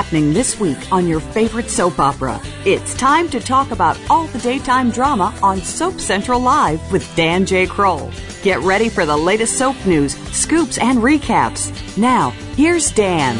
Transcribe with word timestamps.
happening 0.00 0.32
this 0.32 0.58
week 0.58 0.90
on 0.90 1.06
your 1.06 1.20
favorite 1.20 1.68
soap 1.68 1.98
opera. 1.98 2.40
It's 2.64 2.94
time 2.94 3.28
to 3.28 3.38
talk 3.38 3.70
about 3.70 4.00
all 4.08 4.26
the 4.28 4.38
daytime 4.38 4.90
drama 4.90 5.38
on 5.42 5.60
Soap 5.60 6.00
Central 6.00 6.40
Live 6.40 6.80
with 6.90 7.04
Dan 7.16 7.44
J. 7.44 7.66
Kroll. 7.66 8.10
Get 8.42 8.60
ready 8.60 8.88
for 8.88 9.04
the 9.04 9.14
latest 9.14 9.58
soap 9.58 9.76
news, 9.84 10.16
scoops, 10.34 10.78
and 10.78 11.00
recaps. 11.00 11.70
Now, 11.98 12.30
here's 12.56 12.90
Dan. 12.92 13.36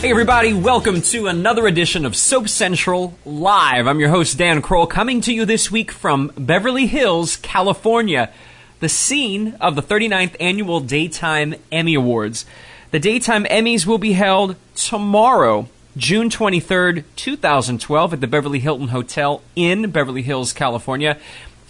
Hey 0.00 0.10
everybody, 0.10 0.52
welcome 0.52 1.00
to 1.02 1.28
another 1.28 1.68
edition 1.68 2.04
of 2.04 2.16
Soap 2.16 2.48
Central 2.48 3.16
Live. 3.24 3.86
I'm 3.86 4.00
your 4.00 4.08
host 4.08 4.36
Dan 4.36 4.62
Kroll 4.62 4.88
coming 4.88 5.20
to 5.20 5.32
you 5.32 5.44
this 5.44 5.70
week 5.70 5.92
from 5.92 6.32
Beverly 6.36 6.88
Hills, 6.88 7.36
California, 7.36 8.32
the 8.80 8.88
scene 8.88 9.54
of 9.60 9.76
the 9.76 9.82
39th 9.82 10.34
annual 10.40 10.80
Daytime 10.80 11.54
Emmy 11.70 11.94
Awards. 11.94 12.46
The 12.92 13.00
Daytime 13.00 13.44
Emmys 13.46 13.84
will 13.84 13.98
be 13.98 14.12
held 14.12 14.54
tomorrow, 14.76 15.68
June 15.96 16.30
23rd, 16.30 17.02
2012, 17.16 18.12
at 18.12 18.20
the 18.20 18.28
Beverly 18.28 18.60
Hilton 18.60 18.88
Hotel 18.88 19.42
in 19.56 19.90
Beverly 19.90 20.22
Hills, 20.22 20.52
California. 20.52 21.18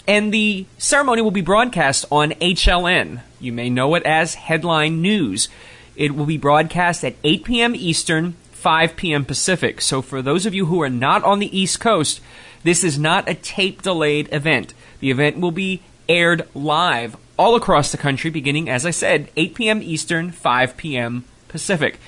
And 0.07 0.33
the 0.33 0.67
ceremony 0.77 1.23
will 1.23 1.31
be 1.31 1.41
broadcast 1.41 2.05
on 2.13 2.33
HLN. 2.33 3.23
You 3.41 3.51
may 3.51 3.71
know 3.71 3.95
it 3.95 4.03
as 4.03 4.35
Headline 4.35 5.01
News. 5.01 5.49
It 5.97 6.15
will 6.15 6.27
be 6.27 6.37
broadcast 6.37 7.03
at 7.03 7.17
8 7.25 7.45
p.m. 7.45 7.75
Eastern, 7.75 8.33
5 8.53 8.95
p.m. 8.95 9.25
Pacific. 9.25 9.81
So 9.81 10.03
for 10.03 10.21
those 10.21 10.45
of 10.45 10.53
you 10.53 10.67
who 10.67 10.83
are 10.83 10.91
not 10.91 11.25
on 11.25 11.39
the 11.39 11.59
East 11.59 11.81
Coast, 11.81 12.21
this 12.63 12.85
is 12.85 12.99
not 12.99 13.27
a 13.27 13.35
tape 13.35 13.81
delayed 13.81 14.29
event. 14.33 14.75
The 15.01 15.11
event 15.11 15.39
will 15.39 15.51
be 15.51 15.81
aired 16.11 16.47
live 16.55 17.17
all 17.37 17.55
across 17.55 17.93
the 17.93 17.99
country 17.99 18.31
beginning, 18.31 18.69
as 18.69 18.87
I 18.87 18.91
said, 18.91 19.31
8 19.37 19.55
p.m. 19.55 19.83
Eastern, 19.83 20.31
5 20.31 20.77
p.m. 20.77 21.25
Pacific. 21.49 21.99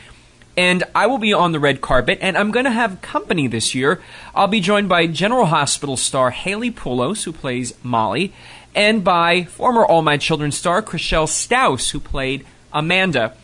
And 0.56 0.82
I 0.94 1.06
will 1.06 1.18
be 1.18 1.32
on 1.32 1.52
the 1.52 1.60
red 1.60 1.80
carpet, 1.80 2.18
and 2.20 2.36
I'm 2.36 2.50
going 2.50 2.64
to 2.64 2.70
have 2.70 3.00
company 3.00 3.46
this 3.46 3.74
year. 3.74 4.00
I'll 4.34 4.48
be 4.48 4.60
joined 4.60 4.88
by 4.88 5.06
General 5.06 5.46
Hospital 5.46 5.96
star 5.96 6.30
Haley 6.30 6.70
Pullos, 6.70 7.24
who 7.24 7.32
plays 7.32 7.72
Molly, 7.84 8.32
and 8.74 9.04
by 9.04 9.44
former 9.44 9.84
All 9.84 10.02
My 10.02 10.16
Children 10.16 10.50
star 10.50 10.82
Chrishell 10.82 11.28
Stause, 11.28 11.90
who 11.90 12.00
played 12.00 12.44
Amanda. 12.72 13.34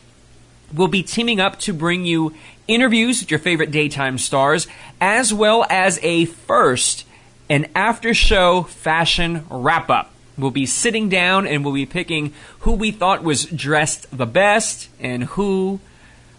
We'll 0.72 0.88
be 0.88 1.04
teaming 1.04 1.38
up 1.38 1.60
to 1.60 1.72
bring 1.72 2.04
you 2.04 2.34
interviews 2.66 3.20
with 3.20 3.30
your 3.30 3.40
favorite 3.40 3.70
daytime 3.70 4.18
stars, 4.18 4.66
as 5.00 5.32
well 5.32 5.66
as 5.70 6.00
a 6.02 6.24
first, 6.24 7.06
an 7.48 7.68
after 7.74 8.12
show 8.14 8.62
fashion 8.62 9.44
wrap 9.50 9.88
up. 9.90 10.13
We'll 10.36 10.50
be 10.50 10.66
sitting 10.66 11.08
down 11.08 11.46
and 11.46 11.64
we'll 11.64 11.74
be 11.74 11.86
picking 11.86 12.32
who 12.60 12.72
we 12.72 12.90
thought 12.90 13.22
was 13.22 13.44
dressed 13.46 14.16
the 14.16 14.26
best 14.26 14.88
and 15.00 15.24
who 15.24 15.80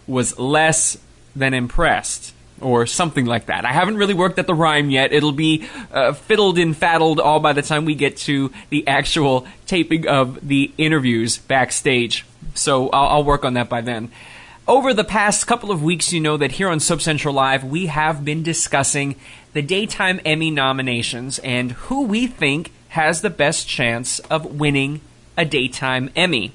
was 0.08 0.38
less 0.38 0.98
than 1.36 1.54
impressed. 1.54 2.34
Or 2.62 2.86
something 2.86 3.26
like 3.26 3.48
that. 3.48 3.66
I 3.66 3.74
haven't 3.74 3.98
really 3.98 4.14
worked 4.14 4.40
at 4.40 4.48
the 4.48 4.56
rhyme 4.56 4.90
yet. 4.90 5.12
It'll 5.12 5.34
be 5.34 5.68
uh, 5.92 6.14
fiddled 6.14 6.58
and 6.58 6.76
faddled 6.76 7.20
all 7.20 7.42
by 7.42 7.52
the 7.52 7.62
time 7.62 7.84
we 7.84 7.96
get 7.96 8.16
to 8.18 8.50
the 8.70 8.88
actual 8.88 9.46
taping 9.68 10.08
of 10.08 10.48
the 10.48 10.72
interviews 10.78 11.38
backstage. 11.38 12.26
So 12.54 12.90
I'll, 12.92 13.08
I'll 13.08 13.24
work 13.26 13.44
on 13.44 13.56
that 13.56 13.68
by 13.68 13.82
then. 13.82 14.10
Over 14.70 14.94
the 14.94 15.04
past 15.04 15.46
couple 15.46 15.70
of 15.70 15.84
weeks, 15.84 16.14
you 16.14 16.22
know 16.22 16.38
that 16.38 16.54
here 16.54 16.70
on 16.70 16.80
Soap 16.80 17.02
Central 17.02 17.34
Live, 17.34 17.66
we 17.66 17.88
have 17.88 18.24
been 18.24 18.42
discussing 18.42 19.16
the 19.52 19.62
Daytime 19.62 20.22
Emmy 20.24 20.50
nominations 20.50 21.40
and 21.40 21.74
who 21.74 22.04
we 22.04 22.26
think 22.26 22.72
has 22.96 23.20
the 23.20 23.30
best 23.30 23.68
chance 23.68 24.20
of 24.20 24.58
winning 24.58 25.02
a 25.38 25.44
Daytime 25.44 26.10
Emmy. 26.16 26.54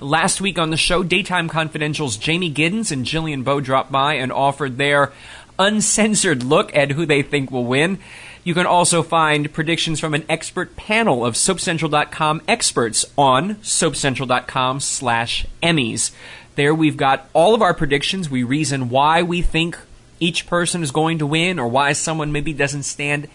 Last 0.00 0.40
week 0.40 0.58
on 0.58 0.70
the 0.70 0.76
show, 0.76 1.04
Daytime 1.04 1.48
Confidential's 1.48 2.16
Jamie 2.16 2.52
Giddens 2.52 2.90
and 2.90 3.06
Jillian 3.06 3.44
Bowe 3.44 3.60
dropped 3.60 3.92
by 3.92 4.14
and 4.14 4.32
offered 4.32 4.78
their 4.78 5.12
uncensored 5.56 6.42
look 6.42 6.74
at 6.74 6.90
who 6.90 7.06
they 7.06 7.22
think 7.22 7.52
will 7.52 7.64
win. 7.64 8.00
You 8.42 8.52
can 8.52 8.66
also 8.66 9.04
find 9.04 9.52
predictions 9.52 10.00
from 10.00 10.12
an 10.12 10.24
expert 10.28 10.74
panel 10.74 11.24
of 11.24 11.34
SoapCentral.com 11.34 12.42
experts 12.48 13.04
on 13.16 13.54
SoapCentral.com 13.56 14.80
slash 14.80 15.46
Emmys. 15.62 16.10
There 16.56 16.74
we've 16.74 16.96
got 16.96 17.30
all 17.32 17.54
of 17.54 17.62
our 17.62 17.74
predictions. 17.74 18.28
We 18.28 18.42
reason 18.42 18.90
why 18.90 19.22
we 19.22 19.40
think 19.40 19.78
each 20.18 20.48
person 20.48 20.82
is 20.82 20.90
going 20.90 21.20
to 21.20 21.26
win 21.26 21.60
or 21.60 21.68
why 21.68 21.92
someone 21.92 22.32
maybe 22.32 22.52
doesn't 22.52 22.82
stand 22.82 23.28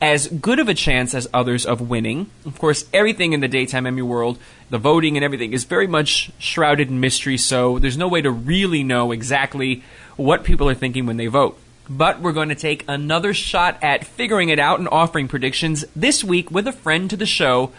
as 0.00 0.28
good 0.28 0.58
of 0.58 0.68
a 0.68 0.74
chance 0.74 1.14
as 1.14 1.28
others 1.32 1.64
of 1.64 1.80
winning. 1.80 2.30
Of 2.44 2.58
course, 2.58 2.84
everything 2.92 3.32
in 3.32 3.40
the 3.40 3.48
daytime 3.48 3.86
Emmy 3.86 4.02
world, 4.02 4.38
the 4.70 4.78
voting 4.78 5.16
and 5.16 5.24
everything, 5.24 5.52
is 5.52 5.64
very 5.64 5.86
much 5.86 6.30
shrouded 6.38 6.88
in 6.88 7.00
mystery, 7.00 7.38
so 7.38 7.78
there's 7.78 7.96
no 7.96 8.08
way 8.08 8.20
to 8.20 8.30
really 8.30 8.82
know 8.82 9.12
exactly 9.12 9.82
what 10.16 10.44
people 10.44 10.68
are 10.68 10.74
thinking 10.74 11.06
when 11.06 11.16
they 11.16 11.26
vote. 11.26 11.58
But 11.88 12.20
we're 12.20 12.32
going 12.32 12.48
to 12.48 12.54
take 12.54 12.84
another 12.88 13.32
shot 13.32 13.78
at 13.80 14.04
figuring 14.04 14.48
it 14.48 14.58
out 14.58 14.80
and 14.80 14.88
offering 14.88 15.28
predictions 15.28 15.84
this 15.94 16.24
week 16.24 16.50
with 16.50 16.66
a 16.66 16.72
friend 16.72 17.08
to 17.10 17.16
the 17.16 17.26
show, 17.26 17.72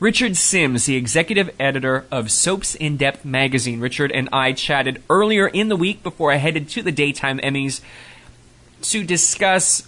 Richard 0.00 0.36
Simms, 0.36 0.84
the 0.84 0.96
executive 0.96 1.50
editor 1.58 2.06
of 2.12 2.30
Soaps 2.30 2.76
in 2.76 2.96
Depth 2.96 3.24
magazine. 3.24 3.80
Richard 3.80 4.12
and 4.12 4.28
I 4.32 4.52
chatted 4.52 5.02
earlier 5.10 5.48
in 5.48 5.68
the 5.68 5.76
week 5.76 6.04
before 6.04 6.30
I 6.30 6.36
headed 6.36 6.68
to 6.70 6.82
the 6.82 6.92
daytime 6.92 7.40
Emmys 7.40 7.80
to 8.82 9.02
discuss 9.02 9.87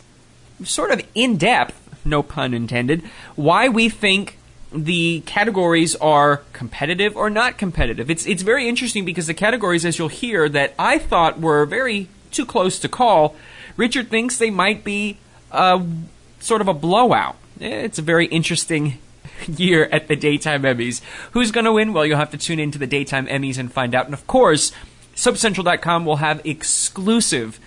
sort 0.65 0.91
of 0.91 1.03
in 1.15 1.37
depth, 1.37 2.05
no 2.05 2.23
pun 2.23 2.55
intended, 2.55 3.03
why 3.37 3.69
we 3.69 3.89
think 3.89 4.39
the 4.73 5.21
categories 5.27 5.97
are 5.97 6.43
competitive 6.53 7.17
or 7.17 7.29
not 7.29 7.59
competitive. 7.59 8.11
It's 8.11 8.27
it's 8.27 8.43
very 8.43 8.69
interesting 8.69 9.05
because 9.05 9.27
the 9.27 9.35
categories, 9.35 9.85
as 9.85 9.99
you'll 9.99 10.09
hear, 10.09 10.49
that 10.49 10.75
I 10.79 10.99
thought 10.99 11.41
were 11.41 11.67
very 11.67 12.09
too 12.31 12.47
close 12.47 12.79
to 12.81 12.89
call, 12.89 13.35
Richard 13.77 14.09
thinks 14.09 14.39
they 14.39 14.51
might 14.51 14.85
be 14.85 15.19
a, 15.51 15.85
sort 16.39 16.61
of 16.61 16.69
a 16.69 16.75
blowout. 16.75 17.37
It's 17.59 17.99
a 17.99 18.03
very 18.03 18.27
interesting 18.27 18.99
year 19.49 19.89
at 19.91 20.09
the 20.09 20.17
daytime 20.17 20.63
Emmys. 20.63 21.01
Who's 21.33 21.51
going 21.51 21.65
to 21.65 21.73
win? 21.73 21.93
Well, 21.93 22.07
you'll 22.07 22.19
have 22.19 22.31
to 22.31 22.39
tune 22.39 22.61
into 22.61 22.79
the 22.79 22.87
daytime 22.87 23.27
Emmys 23.27 23.59
and 23.59 23.73
find 23.73 23.95
out. 23.95 24.05
And 24.07 24.15
of 24.15 24.27
course, 24.27 24.73
SoapCentral.com 25.17 26.05
will 26.05 26.17
have 26.17 26.41
exclusive 26.47 27.59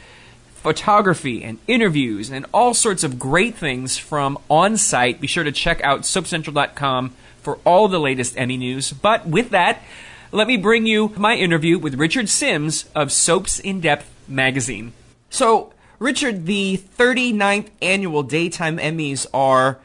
photography 0.63 1.43
and 1.43 1.59
interviews 1.67 2.31
and 2.31 2.45
all 2.53 2.73
sorts 2.73 3.03
of 3.03 3.19
great 3.19 3.55
things 3.55 3.97
from 3.97 4.39
on 4.49 4.77
site. 4.77 5.19
Be 5.19 5.27
sure 5.27 5.43
to 5.43 5.51
check 5.51 5.83
out 5.83 6.01
soapcentral.com 6.01 7.13
for 7.41 7.59
all 7.65 7.89
the 7.89 7.99
latest 7.99 8.37
Emmy 8.37 8.55
news. 8.57 8.93
But 8.93 9.27
with 9.27 9.49
that, 9.49 9.83
let 10.31 10.47
me 10.47 10.55
bring 10.57 10.87
you 10.87 11.13
my 11.17 11.35
interview 11.35 11.77
with 11.77 11.95
Richard 11.95 12.29
Simms 12.29 12.89
of 12.95 13.11
Soaps 13.11 13.59
in 13.59 13.81
Depth 13.81 14.09
magazine. 14.27 14.93
So, 15.29 15.73
Richard, 15.99 16.45
the 16.45 16.81
39th 16.97 17.69
annual 17.81 18.23
Daytime 18.23 18.77
Emmys 18.77 19.27
are 19.33 19.79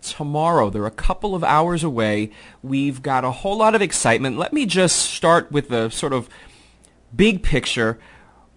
tomorrow. 0.00 0.70
They're 0.70 0.86
a 0.86 0.90
couple 0.90 1.34
of 1.34 1.44
hours 1.44 1.84
away. 1.84 2.30
We've 2.62 3.02
got 3.02 3.24
a 3.24 3.30
whole 3.30 3.58
lot 3.58 3.74
of 3.74 3.82
excitement. 3.82 4.38
Let 4.38 4.52
me 4.52 4.64
just 4.64 4.96
start 4.96 5.52
with 5.52 5.68
the 5.68 5.90
sort 5.90 6.14
of 6.14 6.28
big 7.14 7.42
picture. 7.42 7.98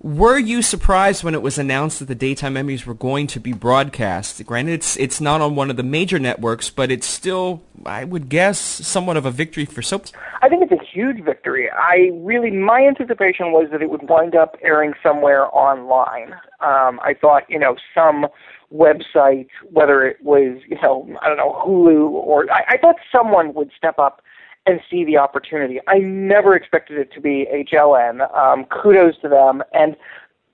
Were 0.02 0.38
you 0.38 0.62
surprised 0.62 1.26
when 1.26 1.34
it 1.34 1.42
was 1.42 1.58
announced 1.58 2.00
that 2.00 2.06
the 2.06 2.16
daytime 2.16 2.54
Emmys 2.54 2.86
were 2.86 2.94
going 2.94 3.28
to 3.28 3.40
be 3.40 3.52
broadcast? 3.52 4.46
Granted, 4.46 4.76
it's 4.76 4.96
it's 4.96 5.20
not 5.20 5.42
on 5.42 5.56
one 5.56 5.70
of 5.70 5.76
the 5.76 5.84
major 5.84 6.18
networks, 6.18 6.70
but 6.70 6.90
it's 6.90 7.06
still, 7.06 7.64
I 7.86 8.06
would 8.06 8.30
guess, 8.30 8.60
somewhat 8.60 9.18
of 9.18 9.26
a 9.26 9.32
victory 9.32 9.66
for 9.66 9.82
soaps. 9.82 10.14
I 10.42 10.48
think 10.48 10.64
it's 10.64 10.72
a 10.72 10.86
huge 10.86 11.22
victory. 11.26 11.70
I 11.70 12.12
really, 12.14 12.50
my 12.50 12.80
anticipation 12.88 13.52
was 13.52 13.68
that 13.74 13.82
it 13.82 13.90
would 13.90 14.08
wind 14.08 14.36
up 14.36 14.56
airing 14.62 14.94
somewhere 15.04 15.54
online. 15.54 16.32
Um, 16.62 17.02
I 17.04 17.14
thought, 17.20 17.44
you 17.50 17.60
know, 17.60 17.76
some 17.94 18.28
website, 18.74 19.48
whether 19.70 20.06
it 20.06 20.24
was, 20.24 20.60
you 20.70 20.78
know, 20.82 21.14
I 21.22 21.28
don't 21.28 21.38
know, 21.38 21.62
Hulu 21.66 22.10
or 22.12 22.50
I, 22.50 22.64
I 22.70 22.78
thought 22.78 22.96
someone 23.12 23.54
would 23.54 23.72
step 23.76 24.00
up 24.00 24.22
and 24.70 24.82
see 24.90 25.04
the 25.04 25.18
opportunity. 25.18 25.80
I 25.88 25.98
never 25.98 26.56
expected 26.56 27.00
it 27.00 27.12
to 27.14 27.22
be 27.22 27.48
HLN. 27.52 28.32
Um, 28.38 28.66
kudos 28.66 29.18
to 29.22 29.30
them. 29.30 29.64
And 29.74 29.96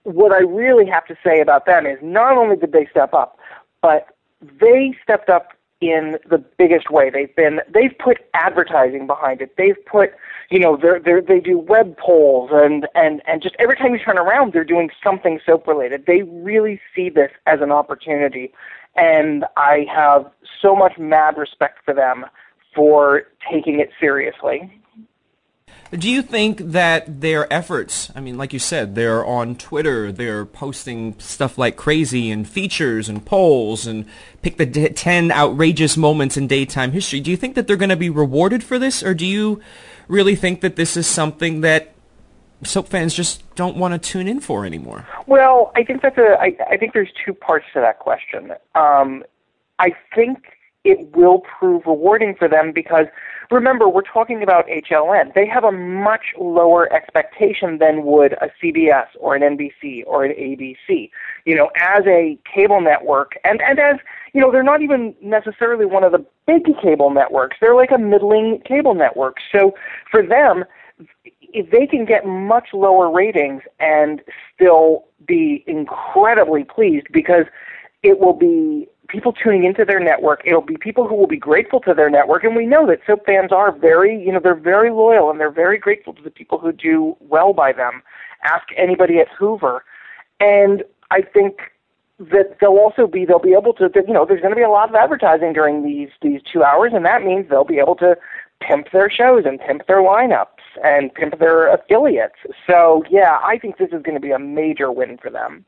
what 0.03 0.31
I 0.31 0.39
really 0.39 0.85
have 0.85 1.06
to 1.07 1.17
say 1.23 1.41
about 1.41 1.65
them 1.65 1.85
is 1.85 1.97
not 2.01 2.38
only 2.38 2.56
did 2.56 2.71
they 2.71 2.88
step 2.89 3.13
up, 3.13 3.38
but 3.81 4.07
they 4.41 4.95
stepped 5.03 5.29
up 5.29 5.50
in 5.81 6.17
the 6.29 6.38
biggest 6.38 6.89
way. 6.89 7.09
They've 7.09 7.35
been 7.35 7.59
they've 7.73 7.95
put 7.97 8.19
advertising 8.33 9.06
behind 9.07 9.41
it. 9.41 9.56
They've 9.57 9.77
put 9.85 10.13
you 10.50 10.59
know 10.59 10.77
they're, 10.77 11.00
they're 11.00 11.21
they 11.21 11.41
do 11.41 11.57
web 11.57 11.97
polls 11.97 12.51
and 12.53 12.88
and 12.95 13.21
and 13.27 13.41
just 13.41 13.56
every 13.59 13.75
time 13.75 13.94
you 13.94 14.00
turn 14.00 14.17
around 14.17 14.53
they're 14.53 14.63
doing 14.63 14.89
something 15.03 15.39
soap 15.45 15.67
related. 15.67 16.06
They 16.06 16.21
really 16.23 16.79
see 16.95 17.09
this 17.09 17.31
as 17.45 17.59
an 17.62 17.71
opportunity, 17.71 18.53
and 18.95 19.44
I 19.57 19.85
have 19.94 20.31
so 20.62 20.75
much 20.75 20.97
mad 20.97 21.38
respect 21.38 21.79
for 21.83 21.94
them 21.94 22.25
for 22.75 23.24
taking 23.51 23.80
it 23.80 23.89
seriously. 24.00 24.72
Do 25.92 26.10
you 26.10 26.22
think 26.22 26.60
that 26.60 27.22
their 27.22 27.51
efforts, 27.54 28.12
I 28.16 28.19
mean, 28.19 28.38
like 28.38 28.54
you 28.54 28.60
said, 28.60 28.95
they're 28.95 29.24
on 29.24 29.56
Twitter, 29.56 30.12
they're 30.12 30.45
posting 30.45 31.18
stuff 31.19 31.57
like 31.57 31.75
crazy 31.75 32.31
and 32.31 32.48
features 32.48 33.07
and 33.07 33.24
polls 33.24 33.86
and 33.86 34.06
pick 34.42 34.57
the 34.57 34.66
10 34.66 35.31
outrageous 35.31 35.95
moments 35.95 36.38
in 36.38 36.48
daytime 36.48 36.92
history. 36.92 37.19
Do 37.19 37.30
you 37.30 37.38
think 37.38 37.56
that 37.56 37.68
they're 37.68 37.77
going 37.77 37.89
to 37.89 37.95
be 37.95 38.10
rewarded 38.10 38.63
for 38.63 38.80
this, 38.80 39.04
or 39.04 39.13
do 39.13 39.25
you 39.25 39.62
really 40.07 40.36
think 40.36 40.62
that 40.62 40.75
this 40.75 40.98
is 40.98 41.07
something 41.07 41.62
that 41.62 41.94
soap 42.63 42.88
fans 42.89 43.13
just 43.13 43.44
don't 43.56 43.77
want 43.77 43.94
to 43.94 44.00
tune 44.00 44.27
in 44.27 44.39
for 44.39 44.66
anymore? 44.66 45.07
Well, 45.27 45.72
I 45.75 45.83
think 45.83 46.01
that's 46.01 46.18
a. 46.18 46.36
I, 46.39 46.57
I 46.69 46.77
think 46.77 46.94
there's 46.94 47.12
two 47.25 47.33
parts 47.33 47.66
to 47.74 47.80
that 47.80 48.00
question. 48.00 48.54
Um, 48.74 49.24
I 49.80 49.94
think 50.13 50.55
it 50.86 51.16
will 51.18 51.40
prove 51.40 51.84
rewarding 51.86 52.36
for 52.38 52.48
them 52.48 52.72
because 52.72 53.08
remember 53.52 53.90
we're 53.90 54.02
talking 54.02 54.42
about 54.42 54.66
HLN. 54.68 55.34
They 55.34 55.48
have 55.48 55.64
a 55.64 55.72
much 55.72 56.34
lower 56.40 56.92
expectation 56.94 57.80
than 57.80 58.06
would 58.06 58.34
a 58.34 58.50
CBS 58.62 59.08
or 59.20 59.36
an 59.36 59.42
NBC 59.42 60.04
or 60.06 60.24
an 60.24 60.32
ABC. 60.32 61.10
You 61.46 61.56
know, 61.56 61.72
as 61.82 62.06
a 62.06 62.38
cable 62.46 62.80
network 62.80 63.34
and 63.44 63.62
and 63.62 63.80
as 63.80 63.98
you 64.34 64.42
know, 64.42 64.52
they're 64.52 64.64
not 64.64 64.82
even 64.82 65.16
necessarily 65.22 65.86
one 65.86 66.04
of 66.04 66.12
the 66.12 66.24
big 66.46 66.64
cable 66.82 67.10
networks. 67.10 67.58
They're 67.60 67.76
like 67.76 67.92
a 67.92 67.98
middling 67.98 68.62
cable 68.66 68.94
network. 68.94 69.38
So 69.52 69.74
for 70.12 70.22
them, 70.22 70.66
if 71.42 71.72
they 71.72 71.88
can 71.88 72.06
get 72.06 72.26
much 72.26 72.68
lower 72.74 73.12
ratings 73.12 73.64
and 73.80 74.22
still 74.54 75.06
be 75.26 75.64
incredibly 75.68 76.64
pleased 76.64 77.08
because 77.12 77.46
it 78.04 78.20
will 78.20 78.34
be 78.34 78.88
people 79.07 79.34
tuning 79.34 79.63
into 79.63 79.86
their 79.86 80.00
network. 80.00 80.42
It'll 80.46 80.62
be 80.62 80.78
people 80.78 81.07
who 81.07 81.16
will 81.16 81.28
be 81.28 81.38
grateful 81.38 81.80
to 81.81 81.94
their 81.94 82.10
network, 82.10 82.44
and 82.44 82.56
we 82.56 82.66
know 82.66 82.86
that 82.88 83.00
soap 83.06 83.25
fans 83.25 83.52
are 83.52 83.72
very, 83.72 84.22
you 84.22 84.31
know, 84.31 84.40
they're 84.40 84.56
very 84.56 84.92
loyal 84.92 85.30
and 85.30 85.40
they're 85.40 85.52
very 85.52 85.78
grateful 85.78 86.13
to 86.13 86.22
the 86.22 86.31
people 86.31 86.57
who 86.60 86.72
do 86.72 87.16
well 87.19 87.54
by 87.54 87.72
them. 87.72 88.02
Ask 88.44 88.68
anybody 88.78 89.19
at 89.19 89.28
Hoover, 89.30 89.84
and 90.40 90.84
I 91.12 91.22
think 91.22 91.72
that 92.19 92.57
they'll 92.62 92.78
also 92.78 93.07
be 93.07 93.25
they'll 93.25 93.40
be 93.40 93.54
able 93.54 93.74
to 93.74 93.90
you 94.07 94.13
know 94.13 94.25
there's 94.25 94.42
going 94.42 94.54
to 94.54 94.56
be 94.56 94.62
a 94.62 94.69
lot 94.69 94.90
of 94.90 94.96
advertising 94.96 95.54
during 95.54 95.84
these 95.84 96.10
these 96.22 96.42
two 96.42 96.63
hours, 96.63 96.92
and 96.94 97.06
that 97.06 97.24
means 97.24 97.50
they'll 97.50 97.63
be 97.63 97.80
able 97.80 97.96
to 97.96 98.16
pimp 98.62 98.92
their 98.92 99.10
shows 99.10 99.44
and 99.46 99.60
pimp 99.60 99.86
their 99.88 99.98
lineups 99.98 100.48
and 100.84 101.13
pimp 101.13 101.40
their 101.40 101.74
affiliates. 101.74 102.36
So 102.68 103.04
yeah, 103.10 103.40
I 103.44 103.58
think 103.58 103.78
this 103.78 103.92
is 103.92 104.01
going 104.01 104.16
to 104.16 104.22
be 104.22 104.31
a 104.31 104.40
major 104.40 104.92
win 104.92 105.18
for 105.18 105.30
them. 105.30 105.66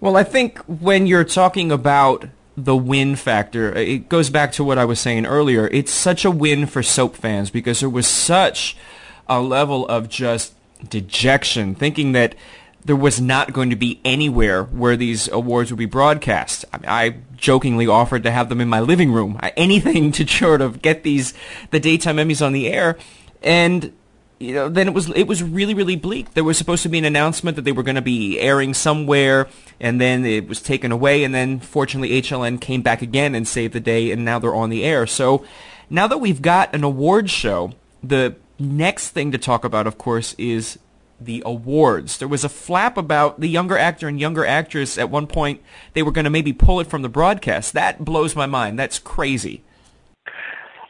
Well, 0.00 0.16
I 0.16 0.24
think 0.24 0.58
when 0.60 1.06
you're 1.06 1.24
talking 1.24 1.70
about 1.70 2.26
the 2.56 2.76
win 2.76 3.16
factor, 3.16 3.74
it 3.74 4.08
goes 4.08 4.30
back 4.30 4.52
to 4.52 4.64
what 4.64 4.78
I 4.78 4.86
was 4.86 4.98
saying 4.98 5.26
earlier. 5.26 5.68
It's 5.68 5.92
such 5.92 6.24
a 6.24 6.30
win 6.30 6.64
for 6.66 6.82
soap 6.82 7.16
fans 7.16 7.50
because 7.50 7.80
there 7.80 7.90
was 7.90 8.06
such 8.06 8.78
a 9.28 9.40
level 9.42 9.86
of 9.88 10.08
just 10.08 10.54
dejection, 10.88 11.74
thinking 11.74 12.12
that 12.12 12.34
there 12.82 12.96
was 12.96 13.20
not 13.20 13.52
going 13.52 13.68
to 13.68 13.76
be 13.76 14.00
anywhere 14.02 14.64
where 14.64 14.96
these 14.96 15.28
awards 15.28 15.70
would 15.70 15.78
be 15.78 15.84
broadcast. 15.84 16.64
I, 16.72 16.78
mean, 16.78 16.88
I 16.88 17.16
jokingly 17.36 17.86
offered 17.86 18.22
to 18.22 18.30
have 18.30 18.48
them 18.48 18.62
in 18.62 18.68
my 18.68 18.80
living 18.80 19.12
room, 19.12 19.38
anything 19.54 20.12
to 20.12 20.26
sort 20.26 20.62
of 20.62 20.80
get 20.80 21.02
these 21.02 21.34
the 21.72 21.80
daytime 21.80 22.16
Emmys 22.16 22.44
on 22.44 22.52
the 22.52 22.68
air, 22.68 22.96
and 23.42 23.92
you 24.40 24.54
know, 24.54 24.70
then 24.70 24.88
it 24.88 24.94
was 24.94 25.10
it 25.10 25.28
was 25.28 25.42
really 25.42 25.74
really 25.74 25.96
bleak. 25.96 26.32
There 26.32 26.42
was 26.42 26.56
supposed 26.56 26.82
to 26.82 26.88
be 26.88 26.98
an 26.98 27.04
announcement 27.04 27.56
that 27.56 27.62
they 27.62 27.72
were 27.72 27.82
going 27.82 27.96
to 27.96 28.02
be 28.02 28.40
airing 28.40 28.72
somewhere, 28.72 29.48
and 29.78 30.00
then 30.00 30.24
it 30.24 30.48
was 30.48 30.62
taken 30.62 30.90
away, 30.90 31.22
and 31.24 31.34
then 31.34 31.60
fortunately 31.60 32.20
HLN 32.22 32.58
came 32.58 32.80
back 32.80 33.02
again 33.02 33.34
and 33.34 33.46
saved 33.46 33.74
the 33.74 33.80
day, 33.80 34.10
and 34.10 34.24
now 34.24 34.38
they're 34.38 34.54
on 34.54 34.70
the 34.70 34.82
air. 34.82 35.06
So 35.06 35.44
now 35.90 36.06
that 36.06 36.18
we've 36.18 36.40
got 36.40 36.74
an 36.74 36.82
awards 36.82 37.30
show, 37.30 37.72
the 38.02 38.34
next 38.58 39.10
thing 39.10 39.30
to 39.32 39.38
talk 39.38 39.62
about, 39.62 39.86
of 39.86 39.98
course, 39.98 40.34
is 40.38 40.78
the 41.20 41.42
awards. 41.44 42.16
There 42.16 42.26
was 42.26 42.42
a 42.42 42.48
flap 42.48 42.96
about 42.96 43.40
the 43.40 43.48
younger 43.48 43.76
actor 43.76 44.08
and 44.08 44.18
younger 44.18 44.46
actress 44.46 44.96
at 44.96 45.10
one 45.10 45.26
point. 45.26 45.60
They 45.92 46.02
were 46.02 46.12
going 46.12 46.24
to 46.24 46.30
maybe 46.30 46.54
pull 46.54 46.80
it 46.80 46.86
from 46.86 47.02
the 47.02 47.10
broadcast. 47.10 47.74
That 47.74 48.06
blows 48.06 48.34
my 48.34 48.46
mind. 48.46 48.78
That's 48.78 48.98
crazy. 48.98 49.62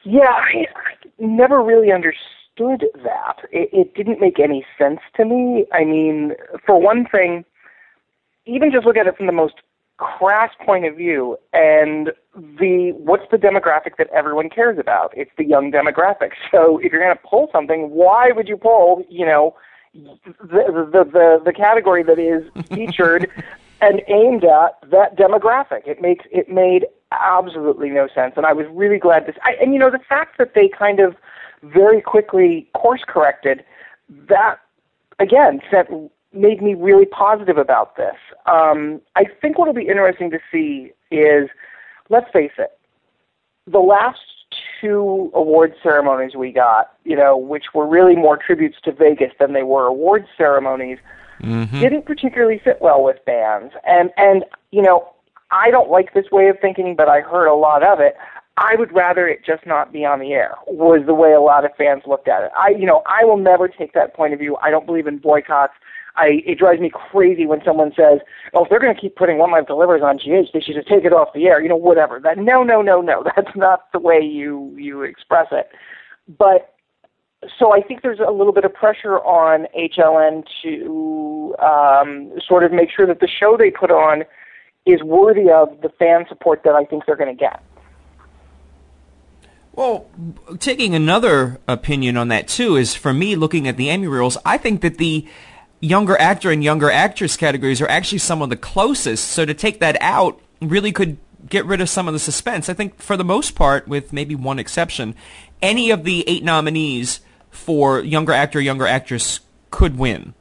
Yeah, 0.04 0.20
I, 0.28 0.66
I 0.72 0.94
never 1.18 1.60
really 1.60 1.90
understood 1.90 2.39
understood 2.60 2.90
that. 3.02 3.36
It, 3.50 3.70
it 3.72 3.94
didn't 3.94 4.20
make 4.20 4.38
any 4.38 4.64
sense 4.78 5.00
to 5.16 5.24
me. 5.24 5.66
I 5.72 5.84
mean, 5.84 6.34
for 6.64 6.80
one 6.80 7.06
thing, 7.06 7.44
even 8.46 8.70
just 8.70 8.86
look 8.86 8.96
at 8.96 9.06
it 9.06 9.16
from 9.16 9.26
the 9.26 9.32
most 9.32 9.54
crass 9.98 10.50
point 10.64 10.86
of 10.86 10.96
view 10.96 11.36
and 11.52 12.10
the 12.34 12.92
what's 12.96 13.24
the 13.30 13.36
demographic 13.36 13.98
that 13.98 14.08
everyone 14.14 14.48
cares 14.48 14.78
about 14.78 15.12
it's 15.14 15.30
the 15.36 15.44
young 15.44 15.70
demographic 15.70 16.30
so 16.50 16.78
if 16.78 16.90
you're 16.90 17.02
going 17.02 17.14
to 17.14 17.22
pull 17.22 17.50
something 17.52 17.90
why 17.90 18.30
would 18.32 18.48
you 18.48 18.56
pull 18.56 19.04
you 19.10 19.26
know 19.26 19.54
the 19.92 20.88
the 20.90 21.04
the, 21.04 21.42
the 21.44 21.52
category 21.52 22.02
that 22.02 22.18
is 22.18 22.42
featured 22.74 23.30
and 23.82 24.00
aimed 24.08 24.42
at 24.42 24.78
that 24.90 25.18
demographic 25.18 25.86
it 25.86 26.00
makes 26.00 26.24
it 26.30 26.48
made 26.48 26.86
absolutely 27.12 27.90
no 27.90 28.08
sense 28.14 28.32
and 28.38 28.46
i 28.46 28.54
was 28.54 28.64
really 28.70 28.98
glad 28.98 29.26
this 29.26 29.36
I, 29.42 29.54
and 29.60 29.74
you 29.74 29.78
know 29.78 29.90
the 29.90 29.98
fact 29.98 30.38
that 30.38 30.54
they 30.54 30.70
kind 30.70 30.98
of 30.98 31.14
very 31.62 32.00
quickly 32.00 32.68
course 32.74 33.02
corrected, 33.06 33.64
that 34.28 34.60
again 35.18 35.60
sent, 35.70 35.88
made 36.32 36.62
me 36.62 36.74
really 36.74 37.06
positive 37.06 37.58
about 37.58 37.96
this. 37.96 38.16
Um, 38.46 39.00
I 39.16 39.24
think 39.40 39.58
what 39.58 39.66
will 39.66 39.74
be 39.74 39.88
interesting 39.88 40.30
to 40.30 40.38
see 40.50 40.92
is, 41.10 41.48
let's 42.08 42.30
face 42.32 42.52
it, 42.58 42.78
the 43.66 43.80
last 43.80 44.18
two 44.80 45.30
award 45.34 45.74
ceremonies 45.82 46.34
we 46.34 46.50
got, 46.52 46.92
you 47.04 47.14
know, 47.16 47.36
which 47.36 47.66
were 47.74 47.86
really 47.86 48.16
more 48.16 48.36
tributes 48.36 48.78
to 48.84 48.92
Vegas 48.92 49.32
than 49.38 49.52
they 49.52 49.62
were 49.62 49.86
award 49.86 50.26
ceremonies, 50.36 50.98
mm-hmm. 51.42 51.78
didn't 51.80 52.06
particularly 52.06 52.60
fit 52.62 52.78
well 52.80 53.02
with 53.02 53.24
bands. 53.24 53.74
And 53.86 54.10
and 54.16 54.44
you 54.70 54.82
know, 54.82 55.12
I 55.50 55.70
don't 55.70 55.90
like 55.90 56.14
this 56.14 56.30
way 56.30 56.48
of 56.48 56.58
thinking, 56.60 56.96
but 56.96 57.08
I 57.08 57.20
heard 57.20 57.46
a 57.46 57.54
lot 57.54 57.82
of 57.82 58.00
it. 58.00 58.16
I 58.60 58.76
would 58.76 58.94
rather 58.94 59.26
it 59.26 59.40
just 59.44 59.66
not 59.66 59.90
be 59.90 60.04
on 60.04 60.20
the 60.20 60.32
air. 60.34 60.54
Was 60.66 61.06
the 61.06 61.14
way 61.14 61.32
a 61.32 61.40
lot 61.40 61.64
of 61.64 61.70
fans 61.76 62.02
looked 62.06 62.28
at 62.28 62.42
it. 62.42 62.50
I, 62.54 62.68
you 62.68 62.84
know, 62.84 63.02
I 63.06 63.24
will 63.24 63.38
never 63.38 63.68
take 63.68 63.94
that 63.94 64.14
point 64.14 64.34
of 64.34 64.38
view. 64.38 64.56
I 64.62 64.70
don't 64.70 64.84
believe 64.84 65.06
in 65.06 65.16
boycotts. 65.16 65.72
I 66.16 66.42
it 66.44 66.58
drives 66.58 66.78
me 66.78 66.90
crazy 66.92 67.46
when 67.46 67.62
someone 67.64 67.92
says, 67.96 68.20
"Oh, 68.52 68.64
if 68.64 68.70
they're 68.70 68.78
going 68.78 68.94
to 68.94 69.00
keep 69.00 69.16
putting 69.16 69.38
One 69.38 69.50
Life 69.50 69.66
to 69.68 69.74
Livers 69.76 70.02
on 70.02 70.18
GH, 70.18 70.52
they 70.52 70.60
should 70.60 70.74
just 70.74 70.88
take 70.88 71.04
it 71.04 71.12
off 71.12 71.32
the 71.32 71.46
air." 71.46 71.62
You 71.62 71.70
know, 71.70 71.76
whatever. 71.76 72.20
That 72.20 72.36
no, 72.36 72.62
no, 72.62 72.82
no, 72.82 73.00
no. 73.00 73.24
That's 73.36 73.56
not 73.56 73.90
the 73.92 73.98
way 73.98 74.20
you 74.20 74.74
you 74.76 75.02
express 75.02 75.46
it. 75.52 75.70
But 76.28 76.74
so 77.58 77.72
I 77.72 77.80
think 77.80 78.02
there's 78.02 78.20
a 78.20 78.30
little 78.30 78.52
bit 78.52 78.64
of 78.64 78.74
pressure 78.74 79.20
on 79.20 79.66
HLN 79.74 80.44
to 80.62 81.54
um, 81.64 82.32
sort 82.46 82.64
of 82.64 82.72
make 82.72 82.90
sure 82.94 83.06
that 83.06 83.20
the 83.20 83.28
show 83.28 83.56
they 83.56 83.70
put 83.70 83.90
on 83.90 84.24
is 84.84 85.02
worthy 85.02 85.48
of 85.50 85.80
the 85.80 85.88
fan 85.88 86.26
support 86.28 86.62
that 86.64 86.74
I 86.74 86.84
think 86.84 87.06
they're 87.06 87.16
going 87.16 87.34
to 87.34 87.40
get. 87.40 87.62
Well, 89.72 90.10
taking 90.58 90.94
another 90.94 91.60
opinion 91.68 92.16
on 92.16 92.28
that 92.28 92.48
too 92.48 92.76
is 92.76 92.94
for 92.94 93.12
me 93.12 93.36
looking 93.36 93.68
at 93.68 93.76
the 93.76 93.88
Emmy 93.88 94.08
rules, 94.08 94.36
I 94.44 94.58
think 94.58 94.80
that 94.82 94.98
the 94.98 95.26
younger 95.80 96.18
actor 96.18 96.50
and 96.50 96.62
younger 96.62 96.90
actress 96.90 97.36
categories 97.36 97.80
are 97.80 97.88
actually 97.88 98.18
some 98.18 98.42
of 98.42 98.50
the 98.50 98.56
closest. 98.56 99.28
So 99.28 99.44
to 99.44 99.54
take 99.54 99.80
that 99.80 99.96
out 100.00 100.40
really 100.60 100.92
could 100.92 101.16
get 101.48 101.64
rid 101.64 101.80
of 101.80 101.88
some 101.88 102.06
of 102.06 102.12
the 102.12 102.20
suspense. 102.20 102.68
I 102.68 102.74
think 102.74 103.00
for 103.00 103.16
the 103.16 103.24
most 103.24 103.54
part, 103.54 103.88
with 103.88 104.12
maybe 104.12 104.34
one 104.34 104.58
exception, 104.58 105.14
any 105.62 105.90
of 105.90 106.04
the 106.04 106.28
eight 106.28 106.44
nominees 106.44 107.20
for 107.50 108.00
younger 108.00 108.32
actor, 108.32 108.60
younger 108.60 108.86
actress 108.86 109.40
could 109.70 109.98
win. 109.98 110.34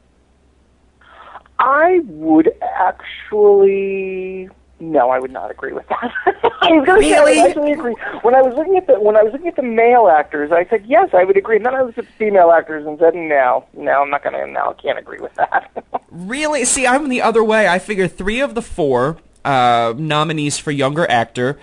I 1.58 2.00
would 2.06 2.52
actually 2.62 4.50
no, 4.80 5.10
I 5.10 5.20
would 5.20 5.32
not 5.32 5.52
agree 5.52 5.74
with 5.74 5.88
that. 5.90 6.12
I 6.62 6.72
was 6.72 6.86
going 6.86 7.02
to 7.02 7.10
really? 7.10 7.36
say 7.36 7.42
I 7.42 7.48
actually 7.48 7.72
agree. 7.74 7.96
When 8.22 8.36
I 8.36 8.42
was 8.42 8.54
looking 8.56 8.78
at 8.78 8.88
the 8.88 9.00
when 9.00 9.16
I 9.16 9.24
was 9.24 9.34
looking 9.34 9.48
at 9.48 9.56
the 9.56 9.64
male 9.64 10.08
actors, 10.08 10.52
I 10.52 10.66
said 10.66 10.86
yes, 10.86 11.10
I 11.14 11.24
would 11.24 11.38
agree. 11.38 11.58
And 11.58 11.66
then 11.66 11.76
I 11.76 11.82
looked 11.82 11.98
at 11.98 12.06
the 12.06 12.12
female 12.14 12.52
actors 12.52 12.86
and 12.86 12.98
said 13.00 13.16
no, 13.16 13.66
no, 13.74 14.02
I'm 14.02 14.10
not 14.10 14.24
going 14.24 14.34
to. 14.34 14.52
No, 14.52 14.70
I 14.70 14.74
can't 14.82 15.00
agree 15.00 15.20
with 15.20 15.34
that. 15.36 15.72
really? 16.12 16.66
See, 16.66 16.88
I'm 16.88 17.10
the 17.10 17.22
other 17.22 17.44
way. 17.44 17.68
I 17.68 17.80
figure 17.80 18.08
three 18.08 18.40
of 18.40 18.56
the 18.56 18.62
four 18.62 19.18
uh, 19.44 19.94
nominees 19.98 20.58
for 20.58 20.72
younger 20.72 21.10
actor, 21.10 21.60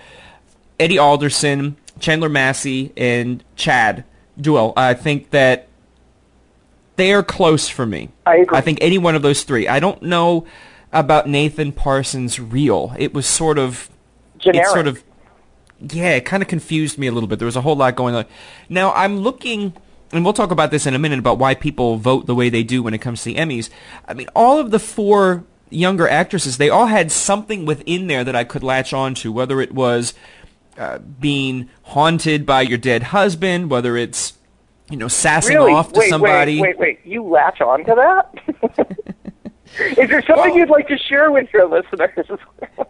Eddie 0.79 0.97
Alderson, 0.97 1.77
Chandler 1.99 2.29
Massey, 2.29 2.93
and 2.95 3.43
Chad 3.55 4.03
Duell. 4.39 4.73
I 4.75 4.93
think 4.93 5.31
that 5.31 5.67
they 6.95 7.13
are 7.13 7.23
close 7.23 7.69
for 7.69 7.85
me. 7.85 8.09
I 8.25 8.37
agree. 8.37 8.57
I 8.57 8.61
think 8.61 8.79
any 8.81 8.97
one 8.97 9.15
of 9.15 9.21
those 9.21 9.43
three. 9.43 9.67
I 9.67 9.79
don't 9.79 10.01
know 10.01 10.45
about 10.91 11.27
Nathan 11.27 11.71
Parsons' 11.71 12.39
reel. 12.39 12.93
It 12.97 13.13
was 13.13 13.25
sort 13.25 13.57
of 13.57 13.89
generic. 14.37 14.67
It 14.67 14.71
sort 14.71 14.87
of 14.87 15.03
yeah, 15.79 16.15
it 16.15 16.25
kind 16.25 16.41
of 16.41 16.49
confused 16.49 16.97
me 16.97 17.07
a 17.07 17.11
little 17.11 17.27
bit. 17.27 17.39
There 17.39 17.45
was 17.45 17.55
a 17.55 17.61
whole 17.61 17.75
lot 17.75 17.95
going 17.95 18.15
on. 18.15 18.25
Now 18.69 18.91
I'm 18.93 19.19
looking, 19.19 19.73
and 20.11 20.23
we'll 20.23 20.33
talk 20.33 20.51
about 20.51 20.71
this 20.71 20.85
in 20.85 20.93
a 20.93 20.99
minute 20.99 21.19
about 21.19 21.37
why 21.37 21.53
people 21.53 21.97
vote 21.97 22.25
the 22.25 22.35
way 22.35 22.49
they 22.49 22.63
do 22.63 22.81
when 22.81 22.93
it 22.93 22.99
comes 22.99 23.23
to 23.23 23.25
the 23.25 23.35
Emmys. 23.35 23.69
I 24.07 24.13
mean, 24.13 24.27
all 24.35 24.59
of 24.59 24.71
the 24.71 24.79
four 24.79 25.43
younger 25.69 26.07
actresses, 26.07 26.57
they 26.57 26.69
all 26.69 26.87
had 26.87 27.11
something 27.11 27.65
within 27.65 28.07
there 28.07 28.23
that 28.23 28.35
I 28.35 28.43
could 28.43 28.63
latch 28.63 28.93
on 28.93 29.13
to, 29.15 29.31
whether 29.31 29.61
it 29.61 29.73
was 29.73 30.13
uh, 30.77 30.99
being 30.99 31.69
haunted 31.83 32.45
by 32.45 32.61
your 32.61 32.77
dead 32.77 33.03
husband, 33.03 33.69
whether 33.69 33.97
it's 33.97 34.33
you 34.89 34.97
know 34.97 35.07
sassing 35.07 35.57
really? 35.57 35.73
off 35.73 35.93
to 35.93 35.99
wait, 35.99 36.09
somebody. 36.09 36.61
Wait, 36.61 36.77
wait, 36.77 36.99
wait! 37.03 37.11
You 37.11 37.23
latch 37.23 37.61
on 37.61 37.83
to 37.85 37.95
that? 37.95 39.15
Is 39.97 40.09
there 40.09 40.21
something 40.21 40.35
well, 40.35 40.57
you'd 40.57 40.69
like 40.69 40.87
to 40.87 40.97
share 40.97 41.31
with 41.31 41.47
your 41.53 41.67
listeners? 41.67 42.39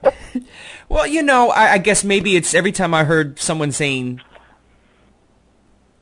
well, 0.89 1.05
you 1.05 1.21
know, 1.21 1.49
I, 1.49 1.73
I, 1.73 1.77
guess 1.79 2.03
maybe 2.03 2.35
it's 2.35 2.53
every 2.53 2.71
time 2.71 2.93
I 2.93 3.03
heard 3.03 3.39
someone 3.39 3.71
saying 3.71 4.21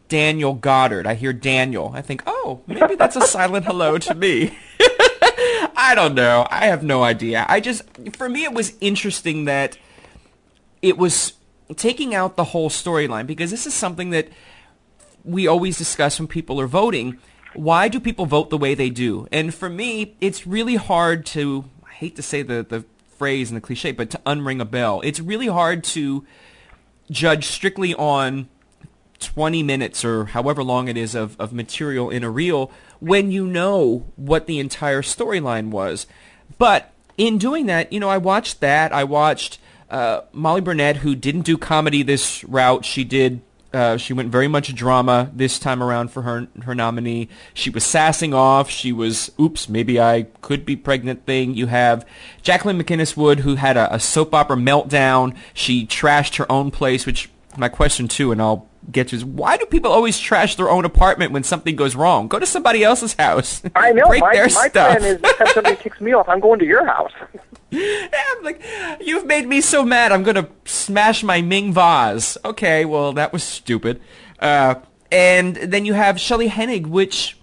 Daniel 0.09 0.53
Goddard. 0.53 1.07
I 1.07 1.15
hear 1.15 1.33
Daniel. 1.33 1.91
I 1.93 2.01
think, 2.01 2.23
oh, 2.27 2.61
maybe 2.67 2.95
that's 2.95 3.15
a 3.15 3.21
silent 3.27 3.65
hello 3.65 3.97
to 3.97 4.13
me. 4.13 4.57
I 5.75 5.93
don't 5.95 6.15
know. 6.15 6.47
I 6.49 6.67
have 6.67 6.83
no 6.83 7.03
idea. 7.03 7.45
I 7.47 7.59
just, 7.59 7.83
for 8.15 8.29
me, 8.29 8.43
it 8.43 8.53
was 8.53 8.73
interesting 8.79 9.45
that 9.45 9.77
it 10.81 10.97
was 10.97 11.33
taking 11.75 12.13
out 12.13 12.35
the 12.35 12.43
whole 12.43 12.69
storyline 12.69 13.25
because 13.25 13.51
this 13.51 13.65
is 13.65 13.73
something 13.73 14.11
that 14.11 14.29
we 15.23 15.47
always 15.47 15.77
discuss 15.77 16.19
when 16.19 16.27
people 16.27 16.61
are 16.61 16.67
voting. 16.67 17.17
Why 17.55 17.87
do 17.87 17.99
people 17.99 18.25
vote 18.25 18.49
the 18.49 18.57
way 18.57 18.75
they 18.75 18.89
do? 18.89 19.27
And 19.31 19.53
for 19.53 19.69
me, 19.69 20.15
it's 20.21 20.45
really 20.45 20.75
hard 20.75 21.25
to, 21.27 21.65
I 21.85 21.91
hate 21.91 22.15
to 22.17 22.21
say 22.21 22.41
the, 22.41 22.65
the 22.67 22.85
phrase 23.17 23.49
and 23.49 23.57
the 23.57 23.61
cliche, 23.61 23.91
but 23.91 24.09
to 24.11 24.21
unring 24.25 24.61
a 24.61 24.65
bell. 24.65 25.01
It's 25.03 25.19
really 25.19 25.47
hard 25.47 25.83
to 25.85 26.25
judge 27.09 27.45
strictly 27.45 27.93
on 27.95 28.49
20 29.19 29.63
minutes 29.63 30.03
or 30.03 30.25
however 30.25 30.63
long 30.63 30.87
it 30.87 30.97
is 30.97 31.15
of, 31.15 31.39
of 31.39 31.53
material 31.53 32.09
in 32.09 32.23
a 32.23 32.29
reel 32.29 32.71
when 32.99 33.31
you 33.31 33.45
know 33.47 34.05
what 34.15 34.47
the 34.47 34.59
entire 34.59 35.01
storyline 35.01 35.69
was. 35.69 36.07
But 36.57 36.93
in 37.17 37.37
doing 37.37 37.65
that, 37.67 37.91
you 37.93 37.99
know, 37.99 38.09
I 38.09 38.17
watched 38.17 38.59
that. 38.61 38.91
I 38.91 39.03
watched 39.03 39.59
uh, 39.89 40.21
Molly 40.33 40.61
Burnett, 40.61 40.97
who 40.97 41.15
didn't 41.15 41.41
do 41.41 41.57
comedy 41.57 42.03
this 42.03 42.43
route. 42.43 42.85
She 42.85 43.03
did. 43.03 43.41
Uh, 43.75 43.97
she 43.97 44.13
went 44.13 44.31
very 44.31 44.47
much 44.47 44.73
drama 44.73 45.29
this 45.33 45.59
time 45.59 45.83
around 45.83 46.09
for 46.09 46.21
her 46.21 46.47
her 46.63 46.73
nominee. 46.73 47.27
She 47.53 47.69
was 47.69 47.83
sassing 47.83 48.33
off. 48.33 48.69
She 48.69 48.93
was, 48.93 49.29
oops, 49.37 49.67
maybe 49.67 49.99
I 49.99 50.27
could 50.41 50.65
be 50.65 50.77
pregnant 50.77 51.25
thing. 51.25 51.55
You 51.55 51.67
have 51.67 52.07
Jacqueline 52.41 52.81
MacInnes 52.81 53.17
Wood, 53.17 53.39
who 53.39 53.55
had 53.55 53.75
a, 53.75 53.93
a 53.93 53.99
soap 53.99 54.33
opera 54.33 54.55
meltdown. 54.55 55.35
She 55.53 55.85
trashed 55.85 56.37
her 56.37 56.49
own 56.49 56.71
place, 56.71 57.05
which 57.05 57.29
my 57.57 57.67
question 57.67 58.07
too, 58.07 58.31
and 58.31 58.41
I'll 58.41 58.65
get 58.91 59.09
to 59.09 59.15
is 59.15 59.25
why 59.25 59.57
do 59.57 59.65
people 59.65 59.91
always 59.91 60.19
trash 60.19 60.55
their 60.55 60.69
own 60.69 60.85
apartment 60.85 61.31
when 61.31 61.43
something 61.43 61.75
goes 61.75 61.95
wrong? 61.95 62.27
Go 62.27 62.39
to 62.39 62.45
somebody 62.45 62.83
else's 62.83 63.13
house. 63.13 63.61
I 63.75 63.91
know. 63.91 64.07
Break 64.07 64.21
my 64.21 64.33
their 64.33 64.43
my 64.45 64.67
stuff. 64.67 64.97
plan 64.97 65.03
is 65.03 65.19
if 65.23 65.49
somebody 65.49 65.75
kicks 65.81 65.99
me 66.01 66.13
off, 66.13 66.27
I'm 66.29 66.39
going 66.39 66.59
to 66.59 66.65
your 66.65 66.85
house. 66.85 67.11
Yeah, 67.71 68.07
I'm 68.37 68.43
like, 68.43 68.63
you've 69.01 69.25
made 69.25 69.47
me 69.47 69.61
so 69.61 69.83
mad. 69.83 70.11
I'm 70.11 70.23
gonna 70.23 70.49
smash 70.65 71.23
my 71.23 71.41
Ming 71.41 71.73
vase. 71.73 72.37
Okay, 72.45 72.85
well 72.85 73.13
that 73.13 73.33
was 73.33 73.43
stupid. 73.43 74.01
Uh, 74.39 74.75
and 75.11 75.55
then 75.55 75.85
you 75.85 75.93
have 75.93 76.19
Shelley 76.19 76.49
Hennig, 76.49 76.87
which 76.87 77.37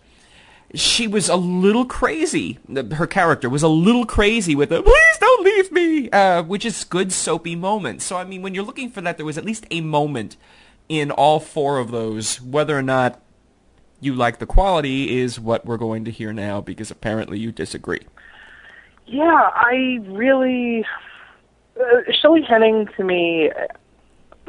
she 0.75 1.07
was 1.07 1.29
a 1.29 1.37
little 1.37 1.85
crazy. 1.85 2.59
Her 2.93 3.07
character 3.07 3.49
was 3.49 3.63
a 3.63 3.69
little 3.69 4.07
crazy 4.07 4.55
with 4.55 4.71
the 4.71 4.83
"Please 4.83 5.19
don't 5.21 5.45
leave 5.45 5.73
me," 5.73 6.11
uh, 6.11 6.43
which 6.43 6.65
is 6.65 6.85
good 6.85 7.13
soapy 7.13 7.57
moments. 7.57 8.05
So 8.05 8.17
I 8.17 8.25
mean, 8.25 8.43
when 8.43 8.55
you're 8.55 8.65
looking 8.65 8.91
for 8.91 9.01
that, 9.03 9.17
there 9.17 9.27
was 9.27 9.39
at 9.39 9.45
least 9.45 9.67
a 9.71 9.81
moment 9.81 10.37
in 10.93 11.11
all 11.11 11.41
four 11.41 11.79
of 11.79 11.91
those. 11.91 12.41
Whether 12.41 12.77
or 12.77 12.83
not 12.83 13.21
you 14.01 14.15
like 14.15 14.39
the 14.39 14.47
quality 14.47 15.19
is 15.19 15.41
what 15.41 15.65
we're 15.65 15.79
going 15.79 16.05
to 16.05 16.11
hear 16.11 16.33
now, 16.33 16.61
because 16.61 16.91
apparently 16.91 17.39
you 17.39 17.51
disagree. 17.51 18.03
Yeah, 19.07 19.51
I 19.55 20.01
really. 20.03 20.85
Uh, 21.81 22.13
Shelley 22.13 22.43
Hennig 22.43 22.95
to 22.97 23.05
me, 23.05 23.51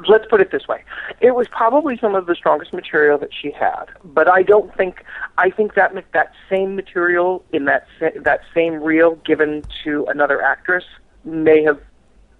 let's 0.09 0.25
put 0.29 0.41
it 0.41 0.51
this 0.51 0.67
way: 0.67 0.83
it 1.21 1.33
was 1.33 1.47
probably 1.47 1.97
some 1.97 2.13
of 2.13 2.25
the 2.25 2.35
strongest 2.35 2.73
material 2.73 3.17
that 3.19 3.33
she 3.33 3.51
had. 3.51 3.85
But 4.03 4.27
I 4.27 4.43
don't 4.43 4.75
think 4.75 5.05
I 5.37 5.49
think 5.49 5.75
that 5.75 5.93
that 6.11 6.33
same 6.49 6.75
material 6.75 7.43
in 7.53 7.65
that 7.65 7.87
that 7.99 8.41
same 8.53 8.83
reel 8.83 9.15
given 9.25 9.63
to 9.85 10.05
another 10.07 10.41
actress 10.41 10.83
may 11.23 11.63
have 11.63 11.79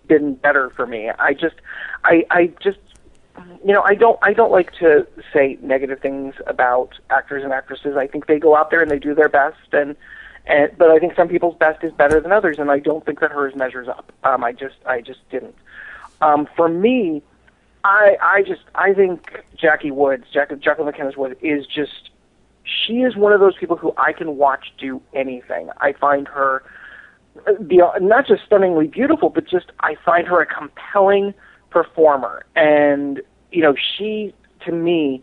been 0.07 0.35
better 0.35 0.69
for 0.71 0.85
me. 0.85 1.09
I 1.09 1.33
just, 1.33 1.55
I, 2.03 2.25
I 2.29 2.47
just, 2.61 2.79
you 3.65 3.73
know, 3.73 3.81
I 3.81 3.95
don't, 3.95 4.19
I 4.21 4.33
don't 4.33 4.51
like 4.51 4.73
to 4.75 5.07
say 5.33 5.57
negative 5.61 5.99
things 5.99 6.35
about 6.45 6.99
actors 7.09 7.43
and 7.43 7.53
actresses. 7.53 7.95
I 7.97 8.07
think 8.07 8.27
they 8.27 8.39
go 8.39 8.55
out 8.55 8.69
there 8.69 8.81
and 8.81 8.91
they 8.91 8.99
do 8.99 9.15
their 9.15 9.29
best, 9.29 9.73
and, 9.73 9.95
and 10.45 10.71
but 10.77 10.91
I 10.91 10.99
think 10.99 11.15
some 11.15 11.27
people's 11.27 11.57
best 11.57 11.83
is 11.83 11.91
better 11.93 12.19
than 12.19 12.31
others, 12.31 12.59
and 12.59 12.69
I 12.69 12.79
don't 12.79 13.05
think 13.05 13.19
that 13.21 13.31
hers 13.31 13.55
measures 13.55 13.87
up. 13.87 14.11
Um, 14.23 14.43
I 14.43 14.51
just, 14.51 14.75
I 14.85 15.01
just 15.01 15.27
didn't. 15.29 15.55
Um, 16.21 16.47
for 16.55 16.69
me, 16.69 17.23
I, 17.83 18.17
I 18.21 18.43
just, 18.43 18.61
I 18.75 18.93
think 18.93 19.43
Jackie 19.57 19.91
Woods, 19.91 20.25
Jack, 20.31 20.57
Jacqueline 20.59 20.85
McKenna 20.87 21.11
Woods, 21.17 21.35
is 21.41 21.65
just, 21.65 22.11
she 22.63 23.01
is 23.01 23.15
one 23.15 23.33
of 23.33 23.39
those 23.39 23.57
people 23.57 23.75
who 23.75 23.93
I 23.97 24.13
can 24.13 24.37
watch 24.37 24.73
do 24.77 25.01
anything. 25.13 25.69
I 25.77 25.93
find 25.93 26.27
her 26.27 26.63
the 27.59 27.91
not 27.99 28.27
just 28.27 28.43
stunningly 28.45 28.87
beautiful, 28.87 29.29
but 29.29 29.47
just 29.47 29.71
I 29.79 29.95
find 30.05 30.27
her 30.27 30.41
a 30.41 30.45
compelling 30.45 31.33
performer. 31.73 32.45
And 32.55 33.21
you 33.51 33.61
know, 33.61 33.75
she 33.75 34.33
to 34.65 34.71
me, 34.71 35.21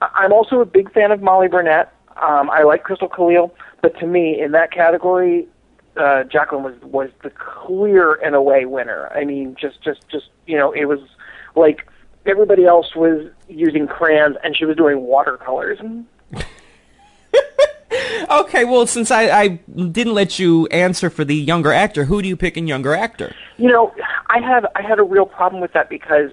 I'm 0.00 0.32
also 0.32 0.60
a 0.60 0.66
big 0.66 0.92
fan 0.92 1.10
of 1.10 1.22
Molly 1.22 1.48
Burnett. 1.48 1.92
Um, 2.20 2.50
I 2.50 2.62
like 2.62 2.84
Crystal 2.84 3.08
Khalil, 3.08 3.54
but 3.82 3.98
to 3.98 4.06
me, 4.06 4.40
in 4.40 4.52
that 4.52 4.70
category, 4.70 5.48
uh, 5.96 6.24
Jacqueline 6.24 6.62
was 6.62 6.74
was 6.82 7.10
the 7.22 7.30
clear 7.30 8.14
and 8.14 8.34
away 8.34 8.66
winner. 8.66 9.08
I 9.14 9.24
mean, 9.24 9.56
just 9.58 9.82
just 9.82 10.06
just 10.08 10.26
you 10.46 10.56
know, 10.56 10.70
it 10.72 10.84
was 10.84 11.00
like 11.56 11.88
everybody 12.26 12.66
else 12.66 12.94
was 12.94 13.30
using 13.48 13.86
crayons 13.86 14.36
and 14.44 14.56
she 14.56 14.64
was 14.64 14.76
doing 14.76 15.00
watercolors. 15.00 15.78
Okay, 18.30 18.64
well, 18.64 18.86
since 18.86 19.10
I, 19.10 19.28
I 19.30 19.48
didn't 19.48 20.14
let 20.14 20.38
you 20.38 20.66
answer 20.68 21.10
for 21.10 21.24
the 21.24 21.34
younger 21.34 21.72
actor, 21.72 22.04
who 22.04 22.22
do 22.22 22.28
you 22.28 22.36
pick 22.36 22.56
in 22.56 22.66
younger 22.66 22.94
actor? 22.94 23.34
You 23.56 23.68
know, 23.68 23.92
I 24.28 24.40
have 24.40 24.66
I 24.76 24.82
had 24.82 24.98
a 24.98 25.02
real 25.02 25.26
problem 25.26 25.60
with 25.60 25.72
that 25.72 25.88
because, 25.88 26.30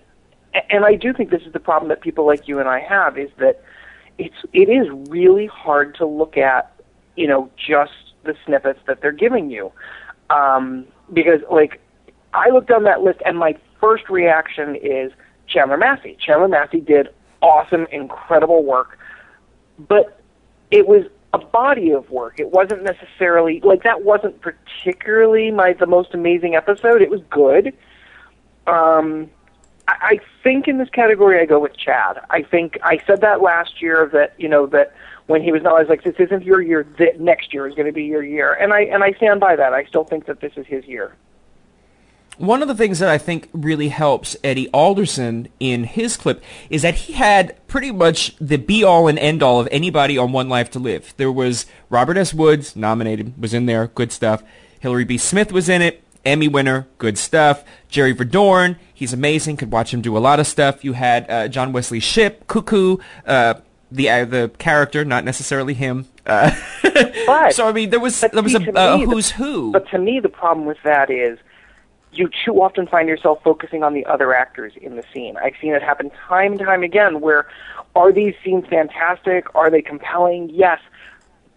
and 0.69 0.85
I 0.85 0.95
do 0.95 1.13
think 1.13 1.31
this 1.31 1.41
is 1.43 1.53
the 1.53 1.59
problem 1.59 1.89
that 1.89 2.01
people 2.01 2.25
like 2.25 2.47
you 2.47 2.59
and 2.59 2.69
I 2.69 2.79
have 2.79 3.17
is 3.17 3.29
that 3.39 3.63
it's 4.17 4.35
it 4.53 4.69
is 4.69 4.87
really 5.09 5.47
hard 5.47 5.95
to 5.95 6.05
look 6.05 6.37
at, 6.37 6.71
you 7.15 7.27
know, 7.27 7.49
just 7.55 7.91
the 8.23 8.35
snippets 8.45 8.79
that 8.85 9.01
they're 9.01 9.11
giving 9.11 9.49
you, 9.49 9.71
um, 10.29 10.85
because 11.11 11.41
like 11.51 11.81
I 12.33 12.49
looked 12.49 12.71
on 12.71 12.83
that 12.83 13.01
list 13.01 13.19
and 13.25 13.37
my 13.37 13.57
first 13.79 14.09
reaction 14.09 14.75
is 14.75 15.11
Chandler 15.47 15.77
Massey. 15.77 16.17
Chandler 16.19 16.47
Massey 16.47 16.81
did 16.81 17.09
awesome, 17.41 17.87
incredible 17.91 18.63
work, 18.63 18.99
but 19.79 20.21
it 20.71 20.87
was 20.87 21.05
a 21.41 21.45
body 21.45 21.91
of 21.91 22.09
work. 22.09 22.39
It 22.39 22.51
wasn't 22.51 22.83
necessarily 22.83 23.59
like 23.61 23.83
that 23.83 24.03
wasn't 24.03 24.41
particularly 24.41 25.51
my 25.51 25.73
the 25.73 25.85
most 25.85 26.13
amazing 26.13 26.55
episode. 26.55 27.01
It 27.01 27.09
was 27.09 27.21
good. 27.29 27.73
Um 28.65 29.29
I, 29.87 29.95
I 30.01 30.19
think 30.43 30.67
in 30.67 30.77
this 30.77 30.89
category 30.89 31.39
I 31.39 31.45
go 31.45 31.59
with 31.59 31.77
Chad. 31.77 32.19
I 32.29 32.43
think 32.43 32.77
I 32.83 32.99
said 33.05 33.21
that 33.21 33.41
last 33.41 33.81
year 33.81 34.09
that, 34.13 34.33
you 34.37 34.49
know, 34.49 34.65
that 34.67 34.93
when 35.27 35.41
he 35.43 35.51
was 35.51 35.61
not 35.63 35.75
I 35.75 35.79
was 35.79 35.89
like, 35.89 36.03
This 36.03 36.15
isn't 36.19 36.43
your 36.43 36.61
year, 36.61 36.83
th- 36.83 37.17
next 37.19 37.53
year 37.53 37.67
is 37.67 37.75
gonna 37.75 37.91
be 37.91 38.05
your 38.05 38.23
year 38.23 38.53
and 38.53 38.73
I 38.73 38.81
and 38.81 39.03
I 39.03 39.11
stand 39.13 39.39
by 39.39 39.55
that. 39.55 39.73
I 39.73 39.85
still 39.85 40.03
think 40.03 40.25
that 40.25 40.41
this 40.41 40.53
is 40.55 40.65
his 40.65 40.85
year. 40.85 41.15
One 42.37 42.61
of 42.61 42.67
the 42.67 42.75
things 42.75 42.99
that 42.99 43.09
I 43.09 43.17
think 43.17 43.49
really 43.51 43.89
helps 43.89 44.37
Eddie 44.43 44.69
Alderson 44.69 45.47
in 45.59 45.85
his 45.85 46.17
clip 46.17 46.43
is 46.69 46.83
that 46.83 46.93
he 46.95 47.13
had 47.13 47.55
pretty 47.67 47.91
much 47.91 48.35
the 48.37 48.57
be 48.57 48.83
all 48.83 49.07
and 49.07 49.17
end 49.17 49.41
all 49.41 49.59
of 49.59 49.67
anybody 49.71 50.17
on 50.17 50.31
One 50.31 50.47
Life 50.47 50.69
to 50.71 50.79
Live. 50.79 51.15
There 51.17 51.31
was 51.31 51.65
Robert 51.89 52.15
S. 52.15 52.33
Woods, 52.35 52.75
nominated, 52.75 53.41
was 53.41 53.53
in 53.55 53.65
there, 53.65 53.87
good 53.87 54.11
stuff. 54.11 54.43
Hillary 54.79 55.03
B. 55.03 55.17
Smith 55.17 55.51
was 55.51 55.67
in 55.67 55.81
it, 55.81 56.03
Emmy 56.25 56.47
winner, 56.47 56.87
good 56.99 57.17
stuff. 57.17 57.63
Jerry 57.89 58.13
Verdorn, 58.13 58.77
he's 58.93 59.13
amazing, 59.13 59.57
could 59.57 59.71
watch 59.71 59.93
him 59.93 60.01
do 60.01 60.15
a 60.15 60.19
lot 60.19 60.39
of 60.39 60.45
stuff. 60.45 60.83
You 60.83 60.93
had 60.93 61.29
uh, 61.29 61.47
John 61.47 61.73
Wesley 61.73 61.99
Shipp, 61.99 62.45
Cuckoo, 62.45 62.97
uh, 63.25 63.55
the 63.91 64.09
uh, 64.09 64.25
the 64.25 64.51
character, 64.59 65.03
not 65.05 65.23
necessarily 65.23 65.73
him. 65.73 66.07
Uh, 66.25 66.51
But 67.25 67.53
so 67.53 67.67
I 67.67 67.73
mean, 67.73 67.89
there 67.89 67.99
was 67.99 68.19
there 68.21 68.41
was 68.41 68.55
a, 68.55 68.59
to 68.59 68.71
a 68.75 68.97
who's 68.99 69.31
who. 69.31 69.71
But 69.71 69.89
to 69.89 69.99
me, 69.99 70.19
the 70.19 70.29
problem 70.29 70.65
with 70.65 70.77
that 70.83 71.09
is 71.09 71.37
you 72.17 72.29
too 72.45 72.61
often 72.61 72.87
find 72.87 73.07
yourself 73.07 73.41
focusing 73.43 73.83
on 73.83 73.93
the 73.93 74.05
other 74.05 74.33
actors 74.33 74.73
in 74.81 74.95
the 74.95 75.03
scene. 75.13 75.37
I've 75.37 75.55
seen 75.61 75.73
it 75.73 75.81
happen 75.81 76.11
time 76.27 76.53
and 76.53 76.59
time 76.59 76.83
again 76.83 77.21
where 77.21 77.47
are 77.95 78.11
these 78.11 78.35
scenes 78.43 78.65
fantastic? 78.67 79.53
Are 79.55 79.69
they 79.69 79.81
compelling? 79.81 80.49
Yes. 80.49 80.79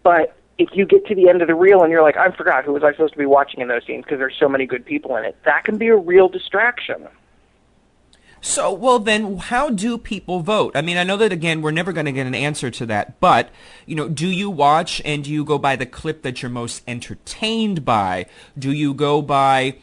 But 0.02 0.36
if 0.58 0.70
you 0.72 0.86
get 0.86 1.06
to 1.06 1.14
the 1.14 1.28
end 1.28 1.42
of 1.42 1.48
the 1.48 1.54
reel 1.54 1.82
and 1.82 1.90
you're 1.90 2.02
like, 2.02 2.16
I 2.16 2.30
forgot 2.30 2.64
who 2.64 2.72
was 2.72 2.82
I 2.82 2.92
supposed 2.92 3.12
to 3.14 3.18
be 3.18 3.26
watching 3.26 3.60
in 3.60 3.68
those 3.68 3.84
scenes 3.86 4.04
because 4.04 4.18
there's 4.18 4.36
so 4.38 4.48
many 4.48 4.66
good 4.66 4.84
people 4.84 5.16
in 5.16 5.24
it, 5.24 5.36
that 5.44 5.64
can 5.64 5.78
be 5.78 5.88
a 5.88 5.96
real 5.96 6.28
distraction. 6.28 7.08
So, 8.42 8.72
well, 8.72 8.98
then, 8.98 9.36
how 9.36 9.68
do 9.68 9.98
people 9.98 10.40
vote? 10.40 10.72
I 10.74 10.80
mean, 10.80 10.96
I 10.96 11.04
know 11.04 11.18
that 11.18 11.30
again, 11.30 11.60
we're 11.60 11.72
never 11.72 11.92
going 11.92 12.06
to 12.06 12.12
get 12.12 12.26
an 12.26 12.34
answer 12.34 12.70
to 12.70 12.86
that, 12.86 13.20
but 13.20 13.50
you 13.84 13.94
know, 13.94 14.08
do 14.08 14.26
you 14.26 14.48
watch 14.48 15.02
and 15.04 15.24
do 15.24 15.30
you 15.30 15.44
go 15.44 15.58
by 15.58 15.76
the 15.76 15.84
clip 15.84 16.22
that 16.22 16.40
you're 16.40 16.50
most 16.50 16.82
entertained 16.88 17.84
by? 17.84 18.26
Do 18.58 18.72
you 18.72 18.94
go 18.94 19.20
by, 19.20 19.76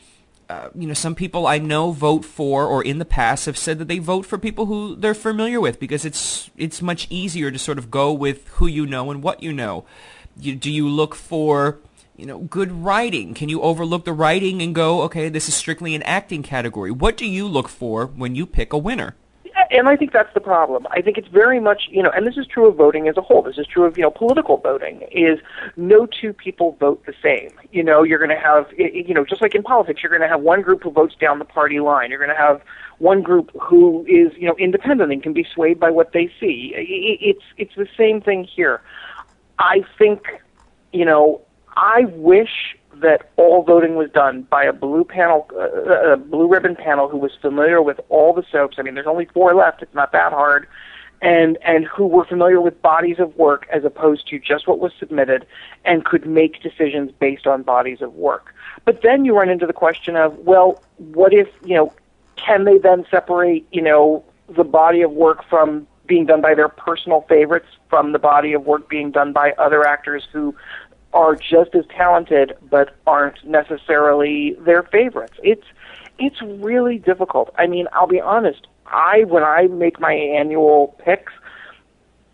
uh, 0.50 0.70
you 0.74 0.88
know, 0.88 0.94
some 0.94 1.16
people 1.16 1.46
I 1.46 1.58
know 1.58 1.92
vote 1.92 2.24
for, 2.24 2.66
or 2.66 2.84
in 2.84 3.00
the 3.00 3.06
past 3.06 3.46
have 3.48 3.58
said 3.58 3.80
that 3.80 3.88
they 3.88 4.00
vote 4.00 4.26
for 4.26 4.38
people 4.38 4.66
who 4.68 4.96
they're 4.96 5.14
familiar 5.14 5.60
with 5.60 5.80
because 5.80 6.06
it's 6.06 6.50
it's 6.58 6.82
much 6.82 7.08
easier 7.10 7.52
to 7.52 7.60
sort 7.60 7.78
of 7.78 7.92
go 7.92 8.14
with 8.14 8.48
who 8.50 8.68
you 8.68 8.86
know 8.86 9.12
and 9.12 9.22
what 9.22 9.44
you 9.44 9.52
know. 9.52 9.86
You, 10.40 10.56
do 10.56 10.72
you 10.72 10.88
look 10.88 11.16
for 11.16 11.80
you 12.18 12.26
know, 12.26 12.40
good 12.40 12.72
writing? 12.72 13.34
Can 13.34 13.48
you 13.48 13.62
overlook 13.62 14.04
the 14.04 14.12
writing 14.12 14.62
and 14.62 14.74
go, 14.74 15.04
okay, 15.04 15.30
this 15.30 15.48
is 15.48 15.54
strictly 15.54 15.94
an 15.94 16.02
acting 16.04 16.44
category? 16.44 16.92
What 16.92 17.16
do 17.16 17.28
you 17.28 17.48
look 17.48 17.70
for 17.70 18.08
when 18.08 18.36
you 18.36 18.46
pick 18.46 18.74
a 18.74 18.78
winner? 18.78 19.16
And 19.72 19.88
I 19.88 19.96
think 19.96 20.12
that's 20.12 20.34
the 20.34 20.40
problem. 20.40 20.88
I 20.92 21.02
think 21.02 21.18
it's 21.18 21.28
very 21.28 21.60
much, 21.60 21.88
you 21.90 22.04
know, 22.04 22.10
and 22.10 22.26
this 22.26 22.38
is 22.38 22.48
true 22.48 22.68
of 22.68 22.76
voting 22.76 23.08
as 23.08 23.18
a 23.18 23.22
whole. 23.22 23.42
This 23.42 23.58
is 23.58 23.68
true 23.68 23.86
of, 23.86 23.98
you 23.98 24.04
know, 24.04 24.12
political 24.12 24.58
voting. 24.58 25.08
Is 25.12 25.40
no 25.76 26.06
two 26.06 26.34
people 26.34 26.78
vote 26.80 27.06
the 27.06 27.14
same. 27.22 27.52
You 27.72 27.84
know, 27.84 28.04
you're 28.04 28.20
going 28.20 28.30
to 28.30 28.40
have, 28.40 28.68
you 28.78 29.14
know, 29.14 29.26
just 29.26 29.42
like 29.42 29.56
in 29.56 29.64
politics, 29.64 30.02
you're 30.04 30.10
going 30.10 30.22
to 30.22 30.28
have 30.28 30.42
one 30.42 30.62
group 30.62 30.84
who 30.84 30.92
votes 30.92 31.16
down 31.20 31.40
the 31.40 31.46
party 31.46 31.80
line. 31.80 32.10
You're 32.10 32.20
going 32.20 32.36
to 32.36 32.36
have 32.36 32.62
one 33.00 33.22
group 33.22 33.52
who 33.62 34.06
is, 34.08 34.32
you 34.38 34.48
know, 34.48 34.56
independent 34.58 35.12
and 35.12 35.22
can 35.22 35.34
be 35.34 35.46
swayed 35.54 35.80
by 35.80 35.90
what 35.90 36.14
they 36.14 36.32
see. 36.40 36.74
It's 36.76 37.44
it's 37.58 37.76
the 37.76 37.88
same 37.98 38.22
thing 38.22 38.44
here. 38.44 38.82
I 39.60 39.84
think, 39.98 40.28
you 40.94 41.06
know, 41.06 41.42
I 41.76 42.06
wish 42.06 42.78
that 43.02 43.30
all 43.38 43.64
voting 43.64 43.96
was 43.96 44.10
done 44.12 44.44
by 44.44 44.64
a 44.64 44.74
blue 44.74 45.04
panel, 45.04 45.50
uh, 45.56 46.14
a 46.14 46.18
blue 46.18 46.48
ribbon 46.48 46.76
panel 46.76 47.08
who 47.08 47.18
was 47.18 47.32
familiar 47.42 47.82
with 47.82 48.00
all 48.10 48.34
the 48.34 48.44
soaps. 48.52 48.78
I 48.80 48.82
mean, 48.82 48.96
there's 48.96 49.08
only 49.08 49.26
four 49.26 49.54
left. 49.54 49.82
It's 49.82 49.94
not 49.94 50.12
that 50.12 50.34
hard. 50.34 50.68
And, 51.22 51.58
and 51.64 51.86
who 51.86 52.06
were 52.06 52.26
familiar 52.26 52.62
with 52.62 52.80
bodies 52.82 53.18
of 53.20 53.36
work 53.38 53.68
as 53.72 53.84
opposed 53.84 54.28
to 54.28 54.38
just 54.38 54.68
what 54.68 54.80
was 54.80 54.92
submitted 55.00 55.48
and 55.84 56.06
could 56.06 56.28
make 56.28 56.62
decisions 56.62 57.12
based 57.12 57.48
on 57.48 57.64
bodies 57.64 58.02
of 58.02 58.14
work. 58.14 58.54
But 58.86 59.02
then 59.02 59.26
you 59.26 59.36
run 59.36 59.50
into 59.50 59.66
the 59.66 59.74
question 59.74 60.16
of, 60.16 60.38
well, 60.38 60.82
what 60.98 61.34
if, 61.34 61.48
you 61.66 61.76
know, 61.76 61.92
can 62.36 62.66
they 62.66 62.78
then 62.78 63.06
separate, 63.10 63.66
you 63.72 63.82
know, 63.82 64.24
the 64.48 64.64
body 64.64 65.02
of 65.02 65.12
work 65.12 65.44
from 65.50 65.88
being 66.06 66.26
done 66.26 66.42
by 66.42 66.54
their 66.54 66.70
personal 66.70 67.22
favorites 67.22 67.68
from 67.90 68.12
the 68.12 68.20
body 68.20 68.54
of 68.54 68.66
work 68.66 68.88
being 68.88 69.12
done 69.12 69.34
by 69.34 69.52
other 69.58 69.86
actors 69.86 70.28
who 70.32 70.56
are 71.18 71.36
just 71.36 71.74
as 71.74 71.84
talented 71.88 72.54
but 72.70 72.96
aren't 73.08 73.44
necessarily 73.44 74.56
their 74.60 74.84
favorites. 74.84 75.34
It's 75.42 75.66
it's 76.20 76.40
really 76.42 77.00
difficult. 77.00 77.50
I 77.58 77.66
mean, 77.66 77.88
I'll 77.92 78.08
be 78.08 78.22
honest. 78.22 78.68
I 78.86 79.24
when 79.24 79.44
I 79.44 79.66
make 79.68 80.00
my 80.00 80.14
annual 80.14 80.96
picks, 81.04 81.34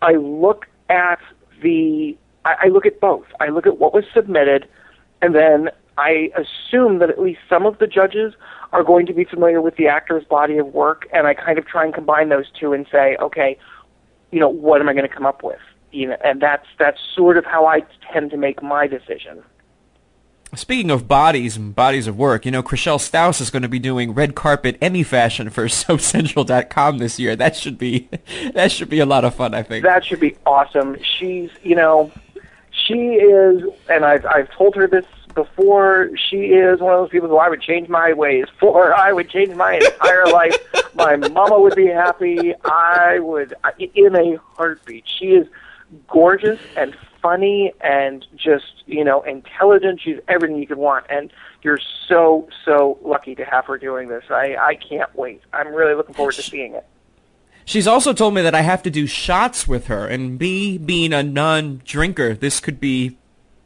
I 0.02 0.12
look 0.12 0.66
at 0.90 1.18
the 1.62 2.14
I, 2.44 2.54
I 2.64 2.68
look 2.68 2.84
at 2.84 3.00
both. 3.00 3.24
I 3.40 3.48
look 3.48 3.66
at 3.66 3.78
what 3.78 3.94
was 3.94 4.04
submitted, 4.12 4.68
and 5.22 5.34
then 5.34 5.70
I 5.96 6.30
assume 6.36 6.98
that 6.98 7.08
at 7.08 7.18
least 7.18 7.40
some 7.48 7.64
of 7.64 7.78
the 7.78 7.86
judges 7.86 8.34
are 8.72 8.84
going 8.84 9.06
to 9.06 9.14
be 9.14 9.24
familiar 9.24 9.62
with 9.62 9.76
the 9.76 9.88
actor's 9.88 10.24
body 10.24 10.58
of 10.58 10.66
work, 10.74 11.08
and 11.10 11.26
I 11.26 11.32
kind 11.32 11.58
of 11.58 11.66
try 11.66 11.84
and 11.84 11.94
combine 11.94 12.28
those 12.28 12.50
two 12.60 12.74
and 12.74 12.86
say, 12.92 13.16
okay, 13.16 13.56
you 14.30 14.40
know, 14.40 14.48
what 14.48 14.82
am 14.82 14.90
I 14.90 14.92
going 14.92 15.08
to 15.08 15.14
come 15.14 15.24
up 15.24 15.42
with? 15.42 15.60
You 15.94 16.08
know, 16.08 16.16
and 16.24 16.40
that's 16.40 16.66
that's 16.78 16.98
sort 17.14 17.36
of 17.36 17.44
how 17.44 17.66
I 17.66 17.84
tend 18.12 18.32
to 18.32 18.36
make 18.36 18.62
my 18.62 18.86
decision. 18.88 19.44
Speaking 20.56 20.90
of 20.90 21.08
bodies 21.08 21.56
and 21.56 21.74
bodies 21.74 22.06
of 22.06 22.16
work, 22.16 22.44
you 22.44 22.52
know, 22.52 22.62
Chrishell 22.62 23.00
Stause 23.00 23.40
is 23.40 23.50
going 23.50 23.62
to 23.62 23.68
be 23.68 23.78
doing 23.78 24.12
red 24.12 24.34
carpet 24.34 24.76
Emmy 24.80 25.02
fashion 25.02 25.50
for 25.50 25.64
SoapCentral.com 25.66 26.98
this 26.98 27.18
year. 27.18 27.36
That 27.36 27.56
should 27.56 27.78
be 27.78 28.08
that 28.54 28.72
should 28.72 28.88
be 28.88 28.98
a 28.98 29.06
lot 29.06 29.24
of 29.24 29.34
fun, 29.34 29.54
I 29.54 29.62
think. 29.62 29.84
That 29.84 30.04
should 30.04 30.20
be 30.20 30.36
awesome. 30.46 30.96
She's, 31.02 31.50
you 31.62 31.76
know, 31.76 32.10
she 32.70 33.14
is, 33.14 33.62
and 33.88 34.04
I've 34.04 34.26
I've 34.26 34.50
told 34.50 34.74
her 34.76 34.86
this 34.86 35.06
before. 35.34 36.10
She 36.16 36.46
is 36.46 36.80
one 36.80 36.92
of 36.92 37.00
those 37.00 37.10
people 37.10 37.28
who 37.28 37.36
I 37.36 37.48
would 37.48 37.60
change 37.60 37.88
my 37.88 38.12
ways 38.12 38.46
for. 38.60 38.94
I 38.94 39.12
would 39.12 39.30
change 39.30 39.54
my 39.54 39.74
entire 39.74 40.26
life. 40.26 40.56
My 40.94 41.16
mama 41.16 41.60
would 41.60 41.74
be 41.74 41.86
happy. 41.86 42.54
I 42.64 43.18
would, 43.18 43.54
in 43.78 44.14
a 44.14 44.36
heartbeat. 44.56 45.04
She 45.18 45.32
is 45.32 45.46
gorgeous 46.08 46.60
and 46.76 46.96
funny 47.22 47.72
and 47.80 48.26
just 48.36 48.84
you 48.86 49.04
know 49.04 49.22
intelligent. 49.22 50.00
She's 50.00 50.18
everything 50.28 50.58
you 50.58 50.66
could 50.66 50.78
want, 50.78 51.06
and 51.08 51.32
you're 51.62 51.80
so 52.08 52.48
so 52.64 52.98
lucky 53.02 53.34
to 53.34 53.44
have 53.44 53.66
her 53.66 53.78
doing 53.78 54.08
this. 54.08 54.24
I 54.30 54.56
I 54.56 54.74
can't 54.74 55.14
wait. 55.16 55.42
I'm 55.52 55.74
really 55.74 55.94
looking 55.94 56.14
forward 56.14 56.34
to 56.34 56.42
seeing 56.42 56.74
it. 56.74 56.86
She's 57.64 57.86
also 57.86 58.12
told 58.12 58.34
me 58.34 58.42
that 58.42 58.54
I 58.54 58.60
have 58.60 58.82
to 58.82 58.90
do 58.90 59.06
shots 59.06 59.66
with 59.66 59.86
her, 59.86 60.06
and 60.06 60.38
me 60.38 60.76
being 60.76 61.14
a 61.14 61.22
non-drinker, 61.22 62.34
this 62.34 62.60
could 62.60 62.78
be 62.78 63.16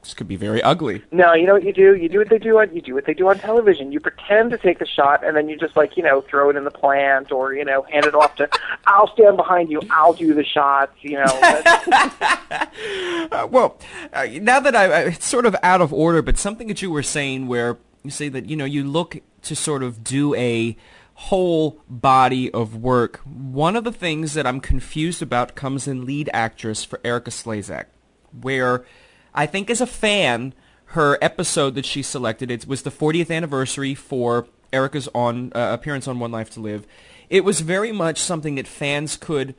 this 0.08 0.14
could 0.14 0.26
be 0.26 0.36
very 0.36 0.62
ugly. 0.62 1.04
No, 1.12 1.34
you 1.34 1.46
know 1.46 1.52
what 1.52 1.64
you 1.64 1.72
do? 1.74 1.94
You 1.94 2.08
do 2.08 2.16
what 2.16 2.30
they 2.30 2.38
do 2.38 2.58
on 2.58 2.74
you 2.74 2.80
do 2.80 2.94
what 2.94 3.04
they 3.04 3.12
do 3.12 3.28
on 3.28 3.38
television. 3.38 3.92
You 3.92 4.00
pretend 4.00 4.50
to 4.52 4.56
take 4.56 4.78
the 4.78 4.86
shot, 4.86 5.22
and 5.22 5.36
then 5.36 5.50
you 5.50 5.58
just 5.58 5.76
like 5.76 5.98
you 5.98 6.02
know 6.02 6.22
throw 6.22 6.48
it 6.48 6.56
in 6.56 6.64
the 6.64 6.70
plant, 6.70 7.30
or 7.30 7.52
you 7.52 7.62
know 7.62 7.82
hand 7.82 8.06
it 8.06 8.14
off 8.14 8.34
to. 8.36 8.48
I'll 8.86 9.12
stand 9.12 9.36
behind 9.36 9.70
you. 9.70 9.82
I'll 9.90 10.14
do 10.14 10.32
the 10.32 10.44
shots. 10.44 10.94
You 11.02 11.18
know. 11.18 11.24
uh, 13.32 13.46
well, 13.50 13.78
uh, 14.14 14.26
now 14.40 14.60
that 14.60 14.74
I, 14.74 15.02
it's 15.02 15.26
sort 15.26 15.44
of 15.44 15.54
out 15.62 15.82
of 15.82 15.92
order, 15.92 16.22
but 16.22 16.38
something 16.38 16.68
that 16.68 16.80
you 16.80 16.90
were 16.90 17.02
saying 17.02 17.46
where 17.46 17.76
you 18.02 18.10
say 18.10 18.30
that 18.30 18.48
you 18.48 18.56
know 18.56 18.64
you 18.64 18.84
look 18.84 19.18
to 19.42 19.54
sort 19.54 19.82
of 19.82 20.02
do 20.02 20.34
a 20.36 20.74
whole 21.12 21.82
body 21.86 22.50
of 22.52 22.76
work. 22.76 23.20
One 23.26 23.76
of 23.76 23.84
the 23.84 23.92
things 23.92 24.32
that 24.32 24.46
I'm 24.46 24.60
confused 24.60 25.20
about 25.20 25.54
comes 25.54 25.86
in 25.86 26.06
lead 26.06 26.30
actress 26.32 26.82
for 26.82 26.98
Erika 27.04 27.30
Slezak, 27.30 27.88
where 28.32 28.86
I 29.34 29.46
think 29.46 29.70
as 29.70 29.80
a 29.80 29.86
fan, 29.86 30.54
her 30.86 31.18
episode 31.20 31.74
that 31.74 31.86
she 31.86 32.02
selected, 32.02 32.50
it 32.50 32.66
was 32.66 32.82
the 32.82 32.90
40th 32.90 33.30
anniversary 33.30 33.94
for 33.94 34.46
Erika's 34.72 35.08
on 35.14 35.52
uh, 35.54 35.70
appearance 35.72 36.08
on 36.08 36.18
One 36.18 36.32
Life 36.32 36.50
to 36.50 36.60
Live. 36.60 36.86
It 37.30 37.44
was 37.44 37.60
very 37.60 37.92
much 37.92 38.18
something 38.18 38.54
that 38.54 38.66
fans 38.66 39.16
could 39.16 39.54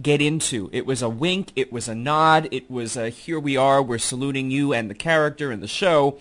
get 0.00 0.22
into. 0.22 0.70
It 0.72 0.86
was 0.86 1.02
a 1.02 1.08
wink, 1.08 1.52
it 1.56 1.72
was 1.72 1.88
a 1.88 1.94
nod, 1.94 2.48
it 2.50 2.70
was 2.70 2.96
a 2.96 3.10
here 3.10 3.38
we 3.38 3.56
are, 3.56 3.82
we're 3.82 3.98
saluting 3.98 4.50
you 4.50 4.72
and 4.72 4.88
the 4.88 4.94
character 4.94 5.50
and 5.50 5.62
the 5.62 5.68
show. 5.68 6.18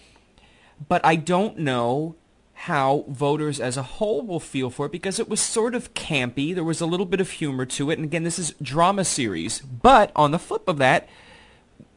But 0.87 1.05
I 1.05 1.15
don't 1.15 1.59
know 1.59 2.15
how 2.53 3.05
voters 3.07 3.59
as 3.59 3.77
a 3.77 3.83
whole 3.83 4.21
will 4.21 4.39
feel 4.39 4.69
for 4.69 4.85
it 4.85 4.91
because 4.91 5.19
it 5.19 5.29
was 5.29 5.39
sort 5.39 5.73
of 5.73 5.93
campy. 5.93 6.53
There 6.53 6.63
was 6.63 6.81
a 6.81 6.85
little 6.85 7.05
bit 7.05 7.21
of 7.21 7.31
humor 7.31 7.65
to 7.65 7.89
it. 7.89 7.97
And 7.97 8.05
again, 8.05 8.23
this 8.23 8.37
is 8.37 8.53
drama 8.61 9.05
series. 9.05 9.61
But 9.61 10.11
on 10.15 10.31
the 10.31 10.39
flip 10.39 10.67
of 10.67 10.77
that, 10.77 11.07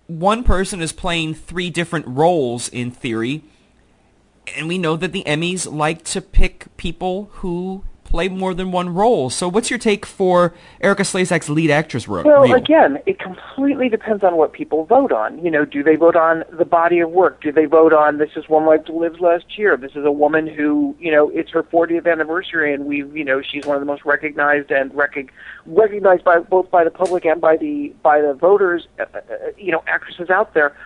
one 0.07 0.45
person 0.45 0.81
is 0.81 0.93
playing 0.93 1.35
three 1.35 1.71
different 1.71 2.07
roles 2.07 2.69
in 2.69 2.91
theory. 2.91 3.43
And 4.57 4.69
we 4.69 4.79
know 4.79 4.97
that 4.97 5.13
the 5.13 5.25
Emmys 5.25 5.71
like 5.71 6.05
to 6.05 6.21
pick 6.21 6.77
people 6.77 7.31
who 7.35 7.85
play 8.15 8.29
more 8.29 8.55
than 8.55 8.71
one 8.71 8.95
role. 8.95 9.29
So 9.29 9.49
what's 9.49 9.71
your 9.71 9.79
take 9.81 10.07
for 10.07 10.55
Erika 10.81 11.03
Slezak's 11.03 11.49
lead 11.49 11.69
actress 11.69 12.07
role? 12.07 12.23
Well, 12.23 12.55
again, 12.55 13.01
it 13.07 13.19
completely 13.19 13.89
depends 13.89 14.23
on 14.23 14.37
what 14.37 14.53
people 14.53 14.85
vote 14.85 15.11
on. 15.11 15.45
You 15.45 15.51
know, 15.51 15.65
do 15.65 15.83
they 15.83 15.97
vote 15.97 16.15
on 16.15 16.45
the 16.53 16.65
body 16.65 17.01
of 17.01 17.11
work? 17.11 17.43
Do 17.43 17.51
they 17.51 17.65
vote 17.65 17.93
on 17.93 18.19
this 18.19 18.31
is 18.37 18.49
One 18.49 18.67
Life 18.67 18.85
to 18.85 18.93
Live's 18.93 19.19
last 19.19 19.59
year? 19.59 19.77
This 19.77 19.97
is 19.97 20.05
a 20.05 20.13
woman 20.13 20.47
who, 20.47 20.95
you 21.01 21.11
know, 21.11 21.29
it's 21.31 21.51
her 21.51 21.65
40th 21.65 22.07
anniversary 22.07 22.73
and 22.73 22.85
we've, 22.85 23.17
you 23.17 23.25
know, 23.25 23.43
she's 23.43 23.67
one 23.67 23.75
of 23.75 23.81
the 23.81 23.87
most 23.87 24.05
recognized 24.05 24.71
and 24.71 24.95
rec- 24.95 25.33
recognized 25.67 26.23
by 26.23 26.39
both 26.39 26.71
by 26.71 26.85
the 26.85 26.93
public 26.93 27.25
and 27.25 27.41
by 27.41 27.57
the 27.57 27.93
by 28.05 28.21
the 28.21 28.33
voters, 28.33 28.87
uh, 29.01 29.07
uh, 29.13 29.21
you 29.59 29.73
know, 29.73 29.83
actresses 29.89 30.31
out 30.31 30.55
there. 30.55 30.77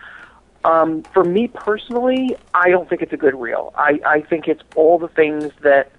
Um, 0.63 1.03
for 1.13 1.23
me 1.23 1.47
personally, 1.47 2.35
I 2.55 2.71
don't 2.71 2.89
think 2.89 3.03
it's 3.03 3.13
a 3.13 3.17
good 3.17 3.39
reel. 3.39 3.71
I, 3.77 3.99
I 4.03 4.21
think 4.21 4.47
it's 4.47 4.63
all 4.75 4.97
the 4.97 5.07
things 5.07 5.51
that 5.61 5.91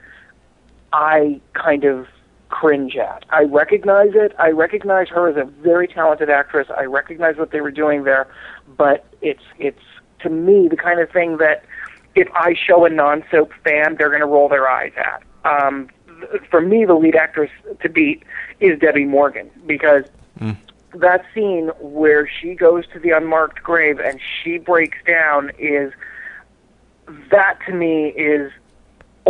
I 0.93 1.41
kind 1.55 1.85
of 1.85 2.07
cringe 2.49 2.97
at. 2.97 3.25
I 3.31 3.43
recognize 3.45 4.11
it. 4.15 4.35
I 4.39 4.51
recognize 4.51 5.09
her 5.09 5.29
as 5.29 5.37
a 5.37 5.45
very 5.45 5.87
talented 5.87 6.29
actress. 6.31 6.69
I 6.77 6.85
recognize 6.85 7.37
what 7.37 7.53
they 7.53 7.61
were 7.61 7.71
doing 7.71 8.05
there, 8.05 8.29
but 8.77 9.07
it's 9.23 9.43
it's 9.59 9.83
to 10.21 10.29
me 10.29 10.69
the 10.69 10.77
kind 10.77 11.01
of 11.01 11.11
thing 11.11 11.39
that 11.39 11.65
if 12.15 12.29
I 12.35 12.55
show 12.55 12.85
a 12.85 12.91
non-soap 12.91 13.53
fan, 13.65 13.97
they're 13.97 14.09
going 14.09 14.21
to 14.21 14.27
roll 14.27 14.49
their 14.49 14.69
eyes 14.69 14.93
at. 14.97 15.23
Um, 15.45 15.89
for 16.51 16.61
me, 16.61 16.85
the 16.85 16.95
lead 16.95 17.15
actress 17.15 17.51
to 17.81 17.89
beat 17.89 18.25
is 18.59 18.79
Debbie 18.79 19.05
Morgan 19.05 19.51
because 19.67 20.05
mm. 20.39 20.57
that 20.95 21.25
scene 21.33 21.71
where 21.79 22.29
she 22.29 22.55
goes 22.55 22.85
to 22.93 22.99
the 22.99 23.11
unmarked 23.11 23.63
grave 23.63 24.01
and 24.01 24.21
she 24.43 24.59
breaks 24.59 24.99
down 25.07 25.51
is 25.59 25.93
that 27.31 27.59
to 27.67 27.73
me 27.73 28.09
is 28.09 28.53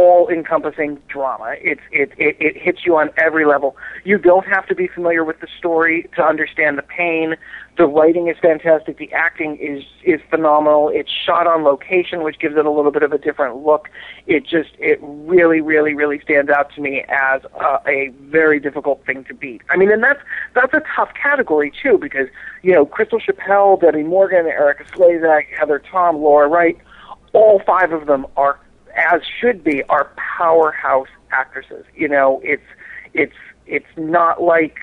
all-encompassing 0.00 0.98
drama. 1.08 1.54
It's 1.60 1.80
it, 1.92 2.12
it 2.16 2.36
it 2.40 2.56
hits 2.56 2.86
you 2.86 2.96
on 2.96 3.10
every 3.16 3.44
level. 3.44 3.76
You 4.04 4.18
don't 4.18 4.46
have 4.46 4.66
to 4.68 4.74
be 4.74 4.86
familiar 4.88 5.24
with 5.24 5.40
the 5.40 5.48
story 5.58 6.08
to 6.16 6.22
understand 6.22 6.78
the 6.78 6.82
pain. 6.82 7.36
The 7.76 7.86
writing 7.86 8.28
is 8.28 8.36
fantastic. 8.40 8.96
The 8.96 9.12
acting 9.12 9.56
is 9.56 9.84
is 10.02 10.20
phenomenal. 10.30 10.90
It's 10.92 11.10
shot 11.10 11.46
on 11.46 11.64
location, 11.64 12.22
which 12.22 12.38
gives 12.38 12.56
it 12.56 12.64
a 12.64 12.70
little 12.70 12.90
bit 12.90 13.02
of 13.02 13.12
a 13.12 13.18
different 13.18 13.64
look. 13.64 13.88
It 14.26 14.44
just 14.46 14.70
it 14.78 14.98
really 15.02 15.60
really 15.60 15.94
really 15.94 16.20
stands 16.20 16.50
out 16.50 16.72
to 16.74 16.80
me 16.80 17.04
as 17.08 17.42
a, 17.60 17.78
a 17.86 18.08
very 18.22 18.58
difficult 18.58 19.04
thing 19.04 19.24
to 19.24 19.34
beat. 19.34 19.60
I 19.70 19.76
mean, 19.76 19.90
and 19.90 20.02
that's 20.02 20.20
that's 20.54 20.72
a 20.72 20.82
tough 20.96 21.10
category 21.20 21.72
too 21.82 21.98
because 21.98 22.28
you 22.62 22.72
know 22.72 22.86
Crystal 22.86 23.20
Chappell, 23.20 23.76
Debbie 23.76 24.02
Morgan, 24.02 24.46
Erika 24.46 24.84
Slezak, 24.84 25.46
Heather 25.58 25.78
Tom, 25.78 26.16
Laura 26.16 26.48
Wright, 26.48 26.78
all 27.32 27.60
five 27.66 27.92
of 27.92 28.06
them 28.06 28.26
are 28.36 28.58
as 28.96 29.22
should 29.40 29.62
be, 29.64 29.82
are 29.84 30.10
powerhouse 30.38 31.08
actresses. 31.30 31.84
You 31.94 32.08
know, 32.08 32.40
it's 32.42 32.62
it's 33.14 33.36
it's 33.66 33.86
not 33.96 34.42
like 34.42 34.78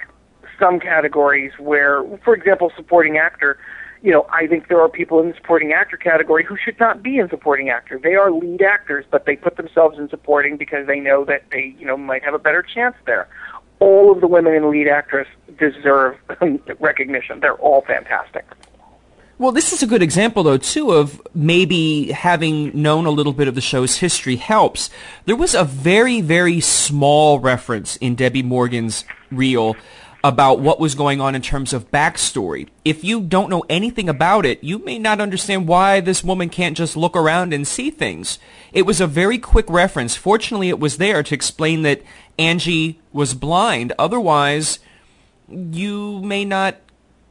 some 0.59 0.79
categories 0.79 1.51
where, 1.59 2.03
for 2.23 2.33
example, 2.33 2.71
supporting 2.75 3.17
actor. 3.17 3.57
You 4.01 4.11
know, 4.11 4.25
I 4.31 4.47
think 4.47 4.67
there 4.67 4.79
are 4.79 4.89
people 4.89 5.19
in 5.19 5.29
the 5.29 5.35
supporting 5.35 5.73
actor 5.73 5.97
category 5.97 6.43
who 6.43 6.55
should 6.55 6.79
not 6.79 7.01
be 7.01 7.17
in 7.17 7.29
supporting 7.29 7.69
actor. 7.69 7.99
They 8.01 8.15
are 8.15 8.31
lead 8.31 8.61
actors, 8.61 9.05
but 9.09 9.25
they 9.25 9.35
put 9.35 9.57
themselves 9.57 9.97
in 9.97 10.07
supporting 10.09 10.55
because 10.55 10.85
they 10.87 10.99
know 10.99 11.25
that 11.25 11.43
they, 11.51 11.75
you 11.79 11.85
know, 11.85 11.97
might 11.97 12.23
have 12.23 12.33
a 12.35 12.39
better 12.39 12.61
chance 12.61 12.95
there. 13.05 13.27
all 13.79 14.11
of 14.11 14.21
the 14.21 14.27
women 14.27 14.53
in 14.53 14.69
lead 14.71 14.87
actress 14.87 15.27
deserve 15.59 16.17
recognition. 16.79 17.39
They're 17.39 17.55
all 17.55 17.81
fantastic. 17.81 18.45
Well, 19.39 19.51
this 19.51 19.71
is 19.71 19.83
a 19.83 19.87
good 19.87 20.01
example, 20.01 20.41
though, 20.41 20.57
too, 20.57 20.91
of 20.91 21.21
maybe 21.35 22.11
having 22.11 22.81
known 22.81 23.05
a 23.05 23.11
little 23.11 23.33
bit 23.33 23.47
of 23.47 23.53
the 23.53 23.61
show's 23.61 23.97
history 23.97 24.37
helps. 24.37 24.89
There 25.25 25.35
was 25.35 25.53
a 25.53 25.63
very, 25.63 26.21
very 26.21 26.59
small 26.59 27.39
reference 27.39 27.97
in 27.97 28.15
Debbie 28.15 28.41
Morgan's 28.41 29.05
reel 29.31 29.75
about 30.23 30.59
what 30.59 30.79
was 30.79 30.95
going 30.95 31.21
on 31.21 31.35
in 31.35 31.43
terms 31.43 31.71
of 31.71 31.91
backstory. 31.91 32.67
If 32.83 33.03
you 33.03 33.21
don't 33.21 33.51
know 33.51 33.63
anything 33.69 34.09
about 34.09 34.43
it, 34.43 34.63
you 34.63 34.79
may 34.79 34.97
not 34.97 35.21
understand 35.21 35.67
why 35.67 35.99
this 35.99 36.23
woman 36.23 36.49
can't 36.49 36.75
just 36.75 36.97
look 36.97 37.15
around 37.15 37.53
and 37.53 37.67
see 37.67 37.91
things. 37.91 38.39
It 38.73 38.87
was 38.87 38.99
a 38.99 39.05
very 39.05 39.37
quick 39.37 39.69
reference. 39.69 40.15
Fortunately, 40.15 40.69
it 40.69 40.79
was 40.79 40.97
there 40.97 41.21
to 41.21 41.35
explain 41.35 41.83
that 41.83 42.01
Angie 42.39 42.99
was 43.13 43.35
blind. 43.35 43.93
Otherwise, 43.99 44.79
you 45.47 46.21
may 46.23 46.43
not 46.43 46.77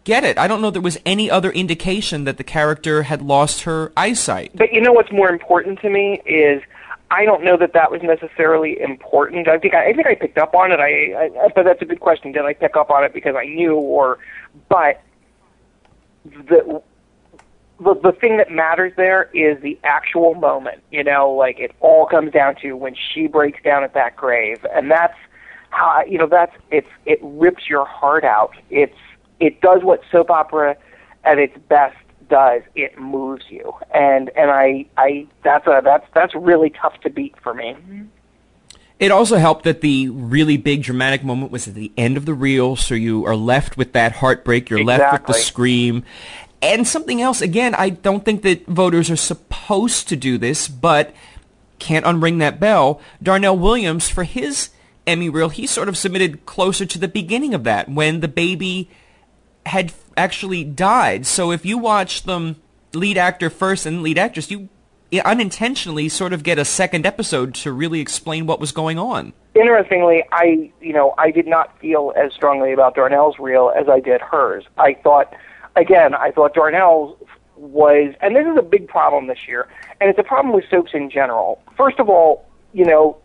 get 0.06 0.24
it. 0.24 0.38
I 0.38 0.48
don't 0.48 0.62
know 0.62 0.70
there 0.70 0.80
was 0.80 0.98
any 1.04 1.30
other 1.30 1.50
indication 1.50 2.24
that 2.24 2.38
the 2.38 2.44
character 2.44 3.02
had 3.02 3.20
lost 3.20 3.62
her 3.62 3.92
eyesight. 3.96 4.52
But 4.54 4.72
you 4.72 4.80
know 4.80 4.92
what's 4.92 5.12
more 5.12 5.28
important 5.28 5.80
to 5.80 5.90
me 5.90 6.22
is 6.24 6.62
I 7.10 7.24
don't 7.24 7.44
know 7.44 7.56
that 7.58 7.72
that 7.74 7.90
was 7.90 8.02
necessarily 8.02 8.80
important. 8.80 9.48
I 9.48 9.58
think 9.58 9.74
I, 9.74 9.88
I 9.88 9.92
think 9.92 10.06
I 10.06 10.14
picked 10.14 10.38
up 10.38 10.54
on 10.54 10.72
it. 10.72 10.80
I, 10.80 11.26
I 11.26 11.48
but 11.54 11.64
that's 11.64 11.82
a 11.82 11.84
good 11.84 12.00
question. 12.00 12.32
Did 12.32 12.44
I 12.44 12.54
pick 12.54 12.76
up 12.76 12.90
on 12.90 13.04
it 13.04 13.12
because 13.12 13.34
I 13.36 13.44
knew, 13.44 13.74
or 13.74 14.18
but 14.68 15.02
the 16.24 16.82
the 17.78 17.94
the 17.94 18.12
thing 18.12 18.38
that 18.38 18.50
matters 18.50 18.92
there 18.96 19.28
is 19.34 19.60
the 19.60 19.78
actual 19.84 20.34
moment. 20.34 20.82
You 20.90 21.04
know, 21.04 21.30
like 21.30 21.58
it 21.58 21.72
all 21.80 22.06
comes 22.06 22.32
down 22.32 22.54
to 22.62 22.72
when 22.74 22.94
she 22.94 23.26
breaks 23.26 23.62
down 23.62 23.82
at 23.84 23.92
that 23.94 24.16
grave, 24.16 24.64
and 24.72 24.88
that's 24.90 25.18
how 25.70 26.04
you 26.08 26.16
know 26.16 26.28
that's 26.28 26.54
it's 26.70 26.88
it 27.04 27.18
rips 27.22 27.68
your 27.68 27.84
heart 27.84 28.24
out. 28.24 28.54
It's 28.70 28.96
it 29.40 29.60
does 29.60 29.82
what 29.82 30.00
soap 30.10 30.30
opera 30.30 30.76
at 31.24 31.38
its 31.38 31.56
best 31.68 31.96
does. 32.28 32.62
It 32.74 32.98
moves 32.98 33.44
you, 33.48 33.74
and 33.94 34.30
and 34.36 34.50
I 34.50 34.86
I 34.96 35.26
that's 35.44 35.66
a 35.66 35.80
that's 35.84 36.06
that's 36.14 36.34
really 36.34 36.70
tough 36.70 37.00
to 37.02 37.10
beat 37.10 37.34
for 37.42 37.54
me. 37.54 37.76
Mm-hmm. 37.78 38.02
It 38.98 39.10
also 39.10 39.36
helped 39.36 39.64
that 39.64 39.82
the 39.82 40.08
really 40.08 40.56
big 40.56 40.82
dramatic 40.82 41.22
moment 41.22 41.52
was 41.52 41.68
at 41.68 41.74
the 41.74 41.92
end 41.98 42.16
of 42.16 42.24
the 42.24 42.32
reel, 42.32 42.76
so 42.76 42.94
you 42.94 43.26
are 43.26 43.36
left 43.36 43.76
with 43.76 43.92
that 43.92 44.12
heartbreak. 44.12 44.70
You're 44.70 44.80
exactly. 44.80 45.04
left 45.04 45.28
with 45.28 45.36
the 45.36 45.42
scream. 45.42 46.02
And 46.62 46.88
something 46.88 47.20
else, 47.20 47.42
again, 47.42 47.74
I 47.74 47.90
don't 47.90 48.24
think 48.24 48.40
that 48.42 48.66
voters 48.66 49.10
are 49.10 49.16
supposed 49.16 50.08
to 50.08 50.16
do 50.16 50.38
this, 50.38 50.66
but 50.66 51.14
can't 51.78 52.06
unring 52.06 52.38
that 52.38 52.58
bell. 52.58 52.98
Darnell 53.22 53.58
Williams, 53.58 54.08
for 54.08 54.24
his 54.24 54.70
Emmy 55.06 55.28
reel, 55.28 55.50
he 55.50 55.66
sort 55.66 55.90
of 55.90 55.98
submitted 55.98 56.46
closer 56.46 56.86
to 56.86 56.98
the 56.98 57.08
beginning 57.08 57.52
of 57.52 57.64
that, 57.64 57.90
when 57.90 58.20
the 58.20 58.28
baby 58.28 58.88
had 59.66 59.92
actually 60.16 60.64
died. 60.64 61.26
So 61.26 61.50
if 61.50 61.66
you 61.66 61.76
watch 61.76 62.22
them 62.22 62.56
lead 62.94 63.18
actor 63.18 63.50
first 63.50 63.84
and 63.84 64.02
lead 64.02 64.18
actress, 64.18 64.50
you 64.50 64.68
unintentionally 65.24 66.08
sort 66.08 66.32
of 66.32 66.42
get 66.42 66.58
a 66.58 66.64
second 66.64 67.06
episode 67.06 67.54
to 67.54 67.72
really 67.72 68.00
explain 68.00 68.46
what 68.46 68.60
was 68.60 68.72
going 68.72 68.98
on. 68.98 69.32
Interestingly, 69.54 70.22
I 70.32 70.70
you 70.80 70.92
know 70.92 71.14
I 71.18 71.30
did 71.30 71.46
not 71.46 71.78
feel 71.80 72.12
as 72.16 72.32
strongly 72.32 72.72
about 72.72 72.94
Darnell's 72.94 73.38
reel 73.38 73.72
as 73.76 73.88
I 73.88 74.00
did 74.00 74.20
hers. 74.20 74.64
I 74.76 74.94
thought, 74.94 75.34
again, 75.76 76.14
I 76.14 76.30
thought 76.30 76.54
Darnell's 76.54 77.16
was, 77.56 78.14
and 78.20 78.36
this 78.36 78.46
is 78.46 78.56
a 78.58 78.62
big 78.62 78.86
problem 78.86 79.28
this 79.28 79.48
year, 79.48 79.66
and 80.00 80.10
it's 80.10 80.18
a 80.18 80.22
problem 80.22 80.54
with 80.54 80.64
soaps 80.70 80.92
in 80.92 81.10
general. 81.10 81.62
First 81.76 81.98
of 81.98 82.10
all, 82.10 82.44
you 82.74 82.84
know, 82.84 83.16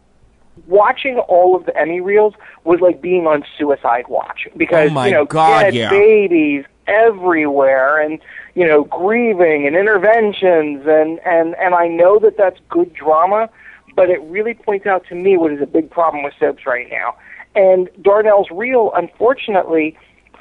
watching 0.68 1.18
all 1.28 1.56
of 1.56 1.66
the 1.66 1.78
Emmy 1.78 2.02
reels 2.02 2.34
was 2.64 2.80
like 2.80 3.02
being 3.02 3.28
on 3.28 3.44
suicide 3.58 4.06
watch 4.08 4.48
because 4.58 4.92
oh 4.92 4.94
my 4.94 5.08
you 5.08 5.14
know 5.14 5.26
God, 5.26 5.62
dead 5.62 5.76
yeah. 5.76 5.90
babies 5.90 6.66
everywhere 6.88 8.02
and 8.02 8.20
you 8.56 8.68
know 8.68 8.84
grieving 8.86 9.66
and 9.66 9.76
interventions 9.76 10.86
and 10.86 11.20
and 11.26 11.56
and 11.56 11.74
I 11.74 11.88
know 11.88 12.20
that 12.20 12.38
that's 12.38 12.60
good 12.70 12.94
drama, 12.94 13.50
but 13.96 14.10
it 14.10 14.22
really 14.24 14.54
points 14.54 14.86
out 14.86 15.06
to 15.08 15.16
me 15.16 15.38
what 15.38 15.52
is 15.52 15.62
a 15.62 15.68
big 15.68 15.90
problem 15.90 16.24
with 16.24 16.34
soaps 16.40 16.66
right 16.66 16.90
now. 16.90 17.16
And 17.54 17.90
Darnell's 18.02 18.50
reel, 18.50 18.92
unfortunately, 18.96 19.98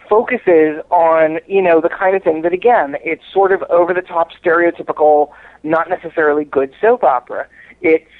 focuses 0.08 0.82
on 0.90 1.38
you 1.46 1.62
know 1.62 1.80
the 1.80 1.88
kind 1.88 2.16
of 2.16 2.22
thing 2.22 2.42
that 2.42 2.52
again 2.52 2.96
it's 3.04 3.22
sort 3.32 3.52
of 3.52 3.62
over 3.70 3.94
the 3.94 4.02
top 4.02 4.30
stereotypical 4.32 5.30
not 5.62 5.88
necessarily 5.88 6.44
good 6.44 6.74
soap 6.80 7.04
opera 7.04 7.46
it's 7.80 8.10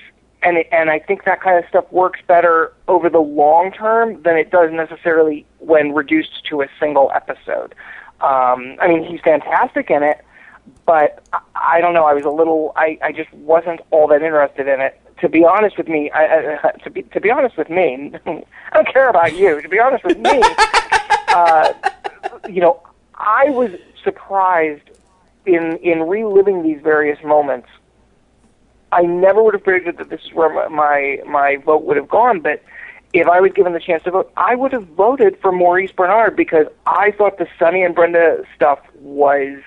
and 0.43 0.59
it, 0.59 0.69
and 0.73 0.91
I 0.91 0.99
think 0.99 1.25
that 1.25 1.41
kind 1.41 1.63
of 1.63 1.69
stuff 1.69 1.85
works 1.91 2.21
better 2.27 2.73
over 2.89 3.11
the 3.11 3.21
long 3.21 3.73
term 3.73 4.23
than 4.23 4.37
it 4.37 4.51
does 4.51 4.71
necessarily 4.73 5.47
when 5.59 5.93
reduced 5.93 6.45
to 6.47 6.63
a 6.63 6.67
single 6.79 7.11
episode. 7.15 7.75
Um, 8.21 8.77
I 8.81 8.89
mean, 8.89 9.05
he's 9.05 9.21
fantastic 9.21 9.91
in 9.91 10.03
it, 10.03 10.25
but 10.87 11.23
I, 11.33 11.41
I 11.55 11.81
don't 11.81 11.95
know. 11.95 12.05
I 12.05 12.15
was 12.15 12.25
a 12.25 12.31
little. 12.31 12.73
I 12.77 12.99
I 13.03 13.13
just 13.13 13.33
wasn't 13.33 13.81
all 13.91 14.07
that 14.09 14.23
interested 14.23 14.69
in 14.69 14.81
it. 14.81 15.01
To 15.21 15.29
be 15.29 15.45
honest 15.45 15.77
with 15.77 15.89
me, 15.89 16.11
I, 16.11 16.59
I, 16.63 16.73
to 16.85 16.91
be 16.91 17.03
to 17.03 17.21
be 17.21 17.31
honest 17.31 17.57
with 17.57 17.71
me, 17.71 18.13
I 18.27 18.43
don't 18.75 18.93
care 18.93 19.09
about 19.09 19.37
you. 19.37 19.61
To 19.61 19.69
be 19.69 19.79
honest 19.79 20.05
with 20.05 20.19
me, 20.19 20.43
uh, 21.29 21.73
you 22.49 22.61
know, 22.61 22.83
I 23.15 23.51
was 23.51 23.73
surprised 24.03 24.89
in 25.45 25.77
in 25.79 26.03
reliving 26.03 26.63
these 26.63 26.81
various 26.83 27.23
moments 27.25 27.69
I 28.93 29.03
never 29.03 29.43
would 29.43 29.55
have 29.55 29.65
predicted 29.65 29.99
that 29.99 30.11
this 30.11 30.21
is 30.25 30.33
where 30.33 30.69
my, 30.69 31.21
my 31.27 31.57
vote 31.57 31.85
would 31.85 31.97
have 31.97 32.09
gone. 32.09 32.41
But 32.41 32.63
if 33.13 33.27
I 33.27 33.41
was 33.41 33.53
given 33.53 33.73
the 33.73 33.81
chance 33.81 34.03
to 34.05 34.11
vote, 34.11 34.33
I 34.37 34.55
would 34.55 34.73
have 34.73 34.87
voted 34.89 35.39
for 35.41 35.53
Maurice 35.53 35.93
Benard 35.93 36.37
because 36.37 36.67
I 36.87 37.13
thought 37.13 37.39
the 37.39 37.49
Sonny 37.59 37.83
and 37.83 37.95
Brenda 37.95 38.45
stuff 38.55 38.81
was 39.01 39.61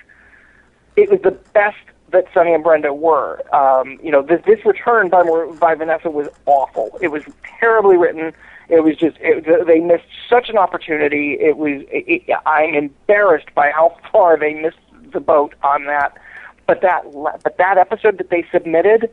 it 0.95 1.09
was 1.09 1.21
the 1.21 1.31
best 1.31 1.77
that 2.11 2.25
Sonny 2.33 2.53
and 2.53 2.63
Brenda 2.63 2.93
were. 2.93 3.41
Um, 3.53 3.99
you 4.03 4.11
know, 4.11 4.21
this, 4.21 4.41
this 4.45 4.63
return 4.65 5.09
by 5.09 5.23
by 5.59 5.75
Vanessa 5.75 6.09
was 6.09 6.27
awful. 6.45 6.97
It 7.01 7.09
was 7.09 7.23
terribly 7.59 7.97
written. 7.97 8.33
It 8.69 8.81
was 8.81 8.95
just 8.95 9.17
it, 9.19 9.65
they 9.67 9.79
missed 9.79 10.05
such 10.29 10.49
an 10.49 10.57
opportunity. 10.57 11.33
It 11.33 11.57
was 11.57 11.81
it, 11.91 12.27
it, 12.27 12.37
I'm 12.45 12.75
embarrassed 12.75 13.53
by 13.55 13.71
how 13.71 13.97
far 14.11 14.37
they 14.37 14.53
missed 14.53 14.77
the 15.11 15.19
boat 15.19 15.53
on 15.63 15.85
that. 15.85 16.17
But 16.65 16.81
that 16.81 17.03
but 17.11 17.57
that 17.57 17.77
episode 17.77 18.17
that 18.17 18.29
they 18.29 18.45
submitted 18.51 19.11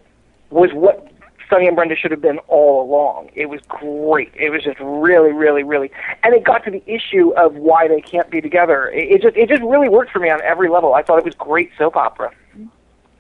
was 0.51 0.71
what 0.73 1.11
Sonny 1.49 1.67
and 1.67 1.75
Brenda 1.75 1.97
should 1.97 2.13
have 2.13 2.23
been 2.23 2.39
all 2.47 2.83
along. 2.83 3.31
It 3.35 3.47
was 3.47 3.61
great. 3.69 4.33
It 4.35 4.51
was 4.51 4.63
just 4.63 4.79
really, 4.79 5.33
really, 5.33 5.65
really, 5.65 5.91
and 6.23 6.33
it 6.35 6.45
got 6.45 6.65
to 6.65 6.71
the 6.71 6.83
issue 6.87 7.33
of 7.37 7.57
why 7.57 7.89
they 7.89 8.01
can't 8.01 8.31
be 8.31 8.41
together. 8.41 8.89
It, 8.89 9.11
it 9.11 9.23
just 9.23 9.37
it 9.37 9.49
just 9.49 9.63
really 9.63 9.89
worked 9.89 10.13
for 10.13 10.21
me 10.21 10.31
on 10.31 10.41
every 10.43 10.69
level. 10.69 10.95
I 10.95 11.03
thought 11.03 11.19
it 11.19 11.25
was 11.25 11.35
great 11.35 11.71
soap 11.77 11.97
opera. 11.97 12.33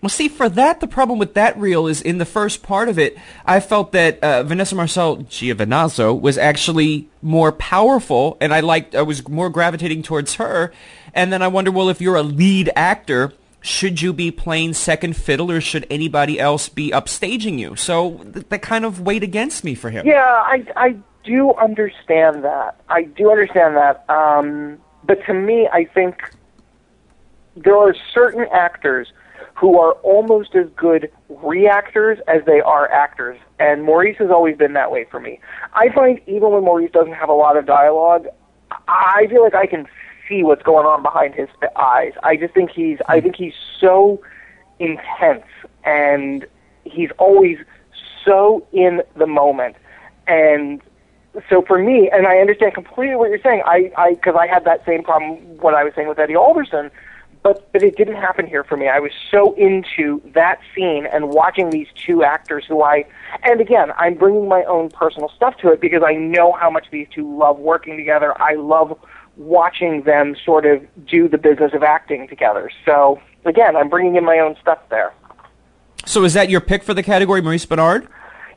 Well, 0.02 0.08
see, 0.08 0.28
for 0.28 0.48
that, 0.48 0.80
the 0.80 0.86
problem 0.86 1.18
with 1.18 1.34
that 1.34 1.58
reel 1.58 1.86
is 1.86 2.00
in 2.00 2.16
the 2.16 2.24
first 2.24 2.62
part 2.62 2.88
of 2.88 2.98
it, 2.98 3.18
I 3.44 3.60
felt 3.60 3.92
that 3.92 4.18
uh, 4.20 4.42
Vanessa 4.44 4.74
Marcil 4.74 5.18
Giovinazzo 5.24 6.18
was 6.18 6.38
actually 6.38 7.10
more 7.20 7.52
powerful, 7.52 8.38
and 8.40 8.54
I 8.54 8.60
liked, 8.60 8.94
I 8.94 9.02
was 9.02 9.28
more 9.28 9.50
gravitating 9.50 10.02
towards 10.02 10.36
her. 10.36 10.72
And 11.12 11.30
then 11.30 11.42
I 11.42 11.48
wonder, 11.48 11.70
well, 11.70 11.90
if 11.90 12.00
you're 12.00 12.16
a 12.16 12.22
lead 12.22 12.70
actor, 12.74 13.34
should 13.60 14.00
you 14.00 14.12
be 14.12 14.30
playing 14.30 14.74
second 14.74 15.16
fiddle 15.16 15.50
or 15.50 15.60
should 15.60 15.86
anybody 15.90 16.40
else 16.40 16.68
be 16.68 16.90
upstaging 16.90 17.58
you? 17.58 17.76
So 17.76 18.18
th- 18.32 18.48
that 18.48 18.62
kind 18.62 18.84
of 18.84 19.00
weighed 19.00 19.22
against 19.22 19.64
me 19.64 19.74
for 19.74 19.90
him. 19.90 20.06
Yeah, 20.06 20.24
I 20.24 20.64
I 20.76 20.96
do 21.24 21.52
understand 21.54 22.44
that. 22.44 22.80
I 22.88 23.02
do 23.04 23.30
understand 23.30 23.76
that. 23.76 24.04
Um, 24.08 24.78
but 25.04 25.24
to 25.26 25.34
me, 25.34 25.68
I 25.72 25.84
think 25.84 26.34
there 27.56 27.76
are 27.76 27.94
certain 28.14 28.46
actors 28.52 29.12
who 29.54 29.78
are 29.78 29.92
almost 30.02 30.54
as 30.54 30.66
good 30.74 31.10
reactors 31.28 32.18
as 32.26 32.42
they 32.46 32.60
are 32.60 32.90
actors, 32.90 33.38
and 33.58 33.84
Maurice 33.84 34.16
has 34.18 34.30
always 34.30 34.56
been 34.56 34.72
that 34.72 34.90
way 34.90 35.04
for 35.04 35.20
me. 35.20 35.38
I 35.74 35.90
find 35.90 36.20
even 36.26 36.50
when 36.50 36.64
Maurice 36.64 36.90
doesn't 36.92 37.12
have 37.12 37.28
a 37.28 37.34
lot 37.34 37.58
of 37.58 37.66
dialogue, 37.66 38.26
I 38.88 39.26
feel 39.28 39.42
like 39.42 39.54
I 39.54 39.66
can 39.66 39.86
see 40.30 40.42
what's 40.44 40.62
going 40.62 40.86
on 40.86 41.02
behind 41.02 41.34
his 41.34 41.48
eyes. 41.76 42.12
I 42.22 42.36
just 42.36 42.54
think 42.54 42.70
he's 42.70 42.98
I 43.08 43.18
hmm. 43.18 43.24
think 43.24 43.36
he's 43.36 43.54
so 43.78 44.22
intense 44.78 45.44
and 45.84 46.46
he's 46.84 47.10
always 47.18 47.58
so 48.24 48.66
in 48.72 49.02
the 49.16 49.26
moment. 49.26 49.76
And 50.26 50.80
so 51.48 51.62
for 51.62 51.78
me, 51.78 52.10
and 52.12 52.26
I 52.26 52.38
understand 52.38 52.74
completely 52.74 53.16
what 53.16 53.28
you're 53.30 53.42
saying. 53.42 53.62
I 53.66 53.92
I 53.96 54.14
because 54.14 54.36
I 54.38 54.46
had 54.46 54.64
that 54.64 54.84
same 54.86 55.02
problem 55.02 55.36
when 55.58 55.74
I 55.74 55.84
was 55.84 55.92
saying 55.94 56.08
with 56.08 56.18
Eddie 56.18 56.36
Alderson. 56.36 56.90
But 57.42 57.72
but 57.72 57.82
it 57.82 57.96
didn't 57.96 58.16
happen 58.16 58.46
here 58.46 58.64
for 58.64 58.76
me. 58.76 58.88
I 58.88 58.98
was 58.98 59.12
so 59.30 59.54
into 59.54 60.20
that 60.34 60.60
scene 60.74 61.06
and 61.06 61.30
watching 61.30 61.70
these 61.70 61.86
two 61.94 62.22
actors 62.22 62.64
who 62.68 62.82
I 62.82 63.06
and 63.42 63.60
again 63.60 63.92
I'm 63.96 64.14
bringing 64.14 64.46
my 64.46 64.62
own 64.64 64.90
personal 64.90 65.30
stuff 65.34 65.56
to 65.58 65.72
it 65.72 65.80
because 65.80 66.02
I 66.04 66.12
know 66.12 66.52
how 66.52 66.68
much 66.68 66.88
these 66.90 67.06
two 67.14 67.38
love 67.38 67.58
working 67.58 67.96
together. 67.96 68.38
I 68.42 68.54
love 68.54 68.98
watching 69.36 70.02
them 70.02 70.36
sort 70.44 70.66
of 70.66 70.82
do 71.06 71.28
the 71.28 71.38
business 71.38 71.72
of 71.74 71.82
acting 71.82 72.28
together. 72.28 72.70
So 72.84 73.20
again, 73.44 73.76
I'm 73.76 73.88
bringing 73.88 74.16
in 74.16 74.24
my 74.24 74.38
own 74.38 74.56
stuff 74.60 74.78
there. 74.90 75.12
So 76.04 76.24
is 76.24 76.34
that 76.34 76.50
your 76.50 76.60
pick 76.60 76.82
for 76.82 76.94
the 76.94 77.02
category, 77.02 77.40
Maurice 77.40 77.66
Benard? 77.66 78.08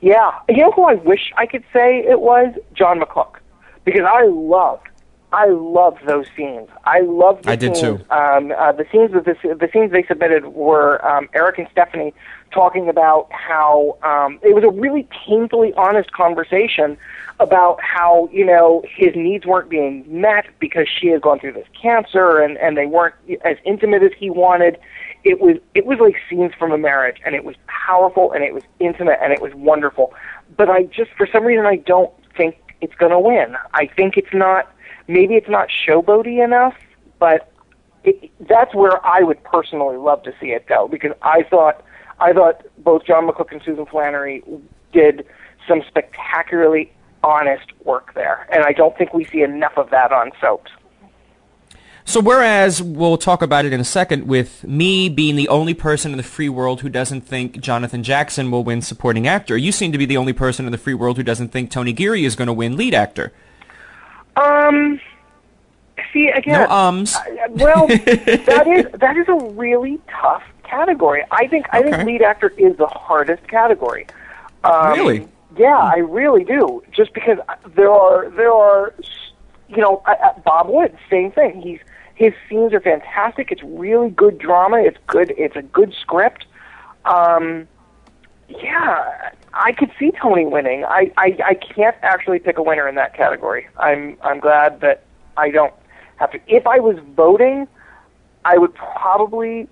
Yeah, 0.01 0.31
you 0.49 0.57
know 0.57 0.71
who 0.71 0.83
I 0.83 0.95
wish 0.95 1.31
I 1.37 1.45
could 1.45 1.63
say 1.71 1.99
it 1.99 2.19
was 2.19 2.53
John 2.73 2.99
McCook, 2.99 3.35
because 3.85 4.03
I 4.05 4.25
loved 4.25 4.87
I 5.33 5.47
loved 5.47 6.05
those 6.05 6.27
scenes. 6.37 6.69
I 6.85 7.01
loved 7.01 7.45
the 7.45 7.51
I 7.51 7.55
did 7.55 7.75
scenes. 7.75 7.99
too. 7.99 8.05
Um, 8.11 8.53
uh, 8.55 8.71
the 8.71 8.85
scenes 8.91 9.13
with 9.13 9.25
this, 9.25 9.37
the 9.41 9.67
scenes 9.73 9.91
they 9.91 10.03
submitted 10.03 10.45
were 10.47 11.03
um, 11.05 11.27
Eric 11.33 11.57
and 11.57 11.67
Stephanie 11.71 12.13
talking 12.53 12.87
about 12.87 13.27
how 13.31 13.97
um, 14.03 14.39
it 14.43 14.53
was 14.53 14.63
a 14.63 14.69
really 14.69 15.07
painfully 15.25 15.73
honest 15.73 16.11
conversation 16.11 16.97
about 17.39 17.79
how 17.81 18.29
you 18.31 18.45
know 18.45 18.83
his 18.87 19.15
needs 19.15 19.45
weren't 19.45 19.69
being 19.69 20.05
met 20.07 20.45
because 20.59 20.87
she 20.87 21.07
had 21.07 21.21
gone 21.21 21.39
through 21.39 21.53
this 21.53 21.67
cancer 21.79 22.39
and 22.39 22.57
and 22.57 22.77
they 22.77 22.85
weren't 22.85 23.15
as 23.43 23.57
intimate 23.65 24.03
as 24.03 24.11
he 24.17 24.29
wanted. 24.29 24.77
It 25.23 25.39
was 25.39 25.57
it 25.73 25.85
was 25.85 25.99
like 25.99 26.15
scenes 26.29 26.53
from 26.57 26.71
a 26.71 26.77
marriage, 26.77 27.17
and 27.25 27.35
it 27.35 27.43
was 27.43 27.55
powerful 27.67 28.31
and 28.31 28.43
it 28.43 28.53
was 28.53 28.63
intimate 28.79 29.19
and 29.21 29.33
it 29.33 29.41
was 29.41 29.53
wonderful. 29.55 30.13
But 30.55 30.69
I 30.69 30.83
just 30.83 31.11
for 31.17 31.27
some 31.31 31.43
reason 31.43 31.65
I 31.65 31.77
don't 31.77 32.11
think 32.37 32.55
it's 32.81 32.95
going 32.95 33.11
to 33.11 33.19
win. 33.19 33.55
I 33.73 33.87
think 33.87 34.17
it's 34.17 34.33
not 34.33 34.71
maybe 35.07 35.35
it's 35.35 35.49
not 35.49 35.69
showboaty 35.69 36.43
enough, 36.43 36.75
but 37.19 37.51
it, 38.03 38.31
that's 38.47 38.75
where 38.75 39.03
I 39.05 39.21
would 39.21 39.43
personally 39.43 39.97
love 39.97 40.23
to 40.23 40.33
see 40.39 40.47
it 40.47 40.67
go 40.67 40.87
because 40.87 41.11
I 41.21 41.43
thought 41.43 41.83
I 42.23 42.31
thought 42.31 42.65
both 42.77 43.05
John 43.05 43.27
McCook 43.27 43.51
and 43.51 43.61
Susan 43.63 43.85
Flannery 43.85 44.41
did 44.93 45.25
some 45.67 45.83
spectacularly 45.87 46.89
honest 47.21 47.65
work 47.83 48.13
there, 48.13 48.47
and 48.49 48.63
I 48.63 48.71
don't 48.71 48.97
think 48.97 49.13
we 49.13 49.25
see 49.25 49.41
enough 49.41 49.73
of 49.75 49.89
that 49.89 50.13
on 50.13 50.31
soaps. 50.39 50.71
So 52.05 52.21
whereas 52.21 52.81
we'll 52.81 53.17
talk 53.17 53.41
about 53.41 53.65
it 53.65 53.73
in 53.73 53.79
a 53.81 53.85
second, 53.85 54.27
with 54.27 54.63
me 54.63 55.09
being 55.09 55.35
the 55.35 55.49
only 55.49 55.73
person 55.73 56.11
in 56.11 56.17
the 56.17 56.23
free 56.23 56.49
world 56.49 56.79
who 56.79 56.89
doesn't 56.89 57.21
think 57.21 57.59
Jonathan 57.59 58.03
Jackson 58.03 58.51
will 58.51 58.63
win 58.63 58.81
supporting 58.81 59.27
actor, 59.27 59.57
you 59.57 59.73
seem 59.73 59.91
to 59.91 59.97
be 59.97 60.05
the 60.05 60.17
only 60.17 60.33
person 60.33 60.65
in 60.65 60.71
the 60.71 60.77
free 60.77 60.93
world 60.93 61.17
who 61.17 61.23
doesn't 61.23 61.49
think 61.49 61.71
Tony 61.71 61.91
Geary 61.91 62.23
is 62.23 62.35
going 62.37 62.47
to 62.47 62.53
win 62.53 62.77
lead 62.77 62.93
actor. 62.93 63.33
Um, 64.37 64.99
see 66.13 66.29
again. 66.29 66.61
No 66.61 66.67
ums. 66.69 67.15
uh, 67.15 67.21
well, 67.49 67.87
that 67.87 68.65
is 68.67 68.99
that 68.99 69.17
is 69.17 69.27
a 69.27 69.51
really 69.51 69.99
tough 70.09 70.43
category. 70.63 71.23
I 71.31 71.47
think 71.47 71.67
I 71.71 71.81
think 71.83 71.97
lead 72.05 72.21
actor 72.21 72.49
is 72.57 72.77
the 72.77 72.87
hardest 72.87 73.47
category. 73.47 74.07
Um, 74.63 74.93
Really? 74.93 75.27
Yeah, 75.57 75.77
I 75.77 75.97
really 75.97 76.43
do. 76.43 76.83
Just 76.91 77.13
because 77.13 77.37
there 77.75 77.91
are 77.91 78.29
there 78.31 78.51
are, 78.51 78.93
you 79.69 79.77
know, 79.77 80.01
Bob 80.43 80.67
Wood, 80.67 80.97
same 81.09 81.31
thing. 81.31 81.61
He's 81.61 81.79
his 82.15 82.33
scenes 82.49 82.73
are 82.73 82.79
fantastic. 82.79 83.51
It's 83.51 83.63
really 83.63 84.09
good 84.09 84.37
drama. 84.37 84.77
It's 84.77 84.97
good. 85.07 85.33
It's 85.37 85.55
a 85.55 85.61
good 85.61 85.93
script. 85.93 86.45
Um, 87.05 87.67
yeah, 88.47 89.31
I 89.53 89.71
could 89.73 89.91
see 89.99 90.11
Tony 90.11 90.45
winning. 90.45 90.85
I, 90.85 91.11
I 91.17 91.37
I 91.45 91.53
can't 91.55 91.95
actually 92.01 92.39
pick 92.39 92.57
a 92.57 92.63
winner 92.63 92.87
in 92.87 92.95
that 92.95 93.13
category. 93.15 93.67
I'm 93.77 94.17
I'm 94.21 94.39
glad 94.39 94.81
that 94.81 95.03
I 95.37 95.49
don't 95.49 95.73
have 96.17 96.31
to. 96.31 96.39
If 96.47 96.65
I 96.67 96.79
was 96.79 96.97
voting, 97.15 97.67
I 98.45 98.57
would 98.57 98.73
probably. 98.73 99.67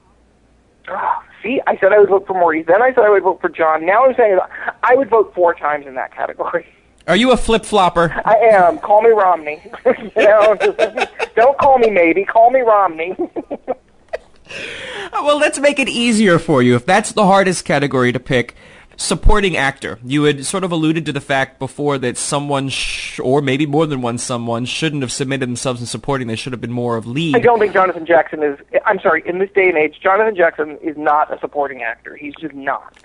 Ah, 0.90 1.24
see, 1.44 1.62
I 1.68 1.78
said 1.78 1.94
I 1.94 2.00
would 2.00 2.10
vote 2.10 2.28
for 2.28 2.34
Maurice. 2.34 2.66
Then 2.68 2.82
I 2.82 2.94
said 2.94 3.04
I 3.04 3.10
would 3.10 3.24
vote 3.24 3.42
for 3.42 3.50
John. 3.50 3.86
Now 3.86 4.06
I'm 4.06 4.16
saying 4.16 4.40
I 4.84 4.96
would 4.96 5.10
vote 5.10 5.34
four 5.34 5.54
times 5.54 5.88
in 5.88 5.96
that 5.96 6.14
category. 6.14 6.66
Are 7.08 7.16
you 7.16 7.32
a 7.32 7.38
flip 7.38 7.66
flopper? 7.66 8.22
I 8.26 8.36
am. 8.36 8.78
Call 8.78 9.02
me 9.02 9.10
Romney. 9.10 9.62
you 9.86 10.12
know, 10.16 10.56
don't 11.36 11.58
call 11.58 11.80
me 11.80 11.90
maybe. 11.90 12.26
Call 12.26 12.52
me 12.52 12.62
Romney. 12.62 13.16
well, 15.12 15.38
let's 15.38 15.60
make 15.60 15.80
it 15.80 15.90
easier 15.90 16.38
for 16.38 16.62
you. 16.62 16.76
If 16.76 16.86
that's 16.86 17.12
the 17.12 17.26
hardest 17.26 17.66
category 17.66 18.12
to 18.12 18.20
pick, 18.20 18.56
supporting 18.98 19.58
actor. 19.58 20.00
You 20.04 20.24
had 20.24 20.46
sort 20.46 20.64
of 20.64 20.72
alluded 20.72 21.06
to 21.08 21.12
the 21.12 21.22
fact 21.22 21.60
before 21.60 21.98
that 22.00 22.18
someone, 22.18 22.70
sh- 22.70 23.20
or 23.20 23.42
maybe 23.42 23.66
more 23.66 23.86
than 23.86 24.02
one 24.02 24.18
someone, 24.18 24.66
shouldn't 24.66 25.02
have 25.02 25.12
submitted 25.12 25.48
themselves 25.48 25.82
in 25.82 25.88
supporting. 25.88 26.28
They 26.28 26.36
should 26.36 26.54
have 26.54 26.62
been 26.62 26.72
more 26.72 26.98
of 26.98 27.08
lead. 27.08 27.36
I 27.36 27.40
don't 27.40 27.60
think 27.60 27.74
Jonathan 27.74 28.06
Jackson 28.06 28.44
is. 28.44 28.60
I'm 28.86 29.00
sorry. 29.00 29.24
In 29.26 29.40
this 29.40 29.50
day 29.52 29.70
and 29.70 29.78
age, 29.78 30.00
Jonathan 30.02 30.36
Jackson 30.36 30.78
is 30.82 30.98
not 30.98 31.34
a 31.34 31.40
supporting 31.40 31.82
actor. 31.84 32.16
He's 32.16 32.34
just 32.40 32.54
not. 32.54 32.98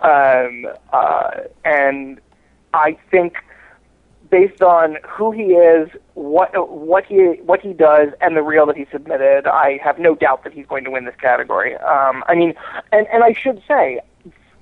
Um, 0.00 0.66
uh, 0.92 1.30
and 1.64 2.20
I 2.74 2.98
think, 3.10 3.36
based 4.30 4.62
on 4.62 4.98
who 5.08 5.30
he 5.30 5.52
is, 5.52 5.88
what 6.14 6.50
what 6.68 7.06
he 7.06 7.40
what 7.44 7.60
he 7.60 7.72
does, 7.72 8.08
and 8.20 8.36
the 8.36 8.42
reel 8.42 8.66
that 8.66 8.76
he 8.76 8.86
submitted, 8.90 9.46
I 9.46 9.78
have 9.82 9.98
no 9.98 10.14
doubt 10.14 10.44
that 10.44 10.52
he's 10.52 10.66
going 10.66 10.84
to 10.84 10.90
win 10.90 11.04
this 11.04 11.16
category. 11.16 11.76
Um, 11.76 12.24
I 12.26 12.34
mean, 12.34 12.54
and 12.92 13.06
and 13.08 13.22
I 13.22 13.32
should 13.32 13.62
say, 13.66 14.00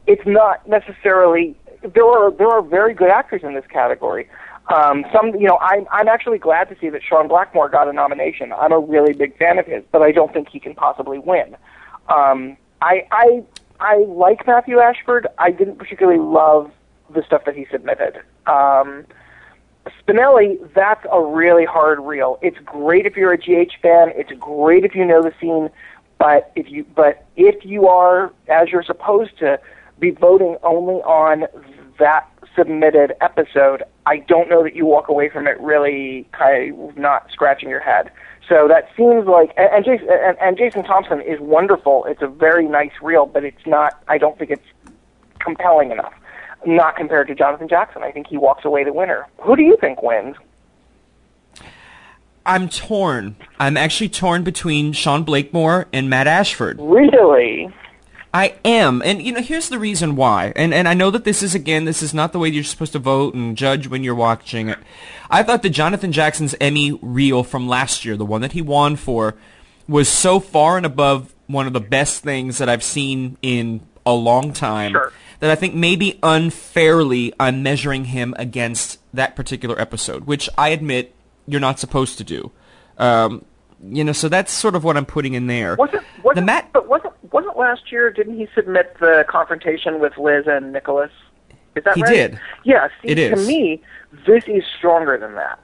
it's 0.07 0.27
not 0.27 0.67
necessarily 0.69 1.57
there 1.83 2.05
are 2.05 2.31
there 2.31 2.49
are 2.49 2.63
very 2.63 2.95
good 2.95 3.11
actors 3.11 3.43
in 3.43 3.55
this 3.55 3.67
category. 3.69 4.29
Um, 4.73 5.05
some, 5.13 5.35
you 5.35 5.47
know, 5.47 5.59
I'm 5.61 5.87
I'm 5.91 6.09
actually 6.09 6.39
glad 6.39 6.69
to 6.69 6.77
see 6.81 6.89
that 6.91 7.03
Sean 7.03 7.29
Blakemore 7.29 7.69
got 7.69 7.89
a 7.89 7.93
nomination. 7.93 8.53
I'm 8.53 8.73
a 8.73 8.79
really 8.79 9.13
big 9.13 9.37
fan 9.37 9.59
of 9.59 9.67
his, 9.67 9.83
but 9.91 10.03
I 10.03 10.13
don't 10.13 10.33
think 10.33 10.49
he 10.49 10.61
can 10.61 10.75
possibly 10.75 11.19
win. 11.19 11.57
Um, 12.09 12.57
I 12.81 13.07
I 13.11 13.43
I 13.81 13.97
like 14.09 14.47
Matthew 14.47 14.79
Ashford. 14.79 15.27
I 15.39 15.51
didn't 15.51 15.77
particularly 15.77 16.21
love 16.21 16.71
the 17.13 17.23
stuff 17.25 17.45
that 17.45 17.57
he 17.57 17.67
submitted. 17.71 18.23
Um, 18.47 19.05
Spinelli, 20.01 20.73
that's 20.75 21.05
a 21.11 21.21
really 21.21 21.65
hard 21.65 21.99
reel. 22.01 22.39
It's 22.41 22.59
great 22.65 23.05
if 23.05 23.17
you're 23.17 23.33
a 23.33 23.39
GH 23.39 23.73
fan. 23.83 24.13
It's 24.15 24.31
great 24.39 24.85
if 24.85 24.95
you 24.95 25.05
know 25.05 25.23
the 25.23 25.35
scene, 25.41 25.71
but 26.19 26.53
if 26.55 26.71
you 26.71 26.85
but 26.85 27.27
if 27.37 27.65
you 27.65 27.89
are, 27.89 28.33
as 28.47 28.69
you're 28.69 28.85
supposed 28.85 29.37
to, 29.41 29.59
be 29.99 30.11
voting 30.11 30.57
only 30.63 30.97
on 31.03 31.47
that 31.99 32.29
submitted 32.57 33.15
episode, 33.21 33.83
I 34.07 34.19
don't 34.19 34.49
know 34.49 34.63
that 34.63 34.75
you 34.75 34.87
walk 34.87 35.09
away 35.09 35.29
from 35.29 35.47
it 35.47 35.59
really 35.61 36.29
kind 36.33 36.75
of 36.75 36.97
not 36.97 37.31
scratching 37.31 37.69
your 37.69 37.81
head. 37.81 38.11
So 38.49 38.69
that 38.69 38.89
seems 38.97 39.27
like, 39.27 39.53
and, 39.57 39.69
and, 39.73 39.85
Jason, 39.85 40.09
and, 40.11 40.37
and 40.39 40.57
Jason 40.59 40.83
Thompson 40.83 41.21
is 41.21 41.41
wonderful. 41.41 42.05
It's 42.07 42.23
a 42.23 42.27
very 42.27 42.67
nice 42.67 42.93
reel, 43.01 43.27
but 43.27 43.45
it's 43.45 43.67
not. 43.67 44.03
I 44.09 44.19
don't 44.19 44.39
think 44.39 44.51
it's 44.51 44.67
compelling 45.39 45.91
enough. 45.91 46.13
Not 46.67 46.97
compared 46.97 47.29
to 47.29 47.35
Jonathan 47.35 47.69
Jackson. 47.69 48.03
I 48.03 48.13
think 48.13 48.27
he 48.27 48.37
walks 48.37 48.65
away 48.65 48.85
the 48.85 48.93
winner. 48.93 49.27
Who 49.39 49.57
do 49.57 49.63
you 49.63 49.77
think 49.81 50.03
wins? 50.03 50.37
I'm 52.45 52.69
torn. 52.69 53.37
I'm 53.59 53.77
actually 53.77 54.09
torn 54.09 54.43
between 54.43 54.93
Sean 54.93 55.25
Blakemore 55.25 55.87
and 55.93 56.11
Matt 56.11 56.27
Ashford. 56.27 56.79
Really? 56.81 57.73
I 58.35 58.55
am, 58.65 59.03
and 59.05 59.21
you 59.21 59.33
know, 59.33 59.43
here's 59.43 59.69
the 59.69 59.79
reason 59.79 60.17
why. 60.17 60.53
And 60.57 60.73
and 60.73 60.89
I 60.89 60.95
know 60.95 61.11
that 61.11 61.25
this 61.25 61.43
is 61.43 61.55
again, 61.55 61.85
this 61.85 62.03
is 62.03 62.15
not 62.15 62.33
the 62.33 62.39
way 62.39 62.49
you're 62.49 62.65
supposed 62.65 62.93
to 62.93 62.99
vote 62.99 63.35
and 63.35 63.57
judge 63.57 63.89
when 63.89 64.03
you're 64.05 64.15
watching 64.15 64.69
it. 64.71 64.79
I 65.31 65.43
thought 65.43 65.63
that 65.63 65.71
Jonathan 65.71 66.13
Jackson's 66.13 66.55
Emmy 66.61 66.93
reel 67.03 67.45
from 67.45 67.69
last 67.69 68.05
year, 68.05 68.17
the 68.17 68.25
one 68.25 68.41
that 68.41 68.53
he 68.53 68.63
won 68.63 68.97
for, 68.97 69.35
was 69.87 70.09
so 70.09 70.41
far 70.41 70.77
and 70.79 70.87
above 70.87 71.35
one 71.47 71.67
of 71.67 71.75
the 71.75 71.81
best 71.81 72.23
things 72.23 72.57
that 72.59 72.69
I've 72.71 72.83
seen 72.83 73.37
in 73.43 73.81
a 74.07 74.13
long 74.15 74.53
time 74.55 74.93
Sure. 74.93 75.13
that 75.41 75.51
I 75.51 75.55
think 75.55 75.75
maybe 75.75 76.19
unfairly 76.23 77.33
I'm 77.39 77.63
measuring 77.63 78.07
him 78.07 78.35
against 78.39 78.99
that 79.15 79.37
particular 79.37 79.79
episode, 79.79 80.27
which 80.27 80.49
I 80.57 80.71
admit 80.71 81.15
you're 81.47 81.61
not 81.61 81.79
supposed 81.79 82.17
to 82.19 82.25
do. 82.25 82.51
Um, 82.97 83.45
you 83.89 84.05
know, 84.05 84.13
so 84.13 84.29
that's 84.29 84.53
sort 84.53 84.75
of 84.75 84.85
what 84.85 84.97
I'm 84.97 85.07
putting 85.07 85.35
in 85.35 85.47
there. 85.47 85.77
Wasn't 85.77 86.03
wasn't 86.23 86.37
the 86.37 86.43
Matt 86.43 86.73
but 86.73 86.89
wasn't 86.89 87.15
wasn't 87.33 87.57
last 87.57 87.91
year? 87.91 88.11
Didn't 88.11 88.37
he 88.39 88.47
submit 88.55 88.97
the 89.01 89.25
confrontation 89.29 89.99
with 90.01 90.17
Liz 90.19 90.45
and 90.47 90.73
Nicholas? 90.73 91.11
Is 91.75 91.85
that 91.85 91.97
He 91.97 92.03
right? 92.03 92.13
did. 92.13 92.41
Yeah. 92.65 92.89
See, 93.03 93.09
It 93.09 93.15
to 93.17 93.33
is. 93.33 93.47
me, 93.49 93.81
this 94.27 94.45
is 94.47 94.63
stronger 94.79 95.17
than 95.19 95.35
that. 95.37 95.59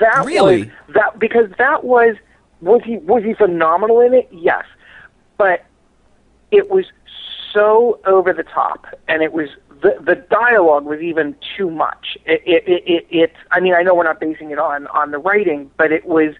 That 0.00 0.24
Really? 0.24 0.64
was 0.64 0.94
that 0.94 1.18
because 1.18 1.50
that 1.58 1.84
was 1.84 2.16
was 2.60 2.80
he 2.84 2.96
was 2.98 3.22
he 3.24 3.34
phenomenal 3.34 4.00
in 4.00 4.14
it? 4.14 4.28
Yes, 4.32 4.64
but 5.36 5.64
it 6.50 6.70
was 6.70 6.86
so 7.52 8.00
over 8.06 8.32
the 8.32 8.42
top, 8.44 8.86
and 9.08 9.22
it 9.22 9.32
was 9.32 9.48
the 9.82 9.96
the 10.00 10.14
dialogue 10.16 10.84
was 10.84 11.00
even 11.00 11.34
too 11.56 11.70
much. 11.70 12.16
It 12.26 12.42
it 12.46 12.64
it, 12.68 12.82
it, 12.86 13.06
it 13.10 13.32
I 13.50 13.60
mean, 13.60 13.74
I 13.74 13.82
know 13.82 13.94
we're 13.94 14.04
not 14.04 14.20
basing 14.20 14.50
it 14.50 14.58
on 14.58 14.86
on 14.88 15.10
the 15.10 15.18
writing, 15.18 15.70
but 15.76 15.90
it 15.92 16.04
was 16.06 16.34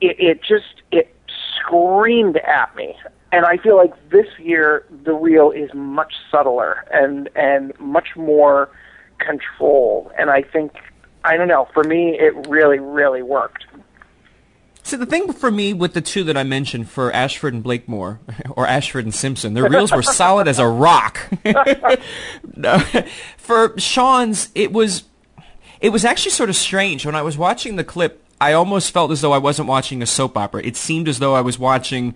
it, 0.00 0.16
it 0.18 0.42
just 0.42 0.82
it 0.92 1.14
screamed 1.58 2.36
at 2.38 2.74
me 2.76 2.96
and 3.32 3.44
i 3.44 3.56
feel 3.56 3.76
like 3.76 3.92
this 4.10 4.26
year 4.38 4.84
the 5.04 5.12
reel 5.12 5.50
is 5.50 5.70
much 5.74 6.14
subtler 6.30 6.84
and 6.92 7.28
and 7.34 7.78
much 7.78 8.08
more 8.16 8.70
controlled 9.18 10.10
and 10.18 10.30
i 10.30 10.42
think 10.42 10.72
i 11.24 11.36
don't 11.36 11.48
know 11.48 11.68
for 11.74 11.84
me 11.84 12.16
it 12.18 12.34
really 12.48 12.78
really 12.78 13.22
worked 13.22 13.64
So 14.84 14.96
the 14.96 15.04
thing 15.04 15.32
for 15.34 15.50
me 15.50 15.74
with 15.74 15.92
the 15.92 16.00
two 16.00 16.24
that 16.24 16.36
I 16.38 16.44
mentioned 16.44 16.88
for 16.88 17.12
Ashford 17.12 17.52
and 17.52 17.62
Blakemore, 17.62 18.20
or 18.56 18.66
Ashford 18.66 19.04
and 19.04 19.14
Simpson, 19.14 19.52
their 19.52 19.68
reels 19.68 19.92
were 19.92 20.02
solid 20.02 20.48
as 20.48 20.58
a 20.58 20.66
rock. 20.66 21.28
For 23.36 23.78
Sean's, 23.78 24.48
it 24.54 24.72
was 24.72 25.04
it 25.80 25.90
was 25.90 26.06
actually 26.06 26.30
sort 26.32 26.48
of 26.48 26.56
strange 26.56 27.04
when 27.04 27.14
I 27.14 27.20
was 27.20 27.36
watching 27.36 27.76
the 27.76 27.84
clip. 27.84 28.24
I 28.40 28.52
almost 28.52 28.92
felt 28.92 29.10
as 29.10 29.20
though 29.20 29.32
I 29.32 29.38
wasn't 29.38 29.68
watching 29.68 30.02
a 30.02 30.06
soap 30.06 30.36
opera. 30.36 30.62
It 30.64 30.76
seemed 30.76 31.08
as 31.08 31.18
though 31.18 31.34
I 31.34 31.40
was 31.40 31.58
watching 31.58 32.14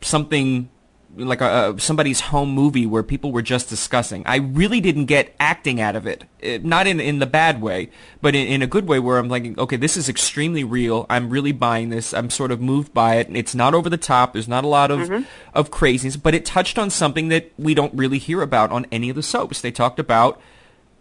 something 0.00 0.68
like 1.16 1.40
a, 1.40 1.74
a, 1.74 1.80
somebody's 1.80 2.20
home 2.20 2.50
movie 2.50 2.86
where 2.86 3.02
people 3.02 3.32
were 3.32 3.42
just 3.42 3.68
discussing. 3.68 4.22
I 4.26 4.36
really 4.36 4.80
didn't 4.80 5.06
get 5.06 5.34
acting 5.40 5.80
out 5.80 5.96
of 5.96 6.06
it, 6.06 6.24
it 6.38 6.64
not 6.64 6.86
in 6.86 7.00
in 7.00 7.18
the 7.18 7.26
bad 7.26 7.60
way, 7.60 7.90
but 8.20 8.34
in, 8.34 8.46
in 8.46 8.62
a 8.62 8.66
good 8.66 8.86
way 8.86 8.98
where 8.98 9.18
I'm 9.18 9.28
like, 9.28 9.58
okay, 9.58 9.76
this 9.76 9.96
is 9.96 10.08
extremely 10.08 10.64
real. 10.64 11.06
I'm 11.08 11.30
really 11.30 11.52
buying 11.52 11.88
this. 11.88 12.12
I'm 12.12 12.30
sort 12.30 12.52
of 12.52 12.60
moved 12.60 12.92
by 12.92 13.16
it. 13.16 13.28
It's 13.34 13.54
not 13.54 13.74
over 13.74 13.88
the 13.88 13.96
top. 13.96 14.32
There's 14.32 14.48
not 14.48 14.64
a 14.64 14.68
lot 14.68 14.90
of 14.90 15.00
mm-hmm. 15.00 15.24
of 15.54 15.70
craziness, 15.70 16.16
but 16.16 16.34
it 16.34 16.44
touched 16.44 16.78
on 16.78 16.90
something 16.90 17.28
that 17.28 17.52
we 17.58 17.74
don't 17.74 17.94
really 17.94 18.18
hear 18.18 18.42
about 18.42 18.70
on 18.70 18.86
any 18.92 19.08
of 19.08 19.16
the 19.16 19.22
soaps. 19.22 19.60
They 19.60 19.72
talked 19.72 19.98
about 19.98 20.40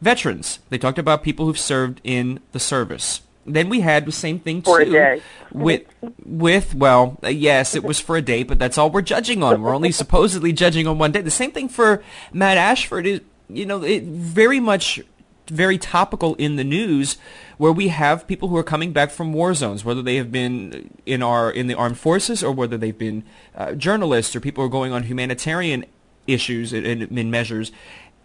veterans. 0.02 0.60
They 0.70 0.78
talked 0.78 1.00
about 1.00 1.24
people 1.24 1.46
who've 1.46 1.60
served 1.60 2.02
in 2.04 2.40
the 2.52 2.60
service 2.60 3.22
then 3.48 3.70
we 3.70 3.80
had 3.80 4.06
the 4.06 4.12
same 4.12 4.40
thing 4.40 4.62
for 4.62 4.84
too. 4.84 4.90
a 4.90 4.94
day. 4.94 5.22
With 5.52 5.84
with 6.26 6.76
well, 6.76 7.18
uh, 7.24 7.30
yes, 7.30 7.76
it 7.76 7.84
was 7.84 8.00
for 8.00 8.18
a 8.18 8.22
day, 8.22 8.44
but 8.44 8.60
that's 8.60 8.78
all 8.78 8.92
we're 8.92 9.02
judging 9.02 9.42
on. 9.42 9.62
We're 9.62 9.74
only 9.74 9.92
supposedly 9.92 10.54
judging 10.54 10.86
on 10.88 10.98
one 10.98 11.12
day. 11.12 11.22
The 11.22 11.32
same 11.32 11.52
thing 11.52 11.70
for 11.70 12.04
Matt 12.34 12.58
Ashford 12.58 13.08
is 13.08 13.22
you 13.50 13.66
know, 13.66 13.84
it 13.84 14.04
very 14.04 14.60
much 14.60 15.02
very 15.48 15.78
topical 15.78 16.36
in 16.36 16.58
the 16.58 16.64
news 16.64 17.18
where 17.58 17.72
we 17.72 17.88
have 17.88 18.28
people 18.28 18.50
who 18.50 18.58
are 18.58 18.64
coming 18.64 18.92
back 18.92 19.10
from 19.10 19.32
war 19.32 19.54
zones, 19.54 19.86
whether 19.86 20.02
they 20.02 20.18
have 20.18 20.32
been 20.32 20.90
in 21.06 21.24
our 21.24 21.50
in 21.50 21.68
the 21.68 21.74
armed 21.74 21.98
forces 21.98 22.44
or 22.44 22.52
whether 22.52 22.78
they've 22.78 22.98
been 22.98 23.24
uh, 23.56 23.72
journalists 23.74 24.36
or 24.36 24.42
people 24.42 24.62
who 24.62 24.68
are 24.68 24.72
going 24.72 24.92
on 24.92 25.04
humanitarian 25.04 25.86
issues 26.28 26.74
and, 26.74 26.86
and 26.86 27.32
measures, 27.32 27.72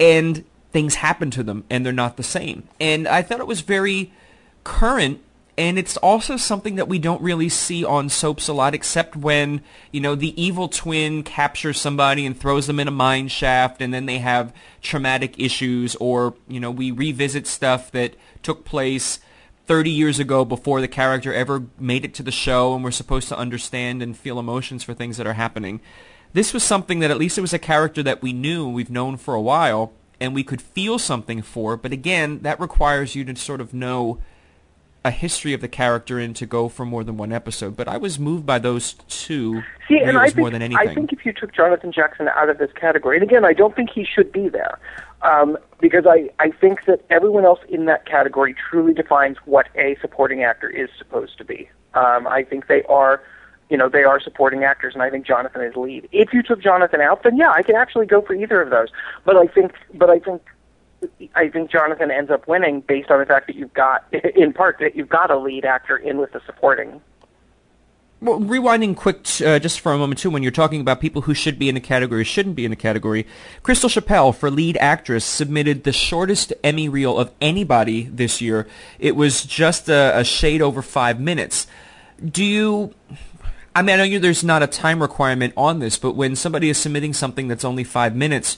and 0.01 0.45
things 0.73 0.97
happen 0.97 1.31
to 1.31 1.43
them 1.43 1.65
and 1.71 1.87
they're 1.87 1.93
not 1.93 2.17
the 2.17 2.23
same. 2.23 2.65
And 2.81 3.07
I 3.07 3.23
thought 3.23 3.41
it 3.41 3.47
was 3.47 3.61
very 3.61 4.13
current 4.65 5.21
and 5.59 5.79
it's 5.79 5.99
also 5.99 6.37
something 6.37 6.77
that 6.77 6.89
we 6.89 6.99
don't 6.99 7.21
really 7.21 7.49
see 7.49 7.85
on 7.85 8.09
soaps 8.09 8.49
a 8.49 8.53
lot 8.53 8.75
except 8.75 9.15
when 9.15 9.63
you 9.91 10.01
know 10.01 10.15
the 10.15 10.41
evil 10.43 10.69
twin 10.69 11.23
captures 11.23 11.81
somebody 11.81 12.25
and 12.25 12.39
throws 12.39 12.67
them 12.67 12.81
in 12.81 12.89
a 12.89 12.93
mine 12.93 13.29
shaft 13.29 13.83
and 13.83 13.93
then 13.93 14.07
they 14.07 14.19
have 14.19 14.53
traumatic 14.81 15.39
issues 15.39 15.95
or 15.97 16.35
you 16.49 16.59
know 16.59 16.71
we 16.71 16.91
revisit 16.91 17.47
stuff 17.47 17.91
that 17.93 18.15
took 18.43 18.65
place 18.65 19.21
30 19.67 19.91
years 19.91 20.19
ago 20.19 20.45
before 20.45 20.81
the 20.81 20.89
character 20.89 21.33
ever 21.33 21.65
made 21.79 22.05
it 22.05 22.15
to 22.15 22.23
the 22.23 22.33
show 22.33 22.75
and 22.75 22.83
we're 22.83 22.91
supposed 22.91 23.29
to 23.29 23.39
understand 23.39 24.03
and 24.03 24.17
feel 24.17 24.39
emotions 24.39 24.83
for 24.83 24.93
things 24.93 25.17
that 25.17 25.27
are 25.27 25.35
happening. 25.35 25.81
This 26.33 26.53
was 26.53 26.65
something 26.65 27.01
that 27.01 27.11
at 27.11 27.19
least 27.19 27.39
it 27.39 27.43
was 27.43 27.53
a 27.53 27.59
character 27.59 28.03
that 28.03 28.23
we 28.23 28.33
knew 28.33 28.69
we've 28.69 28.91
known 28.91 29.17
for 29.17 29.35
a 29.35 29.41
while 29.41 29.93
and 30.19 30.35
we 30.35 30.43
could 30.43 30.63
feel 30.63 30.99
something 30.99 31.43
for 31.43 31.77
but 31.77 31.93
again 31.93 32.41
that 32.41 32.59
requires 32.59 33.15
you 33.15 33.25
to 33.25 33.37
sort 33.37 33.61
of 33.61 33.75
know 33.75 34.19
a 35.05 35.11
history 35.11 35.53
of 35.53 35.61
the 35.61 35.69
character 35.69 36.19
in 36.19 36.33
to 36.35 36.47
go 36.47 36.69
for 36.69 36.85
more 36.85 37.03
than 37.03 37.17
one 37.17 37.33
episode. 37.33 37.77
But 37.77 37.89
I 37.89 37.97
was 37.97 38.19
moved 38.19 38.47
by 38.47 38.59
those 38.59 38.95
two 39.09 39.63
See, 39.89 39.99
and 39.99 40.17
I 40.17 40.27
think, 40.27 40.37
more 40.39 40.51
than 40.51 40.63
anything. 40.63 40.89
I 40.89 40.95
think 40.95 41.13
if 41.13 41.27
you 41.27 41.33
took 41.33 41.53
Jonathan 41.53 41.93
Jackson 41.93 42.29
out 42.29 42.49
of 42.49 42.59
this 42.59 42.71
category, 42.73 43.17
and 43.17 43.23
again, 43.23 43.45
I 43.45 43.53
don't 43.53 43.75
think 43.75 43.91
he 43.91 44.05
should 44.05 44.31
be 44.31 44.49
there, 44.49 44.79
um, 45.23 45.59
because 45.81 46.05
I, 46.07 46.31
I 46.39 46.51
think 46.51 46.85
that 46.87 47.05
everyone 47.11 47.45
else 47.45 47.61
in 47.69 47.87
that 47.87 48.07
category 48.07 48.55
truly 48.71 48.95
defines 48.95 49.39
what 49.45 49.69
a 49.75 49.97
supporting 50.01 50.45
actor 50.45 50.71
is 50.71 50.89
supposed 50.97 51.37
to 51.39 51.45
be. 51.45 51.69
Um, 51.95 52.27
I 52.27 52.45
think 52.45 52.69
they 52.69 52.83
are, 52.85 53.23
you 53.71 53.77
know, 53.77 53.89
they 53.89 54.05
are 54.05 54.21
supporting 54.21 54.63
actors, 54.63 54.95
and 54.95 55.03
I 55.03 55.11
think 55.11 55.27
Jonathan 55.27 55.63
is 55.63 55.75
lead. 55.75 56.09
If 56.13 56.33
you 56.33 56.43
took 56.43 56.63
Jonathan 56.63 57.01
out, 57.01 57.25
then 57.25 57.37
yeah, 57.37 57.51
I 57.51 57.63
can 57.63 57.75
actually 57.75 58.07
go 58.07 58.23
for 58.23 58.35
either 58.35 58.63
of 58.63 58.71
those. 58.71 58.89
But 59.25 59.37
I 59.37 59.47
think, 59.47 59.73
but 59.95 60.11
I 60.11 60.21
think 60.21 60.43
I 61.35 61.49
think 61.49 61.71
Jonathan 61.71 62.11
ends 62.11 62.31
up 62.31 62.47
winning 62.47 62.81
based 62.81 63.11
on 63.11 63.19
the 63.19 63.27
fact 63.27 63.47
that 63.47 63.57
you've 63.57 63.75
got, 63.75 64.05
in 64.37 64.53
part, 64.53 64.79
that 64.81 64.97
you've 64.97 65.09
got 65.09 65.31
a 65.31 65.39
lead 65.39 65.65
actor 65.65 65.97
in 65.97 66.19
with 66.19 66.33
the 66.33 66.41
supporting. 66.47 67.01
Well, 68.23 68.39
rewinding 68.39 68.97
quick 68.97 69.27
uh, 69.45 69.59
just 69.59 69.81
for 69.81 69.93
a 69.93 69.99
moment 69.99 70.21
too, 70.21 70.31
when 70.31 70.45
you're 70.45 70.53
talking 70.53 70.81
about 70.81 71.01
people 71.01 71.23
who 71.23 71.35
should 71.35 71.59
be 71.59 71.69
in 71.69 71.77
a 71.77 71.81
category, 71.81 72.23
shouldn't 72.23 72.55
be 72.55 72.65
in 72.65 72.71
a 72.71 72.77
category, 72.77 73.27
Crystal 73.65 73.89
Chappell 73.89 74.33
for 74.33 74.49
lead 74.49 74.77
actress 74.77 75.25
submitted 75.25 75.83
the 75.83 75.93
shortest 75.93 76.53
Emmy 76.63 76.89
reel 76.89 77.19
of 77.19 77.33
anybody 77.41 78.05
this 78.05 78.41
year. 78.41 78.69
It 79.01 79.17
was 79.17 79.45
just 79.45 79.89
a, 79.89 80.17
a 80.17 80.23
shade 80.23 80.63
over 80.63 80.83
five 80.83 81.19
minutes. 81.19 81.67
Do 82.25 82.45
you? 82.45 82.95
I 83.75 83.83
mean, 83.83 83.99
I 83.99 84.09
know 84.09 84.19
there's 84.21 84.45
not 84.45 84.63
a 84.63 84.69
time 84.69 85.03
requirement 85.03 85.53
on 85.57 85.81
this, 85.81 85.99
but 85.99 86.13
when 86.13 86.37
somebody 86.37 86.69
is 86.69 86.79
submitting 86.79 87.15
something 87.15 87.49
that's 87.49 87.65
only 87.65 87.83
five 87.83 88.15
minutes, 88.15 88.57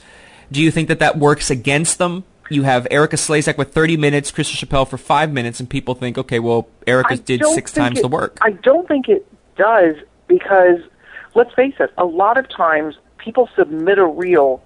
do 0.53 0.61
you 0.61 0.71
think 0.71 0.89
that 0.89 0.99
that 0.99 1.17
works 1.17 1.51
against 1.51 1.97
them 1.97 2.25
you 2.51 2.63
have 2.63 2.87
Erika 2.91 3.17
Slezak 3.17 3.57
with 3.57 3.73
30 3.73 3.97
minutes, 3.97 4.31
Crystal 4.31 4.57
Chappell 4.57 4.85
for 4.85 4.99
five 4.99 5.33
minutes, 5.33 5.61
and 5.61 5.69
people 5.69 5.95
think, 5.95 6.19
okay, 6.19 6.39
well, 6.39 6.69
Erika 6.87 7.17
did 7.17 7.45
six 7.47 7.73
times 7.73 7.99
it, 7.99 8.03
the 8.03 8.09
work. 8.09 8.39
I 8.43 8.51
don't 8.51 8.87
think 8.87 9.09
it 9.09 9.27
does 9.57 9.97
because, 10.29 10.81
let's 11.35 11.53
face 11.55 11.75
it, 11.81 11.93
a 11.99 12.05
lot 12.05 12.39
of 12.39 12.49
times 12.49 12.97
people 13.19 13.49
submit 13.57 13.99
a 13.99 14.07
reel 14.07 14.63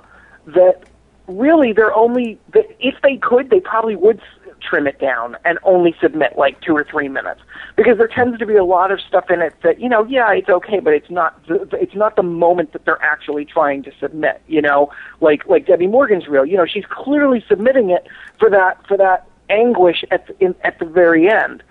that 0.47 0.83
really 1.27 1.73
they're 1.73 1.95
only, 1.95 2.39
if 2.81 2.95
they 3.03 3.17
could, 3.17 3.51
they 3.51 3.61
probably 3.61 3.97
would 3.97 4.21
trim 4.61 4.87
it 4.87 4.99
down 4.99 5.37
and 5.45 5.59
only 5.63 5.95
submit 6.01 6.37
like 6.37 6.61
two 6.61 6.77
or 6.77 6.85
three 6.85 7.09
minutes. 7.09 7.41
Because 7.77 7.99
there 7.99 8.09
tends 8.09 8.39
to 8.39 8.47
be 8.47 8.57
a 8.57 8.65
lot 8.65 8.91
of 8.91 9.01
stuff 9.01 9.31
in 9.31 9.41
it 9.41 9.55
that 9.63 9.81
you 9.81 9.89
know 9.89 10.05
yeah 10.05 10.33
it's 10.33 10.49
okay 10.49 10.81
but 10.81 10.93
it's 10.93 11.11
not 11.11 11.45
the, 11.47 11.69
it's 11.81 11.95
not 11.95 12.17
the 12.17 12.23
moment 12.23 12.73
that 12.73 12.85
they're 12.85 13.03
actually 13.03 13.45
trying 13.45 13.83
to 13.85 13.93
submit 14.01 14.43
you 14.47 14.63
know? 14.63 14.91
Like 15.21 15.47
like 15.47 15.67
Debbie 15.67 15.87
Morgan's 15.87 16.29
reel 16.29 16.45
you 16.45 16.57
know 16.57 16.67
she's 16.67 16.87
clearly 16.87 17.45
submitting 17.49 17.91
it 17.91 18.07
for 18.39 18.51
that 18.51 18.87
for 18.87 18.97
that 18.97 19.29
anguish 19.51 20.05
at 20.11 20.27
the, 20.27 20.45
in, 20.45 20.55
at 20.63 20.79
the 20.79 20.85
very 20.85 21.31
end. 21.31 21.63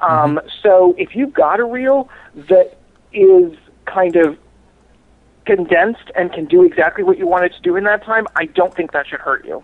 Um, 0.00 0.36
mm-hmm. 0.36 0.48
so 0.62 0.94
if 0.98 1.14
you've 1.14 1.32
got 1.32 1.60
a 1.60 1.64
reel 1.64 2.08
that 2.34 2.78
is 3.12 3.56
kind 3.86 4.16
of 4.16 4.38
condensed 5.44 6.10
and 6.16 6.32
can 6.32 6.44
do 6.44 6.64
exactly 6.64 7.04
what 7.04 7.18
you 7.18 7.26
want 7.26 7.44
it 7.44 7.52
to 7.54 7.60
do 7.62 7.76
in 7.76 7.84
that 7.84 8.04
time 8.04 8.26
I 8.34 8.46
don't 8.46 8.74
think 8.74 8.92
that 8.92 9.06
should 9.06 9.20
hurt 9.20 9.46
you 9.46 9.62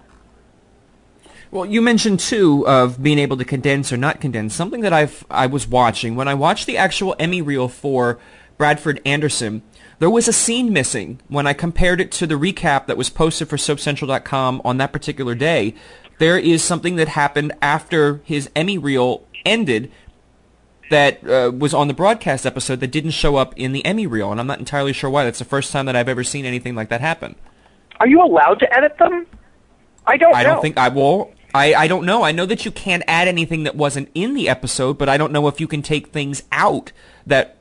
well, 1.53 1.67
you 1.67 1.83
mentioned 1.83 2.19
too 2.19 2.67
of 2.67 3.03
being 3.03 3.19
able 3.19 3.37
to 3.37 3.45
condense 3.45 3.93
or 3.93 3.99
not 3.99 4.23
condense. 4.23 4.55
Something 4.55 4.81
that 4.81 4.95
I've 4.95 5.25
I 5.31 5.47
was 5.47 5.69
watching 5.69 6.17
when 6.17 6.27
I 6.27 6.33
watched 6.35 6.67
the 6.67 6.79
actual 6.79 7.15
Emmy 7.19 7.43
reel 7.43 7.69
for 7.69 8.19
Bradford 8.57 9.03
Anderson. 9.05 9.62
There 9.99 10.09
was 10.09 10.27
a 10.27 10.33
scene 10.33 10.73
missing 10.73 11.21
when 11.29 11.47
I 11.47 11.53
compared 11.53 12.01
it 12.01 12.11
to 12.12 12.27
the 12.27 12.37
recap 12.37 12.87
that 12.87 12.97
was 12.97 13.11
posted 13.11 13.49
for 13.49 13.57
SoapCentral.com 13.59 14.62
on 14.65 14.79
that 14.79 14.93
particular 14.93 15.35
day. 15.35 15.75
There 16.19 16.38
is 16.38 16.65
something 16.65 16.97
that 16.97 17.09
happened 17.09 17.53
after 17.61 18.23
his 18.25 18.51
Emmy 18.57 18.79
reel 18.79 19.27
ended 19.45 19.93
that 20.91 21.29
uh, 21.29 21.53
was 21.55 21.75
on 21.75 21.87
the 21.87 21.95
broadcast 21.95 22.47
episode 22.47 22.81
that 22.81 22.91
didn't 22.91 23.11
show 23.11 23.37
up 23.37 23.53
in 23.57 23.73
the 23.73 23.85
Emmy 23.85 24.07
reel, 24.07 24.33
and 24.33 24.41
I'm 24.41 24.47
not 24.47 24.59
entirely 24.59 24.95
sure 24.95 25.11
why. 25.11 25.25
That's 25.25 25.38
the 25.38 25.45
first 25.45 25.71
time 25.71 25.85
that 25.85 25.97
I've 25.97 26.09
ever 26.09 26.25
seen 26.25 26.47
anything 26.47 26.75
like 26.75 26.88
that 26.88 27.03
happen. 27.03 27.37
Are 28.01 28.09
you 28.09 28.23
allowed 28.23 28.59
to 28.61 28.75
edit 28.75 28.97
them? 28.99 29.27
I 30.07 30.17
don't. 30.17 30.35
I 30.35 30.43
know. 30.43 30.55
don't 30.55 30.62
think 30.62 30.79
I 30.79 30.88
will. 30.88 31.33
I, 31.55 31.75
I 31.75 31.87
don't 31.87 32.07
know. 32.07 32.23
I 32.23 32.33
know 32.33 32.47
that 32.47 32.65
you 32.65 32.71
can't 32.71 33.03
add 33.07 33.29
anything 33.29 33.65
that 33.65 33.77
wasn't 33.77 34.09
in 34.15 34.35
the 34.35 34.49
episode, 34.49 34.99
but 34.99 35.09
I 35.09 35.17
don't 35.17 35.33
know 35.33 35.49
if 35.49 35.61
you 35.61 35.67
can 35.67 35.83
take 35.83 36.09
things 36.09 36.43
out 36.51 36.93
that 37.27 37.57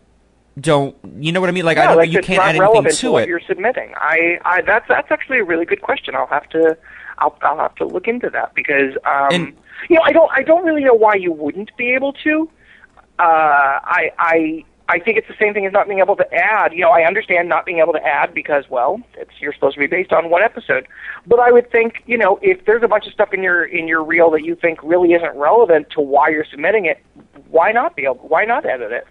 don't. 0.59 0.95
You 1.19 1.31
know 1.31 1.39
what 1.39 1.49
I 1.49 1.53
mean? 1.53 1.65
Like 1.65 1.77
I 1.77 1.87
don't. 1.87 1.97
Like 1.97 2.11
you 2.11 2.21
can't 2.21 2.41
add 2.41 2.55
anything 2.55 2.83
to, 2.83 2.91
to 2.91 3.11
what 3.11 3.23
it. 3.23 3.29
You're 3.29 3.41
submitting. 3.41 3.93
I, 3.97 4.39
I. 4.43 4.61
That's 4.61 4.87
that's 4.87 5.11
actually 5.11 5.39
a 5.39 5.43
really 5.43 5.65
good 5.65 5.81
question. 5.81 6.15
I'll 6.15 6.27
have 6.27 6.47
to. 6.49 6.77
I'll 7.17 7.37
I'll 7.41 7.57
have 7.57 7.75
to 7.75 7.85
look 7.85 8.07
into 8.07 8.29
that 8.29 8.53
because 8.53 8.95
um, 9.05 9.29
and, 9.31 9.57
you 9.89 9.95
know 9.95 10.01
I 10.03 10.11
don't 10.11 10.31
I 10.31 10.43
don't 10.43 10.65
really 10.65 10.83
know 10.83 10.93
why 10.93 11.15
you 11.15 11.31
wouldn't 11.31 11.75
be 11.77 11.93
able 11.93 12.13
to. 12.23 12.49
Uh, 13.19 13.79
I 13.83 14.11
I 14.17 14.65
I 14.91 14.99
think 14.99 15.17
it's 15.17 15.27
the 15.29 15.35
same 15.39 15.53
thing 15.53 15.65
as 15.65 15.71
not 15.71 15.87
being 15.87 15.99
able 15.99 16.17
to 16.17 16.33
add. 16.33 16.73
You 16.73 16.81
know, 16.81 16.91
I 16.91 17.03
understand 17.03 17.47
not 17.47 17.65
being 17.65 17.79
able 17.79 17.93
to 17.93 18.05
add 18.05 18.33
because, 18.33 18.69
well, 18.69 19.01
it's 19.13 19.31
you're 19.39 19.53
supposed 19.53 19.75
to 19.75 19.79
be 19.79 19.87
based 19.87 20.11
on 20.11 20.29
one 20.29 20.43
episode. 20.43 20.85
But 21.25 21.39
I 21.39 21.49
would 21.49 21.71
think, 21.71 22.03
you 22.05 22.17
know, 22.17 22.37
if 22.41 22.65
there's 22.65 22.83
a 22.83 22.89
bunch 22.89 23.07
of 23.07 23.13
stuff 23.13 23.33
in 23.33 23.41
your 23.41 23.63
in 23.63 23.87
your 23.87 24.03
reel 24.03 24.29
that 24.31 24.43
you 24.43 24.55
think 24.55 24.83
really 24.83 25.13
isn't 25.13 25.35
relevant 25.37 25.91
to 25.91 26.01
why 26.01 26.27
you're 26.27 26.45
submitting 26.45 26.85
it, 26.85 27.01
why 27.49 27.71
not 27.71 27.95
be 27.95 28.03
able? 28.03 28.15
Why 28.15 28.43
not 28.43 28.65
edit 28.65 28.91
it? 28.91 29.07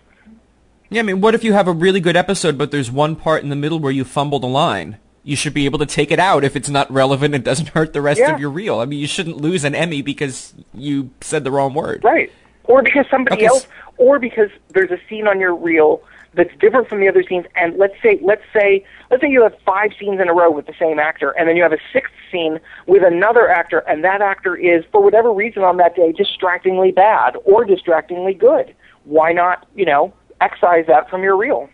Yeah, 0.90 1.01
I 1.01 1.03
mean, 1.05 1.23
what 1.23 1.35
if 1.35 1.45
you 1.45 1.55
have 1.55 1.66
a 1.66 1.73
really 1.73 2.01
good 2.01 2.16
episode, 2.16 2.59
but 2.59 2.72
there's 2.72 2.91
one 2.91 3.16
part 3.16 3.43
in 3.43 3.49
the 3.49 3.57
middle 3.57 3.78
where 3.78 3.93
you 3.93 4.05
fumbled 4.05 4.45
a 4.45 4.49
line? 4.49 4.99
You 5.22 5.37
should 5.37 5.55
be 5.55 5.64
able 5.64 5.78
to 5.78 5.87
take 5.87 6.11
it 6.11 6.18
out 6.18 6.45
if 6.45 6.57
it's 6.57 6.68
not 6.68 6.91
relevant 6.91 7.35
and 7.35 7.43
doesn't 7.51 7.68
hurt 7.70 7.95
the 7.95 8.03
rest 8.03 8.20
yeah. 8.20 8.35
of 8.35 8.41
your 8.41 8.51
reel. 8.51 8.81
I 8.81 8.85
mean, 8.85 8.99
you 8.99 9.07
shouldn't 9.07 9.39
lose 9.39 9.64
an 9.64 9.74
Emmy 9.74 10.03
because 10.03 10.53
you 10.74 11.11
said 11.22 11.45
the 11.45 11.51
wrong 11.51 11.72
word. 11.72 12.05
Right. 12.05 12.31
Or 12.65 12.83
because 12.83 13.07
somebody 13.11 13.39
okay. 13.39 13.47
else 13.47 13.67
or 13.97 14.19
because 14.19 14.51
there's 14.69 14.91
a 14.91 14.99
scene 15.09 15.27
on 15.27 15.41
your 15.41 15.55
reel 15.55 16.03
that's 16.35 16.55
different 16.61 16.89
from 16.89 17.01
the 17.01 17.09
other 17.09 17.23
scenes 17.23 17.47
and 17.57 17.77
let's 17.77 17.95
say 18.03 18.19
let's 18.23 18.43
say 18.53 18.85
let's 19.11 19.21
say 19.21 19.29
you 19.29 19.43
have 19.43 19.55
five 19.67 19.91
scenes 19.99 20.21
in 20.21 20.29
a 20.29 20.33
row 20.33 20.51
with 20.51 20.67
the 20.67 20.75
same 20.79 20.99
actor 20.99 21.31
and 21.31 21.49
then 21.49 21.57
you 21.57 21.63
have 21.63 21.73
a 21.73 21.79
sixth 21.93 22.13
scene 22.31 22.61
with 22.87 23.03
another 23.03 23.49
actor 23.49 23.81
and 23.81 24.05
that 24.05 24.23
actor 24.23 24.55
is 24.55 24.85
for 24.93 25.03
whatever 25.03 25.33
reason 25.33 25.63
on 25.63 25.77
that 25.77 25.97
day 25.97 26.13
distractingly 26.13 26.93
bad 26.93 27.37
or 27.45 27.65
distractingly 27.65 28.33
good 28.33 28.75
why 29.05 29.33
not 29.33 29.67
you 29.75 29.85
know 29.85 30.13
excise 30.41 30.87
that 30.87 31.11
from 31.11 31.23
your 31.23 31.37
reel 31.37 31.69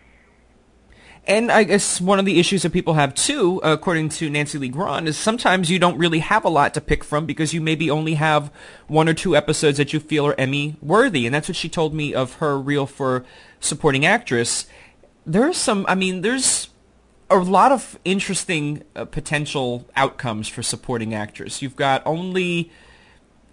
and 1.27 1.51
I 1.51 1.63
guess 1.63 1.99
one 1.99 2.19
of 2.19 2.25
the 2.25 2.39
issues 2.39 2.61
that 2.61 2.71
people 2.71 2.93
have 2.93 3.13
too, 3.13 3.59
according 3.63 4.09
to 4.09 4.29
Nancy 4.29 4.57
Lee 4.57 4.69
Grahn, 4.69 5.07
is 5.07 5.17
sometimes 5.17 5.69
you 5.69 5.77
don't 5.77 5.97
really 5.97 6.19
have 6.19 6.45
a 6.45 6.49
lot 6.49 6.73
to 6.75 6.81
pick 6.81 7.03
from 7.03 7.25
because 7.25 7.53
you 7.53 7.59
maybe 7.59 7.91
only 7.91 8.13
have 8.13 8.49
one 8.87 9.09
or 9.09 9.13
two 9.13 9.35
episodes 9.35 9.77
that 9.77 9.91
you 9.91 9.99
feel 9.99 10.25
are 10.25 10.39
Emmy 10.39 10.77
worthy. 10.81 11.25
And 11.25 11.35
that's 11.35 11.49
what 11.49 11.57
she 11.57 11.67
told 11.67 11.93
me 11.93 12.13
of 12.13 12.35
her 12.35 12.57
reel 12.57 12.85
for 12.85 13.25
supporting 13.59 14.05
actress. 14.05 14.67
There's 15.25 15.57
some, 15.57 15.85
I 15.89 15.95
mean, 15.95 16.21
there's 16.21 16.69
a 17.29 17.37
lot 17.37 17.73
of 17.73 17.99
interesting 18.05 18.83
uh, 18.95 19.03
potential 19.03 19.85
outcomes 19.97 20.47
for 20.47 20.63
supporting 20.63 21.13
actress. 21.13 21.61
You've 21.61 21.75
got 21.75 22.01
only 22.05 22.71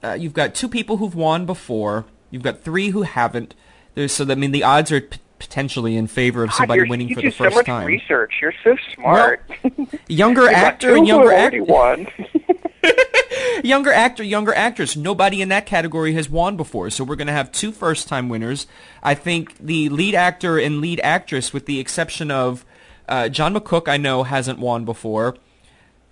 uh, 0.04 0.12
you've 0.12 0.34
got 0.34 0.54
two 0.54 0.68
people 0.68 0.98
who've 0.98 1.14
won 1.14 1.46
before. 1.46 2.04
You've 2.30 2.42
got 2.42 2.60
three 2.60 2.90
who 2.90 3.02
haven't. 3.02 3.54
There's, 3.94 4.12
so 4.12 4.30
I 4.30 4.34
mean, 4.34 4.52
the 4.52 4.62
odds 4.62 4.92
are 4.92 5.08
potentially 5.38 5.96
in 5.96 6.06
favor 6.06 6.44
of 6.44 6.52
somebody 6.52 6.82
God, 6.82 6.90
winning 6.90 7.14
for 7.14 7.20
the 7.20 7.30
first 7.30 7.54
so 7.54 7.58
much 7.58 7.66
time. 7.66 7.86
research. 7.86 8.34
You're 8.40 8.54
so 8.62 8.76
smart. 8.94 9.42
Well, 9.62 9.88
younger 10.08 10.48
actor 10.50 10.96
and 10.96 11.06
younger 11.06 11.32
actor. 11.32 11.64
younger 13.64 13.92
actor, 13.92 14.22
younger 14.22 14.54
actress. 14.54 14.96
Nobody 14.96 15.42
in 15.42 15.48
that 15.48 15.66
category 15.66 16.14
has 16.14 16.28
won 16.28 16.56
before, 16.56 16.90
so 16.90 17.04
we're 17.04 17.16
going 17.16 17.28
to 17.28 17.32
have 17.32 17.52
two 17.52 17.72
first-time 17.72 18.28
winners. 18.28 18.66
I 19.02 19.14
think 19.14 19.58
the 19.58 19.88
lead 19.88 20.14
actor 20.14 20.58
and 20.58 20.80
lead 20.80 21.00
actress, 21.00 21.52
with 21.52 21.66
the 21.66 21.80
exception 21.80 22.30
of 22.30 22.64
uh, 23.08 23.28
John 23.28 23.54
McCook, 23.54 23.88
I 23.88 23.96
know 23.96 24.22
hasn't 24.22 24.58
won 24.58 24.84
before. 24.84 25.36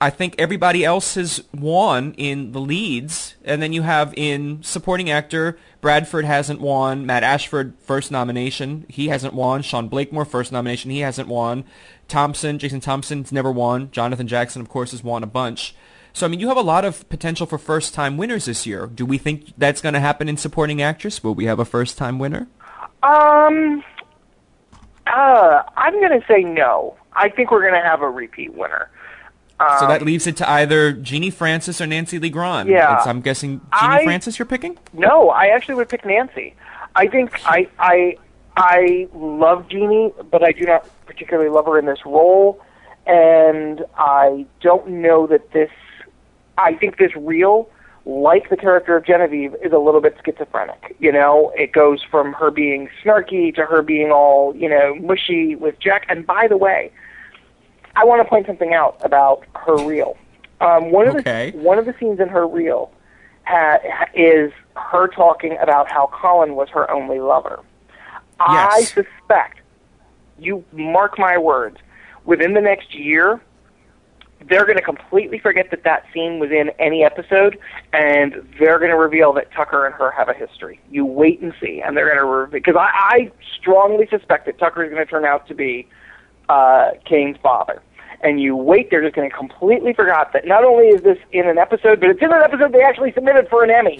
I 0.02 0.10
think 0.10 0.34
everybody 0.36 0.84
else 0.84 1.14
has 1.14 1.44
won 1.54 2.14
in 2.16 2.50
the 2.50 2.58
leads, 2.58 3.36
and 3.44 3.62
then 3.62 3.72
you 3.72 3.82
have 3.82 4.12
in 4.16 4.60
supporting 4.64 5.08
actor, 5.08 5.56
Bradford 5.80 6.24
hasn't 6.24 6.60
won, 6.60 7.06
Matt 7.06 7.22
Ashford 7.22 7.74
first 7.78 8.10
nomination, 8.10 8.84
he 8.88 9.06
hasn't 9.06 9.32
won, 9.32 9.62
Sean 9.62 9.86
Blakemore 9.86 10.24
first 10.24 10.50
nomination, 10.50 10.90
he 10.90 10.98
hasn't 10.98 11.28
won, 11.28 11.62
Thompson, 12.08 12.58
Jason 12.58 12.80
Thompson's 12.80 13.30
never 13.30 13.52
won, 13.52 13.92
Jonathan 13.92 14.26
Jackson 14.26 14.60
of 14.60 14.68
course 14.68 14.90
has 14.90 15.04
won 15.04 15.22
a 15.22 15.26
bunch. 15.28 15.72
So 16.12 16.26
I 16.26 16.28
mean, 16.28 16.40
you 16.40 16.48
have 16.48 16.56
a 16.56 16.62
lot 16.62 16.84
of 16.84 17.08
potential 17.08 17.46
for 17.46 17.56
first-time 17.56 18.16
winners 18.16 18.46
this 18.46 18.66
year. 18.66 18.88
Do 18.88 19.06
we 19.06 19.18
think 19.18 19.52
that's 19.56 19.80
going 19.80 19.94
to 19.94 20.00
happen 20.00 20.28
in 20.28 20.36
supporting 20.36 20.82
actress? 20.82 21.22
Will 21.22 21.36
we 21.36 21.44
have 21.44 21.60
a 21.60 21.64
first-time 21.64 22.18
winner? 22.18 22.48
Um, 23.04 23.84
uh, 25.06 25.62
I'm 25.76 26.00
going 26.00 26.20
to 26.20 26.26
say 26.26 26.42
no. 26.42 26.96
I 27.12 27.28
think 27.28 27.52
we're 27.52 27.62
going 27.62 27.80
to 27.80 27.88
have 27.88 28.02
a 28.02 28.10
repeat 28.10 28.52
winner. 28.54 28.90
So 29.78 29.84
Um, 29.86 29.88
that 29.90 30.02
leaves 30.02 30.26
it 30.26 30.36
to 30.38 30.48
either 30.50 30.92
Genie 30.92 31.30
Francis 31.30 31.80
or 31.80 31.86
Nancy 31.86 32.18
Lee 32.18 32.30
Grahn. 32.30 32.66
Yeah. 32.66 32.92
It's- 32.92 33.06
I'm 33.06 33.20
guessing 33.20 33.60
Genie 33.80 33.94
I- 33.96 34.04
Francis 34.04 34.38
you're 34.38 34.46
picking. 34.46 34.78
No, 34.92 35.30
I 35.30 35.46
actually 35.46 35.74
would 35.76 35.88
pick 35.88 36.04
Nancy. 36.04 36.54
I 36.96 37.06
think 37.06 37.40
I 37.46 37.68
I 37.78 38.16
I 38.56 39.08
love 39.14 39.68
Genie, 39.68 40.12
but 40.30 40.42
I 40.44 40.52
do 40.52 40.64
not 40.64 40.86
particularly 41.06 41.48
love 41.48 41.66
her 41.66 41.78
in 41.78 41.86
this 41.86 42.04
role, 42.04 42.60
and 43.06 43.84
I 43.98 44.46
don't 44.60 44.86
know 44.88 45.26
that 45.26 45.52
this. 45.52 45.70
I 46.58 46.74
think 46.74 46.98
this 46.98 47.16
reel, 47.16 47.68
like 48.04 48.50
the 48.50 48.58
character 48.58 48.94
of 48.94 49.06
Genevieve, 49.06 49.54
is 49.62 49.72
a 49.72 49.78
little 49.78 50.02
bit 50.02 50.16
schizophrenic. 50.24 50.94
You 50.98 51.12
know, 51.12 51.50
it 51.56 51.72
goes 51.72 52.02
from 52.02 52.34
her 52.34 52.50
being 52.50 52.90
snarky 53.02 53.54
to 53.54 53.64
her 53.64 53.80
being 53.82 54.10
all 54.10 54.54
you 54.54 54.68
know 54.68 54.94
mushy 54.96 55.56
with 55.56 55.78
Jack. 55.78 56.04
And 56.10 56.26
by 56.26 56.46
the 56.46 56.56
way, 56.58 56.90
I 57.96 58.04
want 58.04 58.22
to 58.22 58.28
point 58.28 58.46
something 58.46 58.72
out 58.74 58.96
about 59.02 59.44
her 59.54 59.76
reel. 59.84 60.16
Um, 60.60 60.90
one 60.90 61.08
of 61.08 61.16
Okay. 61.16 61.50
the 61.50 61.58
one 61.58 61.78
of 61.78 61.86
the 61.86 61.94
scenes 61.98 62.20
in 62.20 62.28
her 62.28 62.46
reel 62.46 62.92
ha, 63.44 63.78
is 64.14 64.52
her 64.76 65.08
talking 65.08 65.56
about 65.58 65.90
how 65.90 66.06
Colin 66.12 66.54
was 66.54 66.68
her 66.70 66.90
only 66.90 67.20
lover. 67.20 67.60
Yes. 68.40 68.72
I 68.72 68.80
suspect, 68.82 69.60
you 70.38 70.64
mark 70.72 71.18
my 71.18 71.38
words, 71.38 71.78
within 72.24 72.54
the 72.54 72.60
next 72.60 72.94
year, 72.94 73.40
they're 74.48 74.64
going 74.64 74.78
to 74.78 74.82
completely 74.82 75.38
forget 75.38 75.70
that 75.70 75.84
that 75.84 76.04
scene 76.12 76.40
was 76.40 76.50
in 76.50 76.70
any 76.80 77.04
episode, 77.04 77.56
and 77.92 78.34
they're 78.58 78.78
going 78.78 78.90
to 78.90 78.96
reveal 78.96 79.32
that 79.34 79.52
Tucker 79.52 79.86
and 79.86 79.94
her 79.94 80.10
have 80.10 80.28
a 80.28 80.34
history. 80.34 80.80
You 80.90 81.04
wait 81.06 81.40
and 81.40 81.54
see, 81.60 81.80
and 81.80 81.96
they're 81.96 82.06
going 82.06 82.18
to 82.18 82.24
reveal 82.24 82.52
because 82.52 82.74
I, 82.76 82.90
I 82.92 83.30
strongly 83.60 84.08
suspect 84.08 84.46
that 84.46 84.58
Tucker 84.58 84.82
is 84.82 84.90
going 84.90 85.04
to 85.04 85.08
turn 85.10 85.24
out 85.24 85.46
to 85.48 85.54
be 85.54 85.88
uh, 86.52 86.90
Kane's 87.06 87.36
father. 87.42 87.82
And 88.20 88.40
you 88.40 88.54
wait, 88.54 88.90
they're 88.90 89.02
just 89.02 89.16
going 89.16 89.28
to 89.28 89.36
completely 89.36 89.94
forgot 89.94 90.32
that 90.32 90.46
not 90.46 90.62
only 90.64 90.86
is 90.88 91.02
this 91.02 91.18
in 91.32 91.48
an 91.48 91.58
episode, 91.58 91.98
but 91.98 92.10
it's 92.10 92.22
in 92.22 92.32
an 92.32 92.42
episode 92.42 92.72
they 92.72 92.82
actually 92.82 93.12
submitted 93.12 93.48
for 93.48 93.64
an 93.64 93.70
Emmy. 93.70 93.98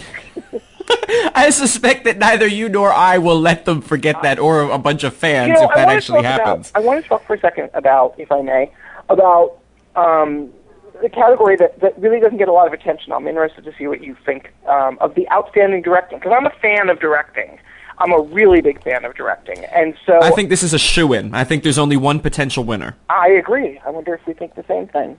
I 1.35 1.51
suspect 1.51 2.05
that 2.05 2.19
neither 2.19 2.47
you 2.47 2.69
nor 2.69 2.93
I 2.93 3.19
will 3.19 3.41
let 3.41 3.65
them 3.65 3.81
forget 3.81 4.23
that, 4.23 4.39
or 4.39 4.63
a 4.71 4.79
bunch 4.79 5.03
of 5.03 5.15
fans, 5.15 5.49
you 5.49 5.55
know, 5.55 5.69
if 5.69 5.75
that 5.75 5.89
actually 5.89 6.23
happens. 6.23 6.71
About, 6.71 6.83
I 6.83 6.87
want 6.87 7.03
to 7.03 7.09
talk 7.09 7.27
for 7.27 7.35
a 7.35 7.41
second 7.41 7.71
about, 7.75 8.15
if 8.19 8.31
I 8.31 8.43
may, 8.43 8.71
about 9.09 9.59
um, 9.97 10.53
the 11.01 11.09
category 11.09 11.57
that, 11.57 11.81
that 11.81 11.99
really 11.99 12.21
doesn't 12.21 12.39
get 12.39 12.49
a 12.49 12.53
lot 12.53 12.69
of 12.69 12.73
attention. 12.73 13.13
I'm 13.13 13.27
interested 13.27 13.65
to 13.65 13.73
see 13.77 13.89
what 13.89 14.05
you 14.05 14.17
think 14.25 14.53
um, 14.69 14.99
of 15.01 15.15
the 15.15 15.29
outstanding 15.33 15.83
directing, 15.83 16.19
because 16.19 16.33
I'm 16.37 16.47
a 16.47 16.55
fan 16.61 16.91
of 16.91 17.01
directing. 17.01 17.59
I'm 18.03 18.13
a 18.13 18.21
really 18.21 18.61
big 18.61 18.83
fan 18.83 19.05
of 19.05 19.15
directing, 19.15 19.65
and 19.67 19.95
so 20.05 20.21
I 20.23 20.31
think 20.31 20.49
this 20.51 20.63
is 20.63 20.75
a 20.75 20.79
shoe 20.79 21.13
in. 21.13 21.35
I 21.35 21.45
think 21.45 21.63
there's 21.63 21.79
only 21.79 21.97
one 21.97 22.19
potential 22.21 22.65
winner. 22.65 22.97
I 23.09 23.29
agree. 23.29 23.81
I 23.87 23.91
wonder 23.91 24.15
if 24.15 24.27
we 24.27 24.33
think 24.35 24.55
the 24.55 24.65
same 24.67 24.89
thing. 24.89 25.17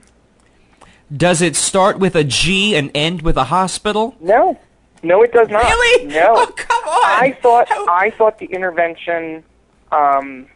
Does 1.14 1.42
it 1.42 1.56
start 1.56 1.98
with 1.98 2.14
a 2.16 2.24
G 2.24 2.74
and 2.76 2.90
end 2.94 3.22
with 3.22 3.36
a 3.36 3.44
hospital? 3.44 4.14
No, 4.20 4.58
no, 5.02 5.22
it 5.22 5.32
does 5.32 5.48
not. 5.48 5.64
Really? 5.64 6.06
No. 6.06 6.34
Oh, 6.36 6.46
come 6.56 6.84
on. 6.84 7.04
I 7.04 7.38
thought 7.42 7.68
How- 7.68 7.86
I 7.88 8.10
thought 8.10 8.38
the 8.38 8.46
intervention. 8.46 9.44
Um, 9.92 10.46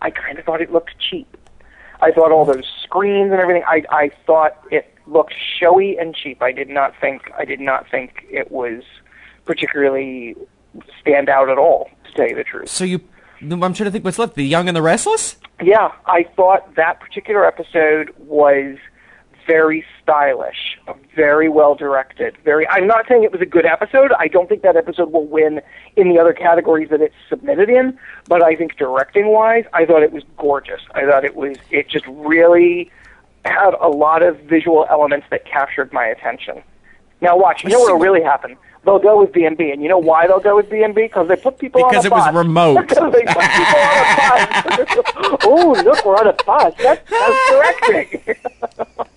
I 0.00 0.10
kind 0.10 0.38
of 0.38 0.44
thought 0.44 0.60
it 0.60 0.72
looked 0.72 0.98
cheap. 0.98 1.36
I 2.00 2.10
thought 2.10 2.32
all 2.32 2.44
those 2.44 2.66
screens 2.82 3.30
and 3.30 3.40
everything. 3.40 3.62
I 3.66 3.84
I 3.90 4.10
thought 4.26 4.56
it 4.70 4.92
looked 5.06 5.34
showy 5.58 5.96
and 5.98 6.14
cheap. 6.14 6.42
I 6.42 6.52
did 6.52 6.68
not 6.68 6.94
think 7.00 7.30
I 7.38 7.44
did 7.44 7.60
not 7.60 7.88
think 7.90 8.26
it 8.30 8.50
was 8.50 8.82
particularly 9.44 10.36
stand 11.00 11.28
out 11.28 11.48
at 11.48 11.58
all. 11.58 11.90
To 12.04 12.12
tell 12.14 12.28
you 12.28 12.34
the 12.34 12.44
truth. 12.44 12.68
So 12.68 12.84
you, 12.84 13.00
I'm 13.40 13.58
trying 13.58 13.74
to 13.74 13.90
think 13.90 14.04
what's 14.04 14.18
left. 14.18 14.34
The 14.34 14.44
Young 14.44 14.68
and 14.68 14.76
the 14.76 14.82
Restless. 14.82 15.36
Yeah, 15.62 15.92
I 16.06 16.24
thought 16.36 16.74
that 16.74 17.00
particular 17.00 17.46
episode 17.46 18.14
was 18.18 18.76
very 19.46 19.84
stylish, 20.02 20.78
very 21.14 21.48
well 21.48 21.74
directed. 21.74 22.36
Very. 22.44 22.66
I'm 22.68 22.86
not 22.86 23.06
saying 23.08 23.24
it 23.24 23.32
was 23.32 23.40
a 23.40 23.46
good 23.46 23.66
episode. 23.66 24.12
I 24.18 24.28
don't 24.28 24.48
think 24.48 24.62
that 24.62 24.76
episode 24.76 25.12
will 25.12 25.26
win 25.26 25.60
in 25.96 26.08
the 26.08 26.18
other 26.18 26.32
categories 26.32 26.90
that 26.90 27.00
it's 27.00 27.14
submitted 27.28 27.68
in, 27.68 27.98
but 28.28 28.42
I 28.42 28.56
think 28.56 28.76
directing 28.76 29.28
wise, 29.28 29.64
I 29.72 29.84
thought 29.84 30.02
it 30.02 30.12
was 30.12 30.24
gorgeous. 30.36 30.80
I 30.94 31.06
thought 31.06 31.24
it 31.24 31.36
was 31.36 31.56
it 31.70 31.88
just 31.88 32.06
really 32.08 32.90
had 33.44 33.74
a 33.80 33.88
lot 33.88 34.22
of 34.22 34.38
visual 34.40 34.86
elements 34.88 35.26
that 35.30 35.44
captured 35.44 35.92
my 35.92 36.06
attention. 36.06 36.62
Now 37.20 37.36
watch, 37.36 37.64
you 37.64 37.70
know 37.70 37.80
what'll 37.80 37.98
really 37.98 38.22
happen? 38.22 38.56
They'll 38.84 38.98
go 38.98 39.20
with 39.20 39.32
B&B, 39.32 39.70
and 39.70 39.80
you 39.80 39.88
know 39.88 39.98
why 39.98 40.26
they'll 40.26 40.40
go 40.40 40.56
with 40.56 40.68
B&B? 40.68 40.92
Because 41.02 41.28
they 41.28 41.36
put 41.36 41.56
people 41.58 41.88
Because 41.88 42.04
on 42.04 42.12
a 42.12 42.14
it 42.14 42.18
was 42.18 42.24
bus. 42.26 42.34
remote. 42.34 42.80
Because 42.88 43.12
they 43.12 43.22
put 43.22 43.38
people 43.38 43.78
on 43.78 44.40
a 44.40 44.76
bus. 44.76 45.38
oh, 45.44 45.82
look, 45.84 46.04
we're 46.04 46.16
on 46.16 46.26
a 46.26 46.32
bus. 46.44 46.74
That's, 46.78 47.10
that's 47.10 47.50
directing. 47.50 48.34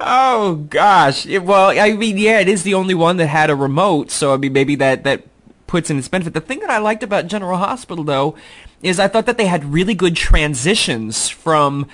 Oh 0.00 0.64
gosh. 0.70 1.26
It- 1.26 1.42
well, 1.44 1.70
I 1.78 1.92
mean, 1.92 2.16
yeah, 2.16 2.38
it 2.40 2.48
is 2.48 2.62
the 2.62 2.74
only 2.74 2.94
one 2.94 3.16
that 3.18 3.26
had 3.26 3.50
a 3.50 3.56
remote, 3.56 4.10
so 4.10 4.32
I 4.32 4.36
mean, 4.36 4.52
maybe 4.52 4.74
that 4.76 5.04
that 5.04 5.24
puts 5.66 5.90
in 5.90 5.98
its 5.98 6.08
benefit. 6.08 6.32
The 6.34 6.40
thing 6.40 6.60
that 6.60 6.70
I 6.70 6.78
liked 6.78 7.02
about 7.02 7.26
General 7.26 7.58
Hospital, 7.58 8.04
though, 8.04 8.34
is 8.82 8.98
I 8.98 9.08
thought 9.08 9.26
that 9.26 9.36
they 9.36 9.46
had 9.46 9.64
really 9.72 9.94
good 9.94 10.16
transitions 10.16 11.28
from 11.28 11.86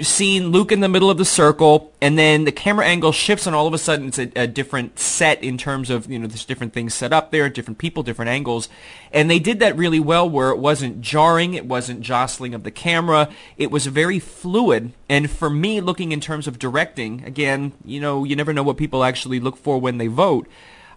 seeing 0.00 0.48
Luke 0.48 0.72
in 0.72 0.80
the 0.80 0.88
middle 0.88 1.10
of 1.10 1.18
the 1.18 1.24
circle, 1.24 1.92
and 2.00 2.18
then 2.18 2.44
the 2.44 2.52
camera 2.52 2.86
angle 2.86 3.12
shifts, 3.12 3.46
and 3.46 3.54
all 3.54 3.66
of 3.66 3.74
a 3.74 3.78
sudden 3.78 4.08
it's 4.08 4.18
a, 4.18 4.30
a 4.36 4.46
different 4.46 4.98
set 4.98 5.42
in 5.42 5.56
terms 5.56 5.90
of 5.90 6.10
you 6.10 6.18
know 6.18 6.26
there's 6.26 6.44
different 6.44 6.72
things 6.72 6.94
set 6.94 7.12
up 7.12 7.30
there, 7.30 7.48
different 7.48 7.78
people, 7.78 8.02
different 8.02 8.28
angles, 8.28 8.68
and 9.12 9.30
they 9.30 9.38
did 9.38 9.60
that 9.60 9.76
really 9.76 10.00
well, 10.00 10.28
where 10.28 10.50
it 10.50 10.58
wasn't 10.58 11.00
jarring, 11.00 11.54
it 11.54 11.66
wasn't 11.66 12.00
jostling 12.00 12.54
of 12.54 12.64
the 12.64 12.70
camera, 12.70 13.28
it 13.56 13.70
was 13.70 13.86
very 13.86 14.18
fluid. 14.18 14.92
And 15.08 15.30
for 15.30 15.48
me, 15.48 15.80
looking 15.80 16.12
in 16.12 16.20
terms 16.20 16.46
of 16.46 16.58
directing, 16.58 17.24
again, 17.24 17.72
you 17.84 18.00
know, 18.00 18.24
you 18.24 18.36
never 18.36 18.52
know 18.52 18.62
what 18.62 18.76
people 18.76 19.04
actually 19.04 19.40
look 19.40 19.56
for 19.56 19.80
when 19.80 19.98
they 19.98 20.08
vote. 20.08 20.48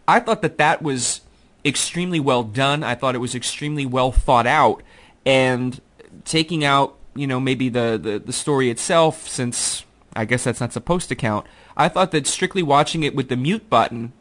I 0.07 0.19
thought 0.19 0.41
that 0.41 0.57
that 0.57 0.81
was 0.81 1.21
extremely 1.63 2.19
well 2.19 2.43
done. 2.43 2.83
I 2.83 2.95
thought 2.95 3.15
it 3.15 3.19
was 3.19 3.35
extremely 3.35 3.85
well 3.85 4.11
thought 4.11 4.47
out, 4.47 4.81
and 5.25 5.79
taking 6.25 6.63
out 6.63 6.96
you 7.17 7.27
know 7.27 7.39
maybe 7.39 7.69
the, 7.69 7.99
the 8.01 8.19
the 8.19 8.33
story 8.33 8.69
itself 8.69 9.27
since 9.27 9.85
I 10.15 10.25
guess 10.25 10.43
that's 10.43 10.59
not 10.59 10.73
supposed 10.73 11.09
to 11.09 11.15
count. 11.15 11.45
I 11.75 11.89
thought 11.89 12.11
that 12.11 12.25
strictly 12.27 12.63
watching 12.63 13.03
it 13.03 13.15
with 13.15 13.29
the 13.29 13.35
mute 13.35 13.69
button, 13.69 14.13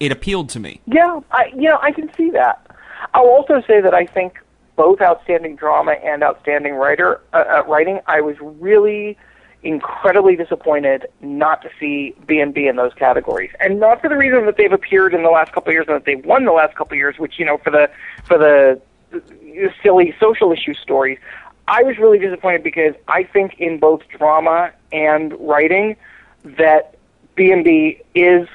it 0.00 0.10
appealed 0.10 0.48
to 0.50 0.60
me. 0.60 0.80
yeah, 0.86 1.20
I, 1.30 1.52
you 1.54 1.68
know, 1.68 1.78
I 1.80 1.92
can 1.92 2.12
see 2.14 2.30
that. 2.30 2.66
I'll 3.14 3.28
also 3.28 3.62
say 3.66 3.80
that 3.80 3.94
I 3.94 4.06
think 4.06 4.40
both 4.74 5.00
outstanding 5.00 5.56
drama 5.56 5.92
and 5.92 6.22
outstanding 6.22 6.74
writer 6.74 7.20
uh, 7.32 7.36
uh, 7.36 7.64
writing. 7.66 8.00
I 8.06 8.20
was 8.20 8.36
really 8.40 9.16
incredibly 9.62 10.36
disappointed 10.36 11.06
not 11.20 11.62
to 11.62 11.70
see 11.80 12.14
B&B 12.26 12.66
in 12.66 12.76
those 12.76 12.92
categories, 12.94 13.50
and 13.60 13.80
not 13.80 14.00
for 14.00 14.08
the 14.08 14.16
reason 14.16 14.46
that 14.46 14.56
they've 14.56 14.72
appeared 14.72 15.14
in 15.14 15.22
the 15.22 15.30
last 15.30 15.52
couple 15.52 15.70
of 15.70 15.74
years 15.74 15.86
and 15.88 15.96
that 15.96 16.04
they've 16.04 16.24
won 16.24 16.44
the 16.44 16.52
last 16.52 16.76
couple 16.76 16.94
of 16.94 16.98
years, 16.98 17.18
which 17.18 17.38
you 17.38 17.44
know 17.44 17.58
for 17.58 17.70
the 17.70 17.90
for 18.24 18.36
the 18.36 18.80
silly 19.82 20.14
social 20.20 20.52
issue 20.52 20.74
stories. 20.74 21.18
I 21.68 21.82
was 21.82 21.98
really 21.98 22.18
disappointed 22.18 22.62
because 22.62 22.94
I 23.08 23.24
think 23.24 23.58
in 23.58 23.78
both 23.78 24.02
drama 24.08 24.72
and 24.92 25.34
writing 25.40 25.96
that 26.44 26.96
B&B 27.34 28.00
is 28.14 28.48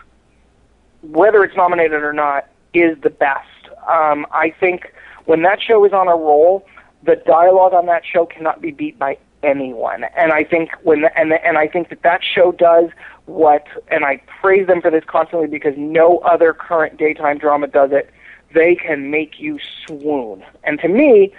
whether 1.02 1.44
it's 1.44 1.56
nominated 1.56 2.04
or 2.04 2.14
not, 2.14 2.48
is 2.74 2.98
the 3.02 3.10
best. 3.10 3.48
Um, 3.88 4.26
I 4.32 4.54
think 4.60 4.94
when 5.26 5.42
that 5.44 5.62
show 5.62 5.84
is 5.86 5.94
on 5.94 6.08
a 6.08 6.16
roll, 6.16 6.66
the 7.04 7.16
dialogue 7.16 7.74
on 7.74 7.88
that 7.88 8.04
show 8.06 8.26
cannot 8.26 8.62
be 8.62 8.72
beat 8.72 8.98
by 8.98 9.18
anyone. 9.44 10.04
And 10.16 10.32
I 10.32 10.44
think 10.44 10.72
when 10.84 11.06
and 11.16 11.34
and 11.34 11.58
I 11.58 11.68
think 11.68 11.90
that 11.90 12.04
that 12.04 12.24
show 12.24 12.52
does 12.52 12.90
what, 13.26 13.66
and 13.90 14.06
I 14.06 14.22
praise 14.42 14.68
them 14.68 14.82
for 14.82 14.92
this 14.92 15.04
constantly 15.06 15.48
because 15.48 15.74
no 15.78 16.20
other 16.20 16.54
current 16.54 16.98
daytime 16.98 17.38
drama 17.38 17.68
does 17.68 17.92
it. 17.92 18.10
They 18.54 18.76
can 18.76 19.10
make 19.10 19.40
you 19.40 19.60
swoon. 19.86 20.44
And 20.64 20.80
to 20.82 20.88
me, 20.88 21.34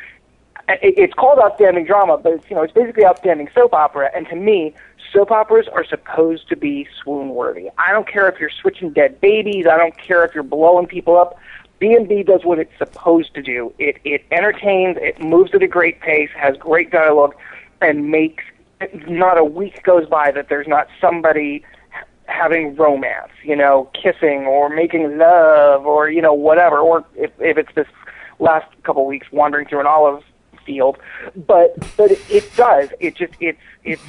it's 0.69 1.15
called 1.15 1.39
outstanding 1.39 1.85
drama, 1.85 2.19
but 2.19 2.33
it's 2.33 2.51
you 2.51 2.57
know 2.57 2.63
it's 2.63 2.73
basically 2.73 3.05
outstanding 3.05 3.49
soap 3.55 3.73
opera. 3.73 4.11
And 4.15 4.27
to 4.29 4.37
me, 4.37 4.75
soap 5.13 5.31
operas 5.31 5.69
are 5.69 5.85
supposed 5.85 6.49
to 6.49 6.57
be 6.57 6.87
swoon 7.03 7.31
worthy. 7.31 7.69
I 7.79 7.93
don't 7.93 8.09
care 8.09 8.29
if 8.29 8.39
you're 8.41 8.51
switching 8.51 8.91
dead 8.93 9.21
babies. 9.21 9.67
I 9.67 9.77
don't 9.77 9.97
care 9.99 10.25
if 10.25 10.35
you're 10.35 10.45
blowing 10.45 10.87
people 10.87 11.19
up. 11.19 11.39
B&B 11.79 12.23
does 12.23 12.45
what 12.45 12.61
it's 12.61 12.73
supposed 12.79 13.35
to 13.35 13.43
do. 13.43 13.73
It 13.79 13.99
it 14.05 14.25
entertains, 14.31 14.97
it 15.01 15.21
moves 15.21 15.53
at 15.55 15.63
a 15.63 15.67
great 15.67 16.01
pace, 16.01 16.31
has 16.37 16.57
great 16.57 16.91
dialogue, 16.91 17.35
and 17.81 18.11
makes 18.11 18.45
not 19.09 19.39
a 19.39 19.45
week 19.45 19.83
goes 19.83 20.09
by 20.09 20.31
that 20.33 20.49
there's 20.49 20.69
not 20.69 20.89
somebody 21.01 21.65
having 22.27 22.75
romance, 22.77 23.33
you 23.43 23.57
know, 23.57 23.91
kissing 24.01 24.47
or 24.47 24.69
making 24.69 25.19
love 25.19 25.85
or 25.85 26.09
you 26.09 26.23
know 26.23 26.35
whatever, 26.35 26.79
or 26.79 27.05
if 27.17 27.33
if 27.41 27.59
it's 27.59 27.75
this 27.75 27.89
last 28.39 28.67
couple 28.85 29.03
of 29.03 29.09
weeks 29.09 29.27
wandering 29.33 29.67
through 29.67 29.81
an 29.81 29.87
olive 29.87 30.23
field, 30.65 30.99
but 31.35 31.77
but 31.97 32.11
it, 32.11 32.21
it 32.31 32.57
does. 32.57 32.89
It 33.01 33.15
just 33.17 33.35
it's 33.41 33.59
it's. 33.85 34.03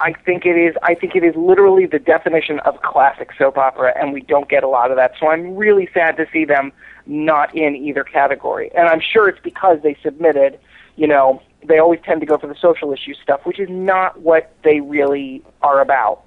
I 0.00 0.12
think 0.12 0.46
it 0.46 0.56
is. 0.56 0.76
I 0.82 0.94
think 0.94 1.16
it 1.16 1.24
is 1.24 1.34
literally 1.34 1.86
the 1.86 1.98
definition 1.98 2.60
of 2.60 2.80
classic 2.82 3.30
soap 3.36 3.58
opera, 3.58 3.92
and 3.96 4.12
we 4.12 4.20
don't 4.20 4.48
get 4.48 4.62
a 4.62 4.68
lot 4.68 4.90
of 4.90 4.96
that. 4.96 5.14
So 5.18 5.28
I'm 5.28 5.56
really 5.56 5.88
sad 5.92 6.16
to 6.18 6.26
see 6.32 6.44
them 6.44 6.72
not 7.06 7.54
in 7.54 7.74
either 7.74 8.04
category, 8.04 8.70
and 8.74 8.88
I'm 8.88 9.00
sure 9.00 9.28
it's 9.28 9.40
because 9.40 9.80
they 9.82 9.96
submitted. 10.02 10.58
You 10.96 11.06
know, 11.06 11.42
they 11.64 11.78
always 11.78 12.00
tend 12.04 12.20
to 12.20 12.26
go 12.26 12.38
for 12.38 12.46
the 12.46 12.56
social 12.60 12.92
issue 12.92 13.14
stuff, 13.14 13.44
which 13.44 13.58
is 13.58 13.68
not 13.70 14.20
what 14.20 14.52
they 14.64 14.80
really 14.80 15.42
are 15.62 15.80
about. 15.80 16.24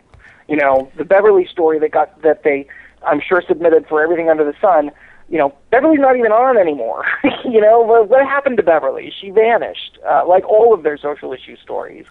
You 0.48 0.58
know, 0.58 0.92
the 0.98 1.06
Beverly 1.06 1.46
story 1.46 1.80
that 1.80 1.92
got 1.92 2.22
that 2.24 2.44
they, 2.44 2.68
I'm 3.06 3.22
sure, 3.22 3.42
submitted 3.48 3.88
for 3.88 4.02
everything 4.02 4.30
under 4.30 4.44
the 4.44 4.56
sun 4.60 4.92
you 5.32 5.38
know, 5.38 5.56
Beverly's 5.72 6.02
not 6.02 6.18
even 6.18 6.34
on 6.34 6.58
anymore. 6.58 7.06
you 7.46 7.62
know, 7.62 7.80
what, 7.80 8.10
what 8.10 8.26
happened 8.26 8.58
to 8.58 8.64
Beverly? 8.64 9.14
She 9.22 9.30
vanished, 9.30 9.98
uh, 10.08 10.28
like 10.28 10.48
all 10.48 10.74
of 10.74 10.84
their 10.84 10.98
social 10.98 11.32
issue 11.32 11.56
stories. 11.64 12.06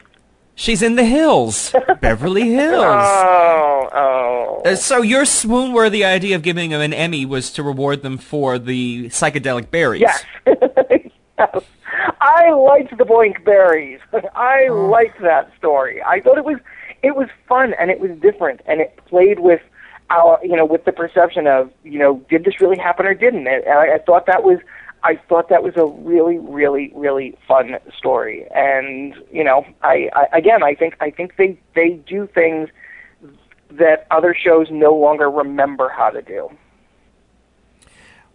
She's 0.55 0.83
in 0.83 0.97
the 0.97 1.05
hills, 1.05 1.75
Beverly 2.01 2.51
Hills. 2.51 2.83
Oh, 2.83 3.89
oh. 3.93 4.63
Uh, 4.65 4.75
so 4.75 5.03
your 5.03 5.27
swoon-worthy 5.27 6.03
idea 6.03 6.35
of 6.35 6.43
giving 6.43 6.71
them 6.71 6.81
an 6.81 6.95
Emmy 6.95 7.27
was 7.27 7.51
to 7.53 7.63
reward 7.63 8.03
them 8.03 8.17
for 8.17 8.59
the 8.59 9.07
psychedelic 9.07 9.71
berries. 9.71 10.01
Yes. 10.01 10.25
yes. 11.39 11.65
I 12.21 12.51
liked 12.51 12.97
the 12.97 13.05
Boink 13.05 13.45
berries. 13.45 14.01
I 14.35 14.67
oh. 14.71 14.89
liked 14.89 15.21
that 15.21 15.51
story. 15.59 16.03
I 16.03 16.21
thought 16.21 16.39
it 16.39 16.45
was 16.45 16.59
it 17.03 17.17
was 17.17 17.29
fun 17.49 17.75
and 17.79 17.91
it 17.91 18.01
was 18.01 18.11
different 18.21 18.61
and 18.67 18.81
it 18.81 18.99
played 19.07 19.41
with 19.41 19.63
our, 20.11 20.39
you 20.45 20.57
know, 20.57 20.65
with 20.65 20.85
the 20.85 20.93
perception 20.93 21.47
of, 21.47 21.71
you 21.85 21.99
know, 21.99 22.25
did 22.29 22.45
this 22.45 22.61
really 22.61 22.79
happen 22.79 23.07
or 23.07 23.15
didn't 23.15 23.47
it? 23.47 23.65
And 23.67 23.79
I, 23.79 23.95
I 23.95 23.99
thought 23.99 24.27
that 24.27 24.43
was, 24.43 24.59
I 25.03 25.17
thought 25.29 25.49
that 25.49 25.63
was 25.63 25.75
a 25.77 25.87
really, 25.87 26.39
really, 26.39 26.93
really 26.95 27.39
fun 27.49 27.79
story. 27.97 28.47
And 28.55 29.15
you 29.33 29.45
know, 29.45 29.65
I, 29.83 30.11
I 30.15 30.39
again, 30.39 30.63
I 30.63 30.75
think, 30.75 30.97
I 31.01 31.11
think 31.11 31.37
they 31.37 31.59
they 31.75 31.91
do 31.91 32.27
things 32.27 32.69
that 33.71 34.07
other 34.11 34.35
shows 34.35 34.67
no 34.71 34.95
longer 34.95 35.31
remember 35.31 35.89
how 35.89 36.11
to 36.11 36.23
do. 36.23 36.51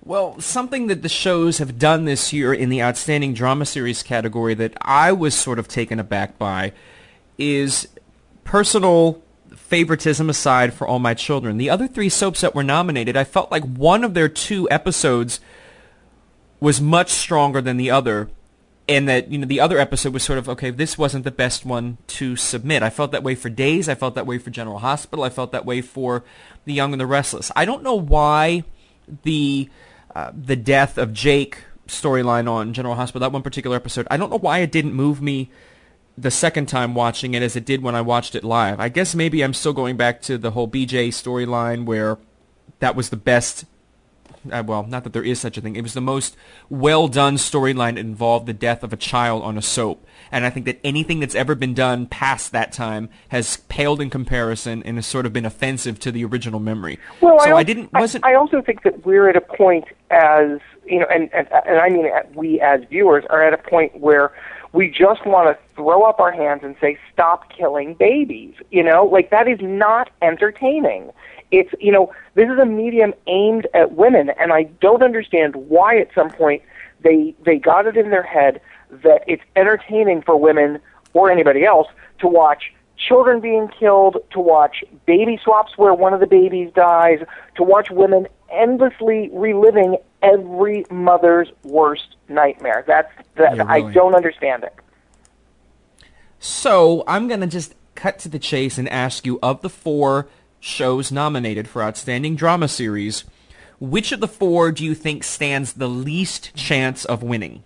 Well, 0.03 0.39
something 0.39 0.87
that 0.87 1.01
the 1.01 1.09
shows 1.09 1.57
have 1.57 1.79
done 1.79 2.05
this 2.05 2.31
year 2.31 2.53
in 2.53 2.69
the 2.69 2.81
Outstanding 2.81 3.33
Drama 3.33 3.65
Series 3.65 4.03
category 4.03 4.53
that 4.53 4.77
I 4.81 5.11
was 5.11 5.33
sort 5.33 5.57
of 5.57 5.67
taken 5.67 5.99
aback 5.99 6.37
by 6.37 6.73
is 7.39 7.87
personal 8.43 9.21
favoritism 9.67 10.29
aside 10.29 10.73
for 10.73 10.87
All 10.87 10.99
My 10.99 11.13
Children. 11.13 11.57
The 11.57 11.69
other 11.69 11.87
three 11.87 12.09
soaps 12.09 12.41
that 12.41 12.53
were 12.53 12.63
nominated, 12.63 13.17
I 13.17 13.23
felt 13.23 13.51
like 13.51 13.63
one 13.63 14.03
of 14.03 14.13
their 14.13 14.29
two 14.29 14.69
episodes 14.69 15.39
was 16.59 16.79
much 16.79 17.09
stronger 17.09 17.61
than 17.61 17.77
the 17.77 17.89
other 17.91 18.29
and 18.87 19.09
that 19.09 19.31
you 19.31 19.37
know 19.37 19.47
the 19.47 19.59
other 19.59 19.79
episode 19.79 20.13
was 20.13 20.23
sort 20.23 20.37
of 20.37 20.47
okay 20.47 20.69
this 20.69 20.97
wasn't 20.97 21.23
the 21.23 21.31
best 21.31 21.65
one 21.65 21.97
to 22.05 22.35
submit 22.35 22.83
i 22.83 22.89
felt 22.89 23.11
that 23.11 23.23
way 23.23 23.33
for 23.33 23.49
days 23.49 23.89
i 23.89 23.95
felt 23.95 24.15
that 24.15 24.27
way 24.27 24.37
for 24.37 24.51
general 24.51 24.79
hospital 24.79 25.25
i 25.25 25.29
felt 25.29 25.51
that 25.51 25.65
way 25.65 25.81
for 25.81 26.23
the 26.65 26.73
young 26.73 26.93
and 26.93 27.01
the 27.01 27.05
restless 27.05 27.51
i 27.55 27.65
don't 27.65 27.81
know 27.81 27.95
why 27.95 28.63
the 29.23 29.67
uh, 30.13 30.31
the 30.35 30.55
death 30.55 30.97
of 30.99 31.13
jake 31.13 31.63
storyline 31.87 32.49
on 32.49 32.73
general 32.73 32.95
hospital 32.95 33.21
that 33.21 33.31
one 33.31 33.41
particular 33.41 33.75
episode 33.75 34.07
i 34.11 34.17
don't 34.17 34.29
know 34.29 34.37
why 34.37 34.59
it 34.59 34.71
didn't 34.71 34.93
move 34.93 35.21
me 35.21 35.49
the 36.17 36.31
second 36.31 36.67
time 36.67 36.95
watching 36.95 37.33
it 37.33 37.43
as 37.43 37.55
it 37.55 37.65
did 37.65 37.81
when 37.81 37.95
I 37.95 38.01
watched 38.01 38.35
it 38.35 38.43
live. 38.43 38.79
I 38.79 38.89
guess 38.89 39.15
maybe 39.15 39.43
I'm 39.43 39.53
still 39.53 39.73
going 39.73 39.97
back 39.97 40.21
to 40.23 40.37
the 40.37 40.51
whole 40.51 40.67
BJ 40.67 41.09
storyline 41.09 41.85
where 41.85 42.17
that 42.79 42.95
was 42.95 43.09
the 43.09 43.17
best. 43.17 43.65
Uh, 44.51 44.63
well, 44.65 44.83
not 44.83 45.03
that 45.03 45.13
there 45.13 45.23
is 45.23 45.39
such 45.39 45.57
a 45.57 45.61
thing. 45.61 45.75
It 45.75 45.81
was 45.81 45.95
the 45.95 46.01
most 46.01 46.37
well 46.69 47.07
done 47.07 47.35
storyline 47.35 47.95
that 47.95 48.01
involved 48.01 48.45
the 48.45 48.53
death 48.53 48.83
of 48.83 48.93
a 48.93 48.97
child 48.97 49.43
on 49.43 49.57
a 49.57 49.61
soap. 49.61 50.05
And 50.31 50.45
I 50.45 50.49
think 50.49 50.65
that 50.67 50.79
anything 50.83 51.19
that's 51.19 51.35
ever 51.35 51.55
been 51.55 51.73
done 51.73 52.05
past 52.05 52.51
that 52.51 52.71
time 52.71 53.09
has 53.29 53.57
paled 53.69 54.01
in 54.01 54.09
comparison 54.09 54.83
and 54.83 54.97
has 54.97 55.05
sort 55.05 55.25
of 55.25 55.33
been 55.33 55.45
offensive 55.45 55.99
to 56.01 56.11
the 56.11 56.23
original 56.25 56.59
memory. 56.59 56.99
Well, 57.21 57.39
so 57.39 57.55
I, 57.55 57.59
I 57.59 57.63
didn't. 57.63 57.91
Wasn't. 57.93 58.23
I, 58.23 58.33
I 58.33 58.35
also 58.35 58.61
think 58.61 58.83
that 58.83 59.05
we're 59.05 59.29
at 59.29 59.35
a 59.35 59.41
point 59.41 59.85
as 60.11 60.59
you 60.85 60.99
know, 60.99 61.07
and 61.09 61.29
and, 61.33 61.47
and 61.51 61.79
I 61.79 61.89
mean 61.89 62.07
we 62.35 62.61
as 62.61 62.81
viewers 62.89 63.25
are 63.29 63.43
at 63.43 63.53
a 63.53 63.57
point 63.57 63.99
where 63.99 64.31
we 64.75 64.89
just 64.89 65.25
want 65.25 65.57
to 65.57 65.75
throw 65.75 66.03
up 66.03 66.19
our 66.19 66.33
hands 66.33 66.61
and 66.63 66.75
say, 66.81 66.97
stop 67.13 67.49
killing 67.49 67.93
babies. 67.93 68.53
You 68.71 68.83
know, 68.83 69.05
like 69.05 69.29
that 69.29 69.47
is 69.47 69.59
not 69.61 70.09
entertaining. 70.21 71.11
It's, 71.51 71.73
you 71.79 71.93
know, 71.93 72.13
this 72.33 72.49
is 72.49 72.59
a 72.59 72.65
medium 72.65 73.13
aimed 73.27 73.67
at 73.73 73.93
women, 73.93 74.31
and 74.31 74.51
I 74.51 74.63
don't 74.81 75.01
understand 75.01 75.55
why 75.55 75.97
at 75.97 76.09
some 76.13 76.29
point 76.29 76.61
they, 77.01 77.33
they 77.45 77.57
got 77.57 77.87
it 77.87 77.95
in 77.95 78.09
their 78.09 78.23
head 78.23 78.59
that 78.91 79.23
it's 79.27 79.43
entertaining 79.55 80.21
for 80.21 80.37
women 80.37 80.79
or 81.13 81.31
anybody 81.31 81.63
else 81.63 81.87
to 82.19 82.27
watch 82.27 82.73
children 82.97 83.39
being 83.39 83.69
killed, 83.69 84.17
to 84.31 84.39
watch 84.39 84.83
baby 85.05 85.39
swaps 85.41 85.77
where 85.77 85.93
one 85.93 86.13
of 86.13 86.19
the 86.19 86.27
babies 86.27 86.71
dies, 86.75 87.19
to 87.55 87.63
watch 87.63 87.89
women 87.91 88.27
endlessly 88.51 89.29
reliving 89.31 89.97
every 90.33 90.85
mother's 90.89 91.49
worst 91.63 92.15
nightmare. 92.27 92.83
That's 92.87 93.11
that 93.35 93.57
yeah, 93.57 93.63
really. 93.63 93.89
I 93.89 93.93
don't 93.93 94.15
understand 94.15 94.63
it. 94.63 94.73
So 96.39 97.03
I'm 97.07 97.27
gonna 97.27 97.47
just 97.47 97.75
cut 97.95 98.19
to 98.19 98.29
the 98.29 98.39
chase 98.39 98.77
and 98.77 98.89
ask 98.89 99.25
you: 99.25 99.39
of 99.41 99.61
the 99.61 99.69
four 99.69 100.27
shows 100.59 101.11
nominated 101.11 101.67
for 101.67 101.83
Outstanding 101.83 102.35
Drama 102.35 102.67
Series, 102.67 103.23
which 103.79 104.11
of 104.11 104.19
the 104.19 104.27
four 104.27 104.71
do 104.71 104.83
you 104.83 104.95
think 104.95 105.23
stands 105.23 105.73
the 105.73 105.87
least 105.87 106.55
chance 106.55 107.05
of 107.05 107.21
winning? 107.21 107.63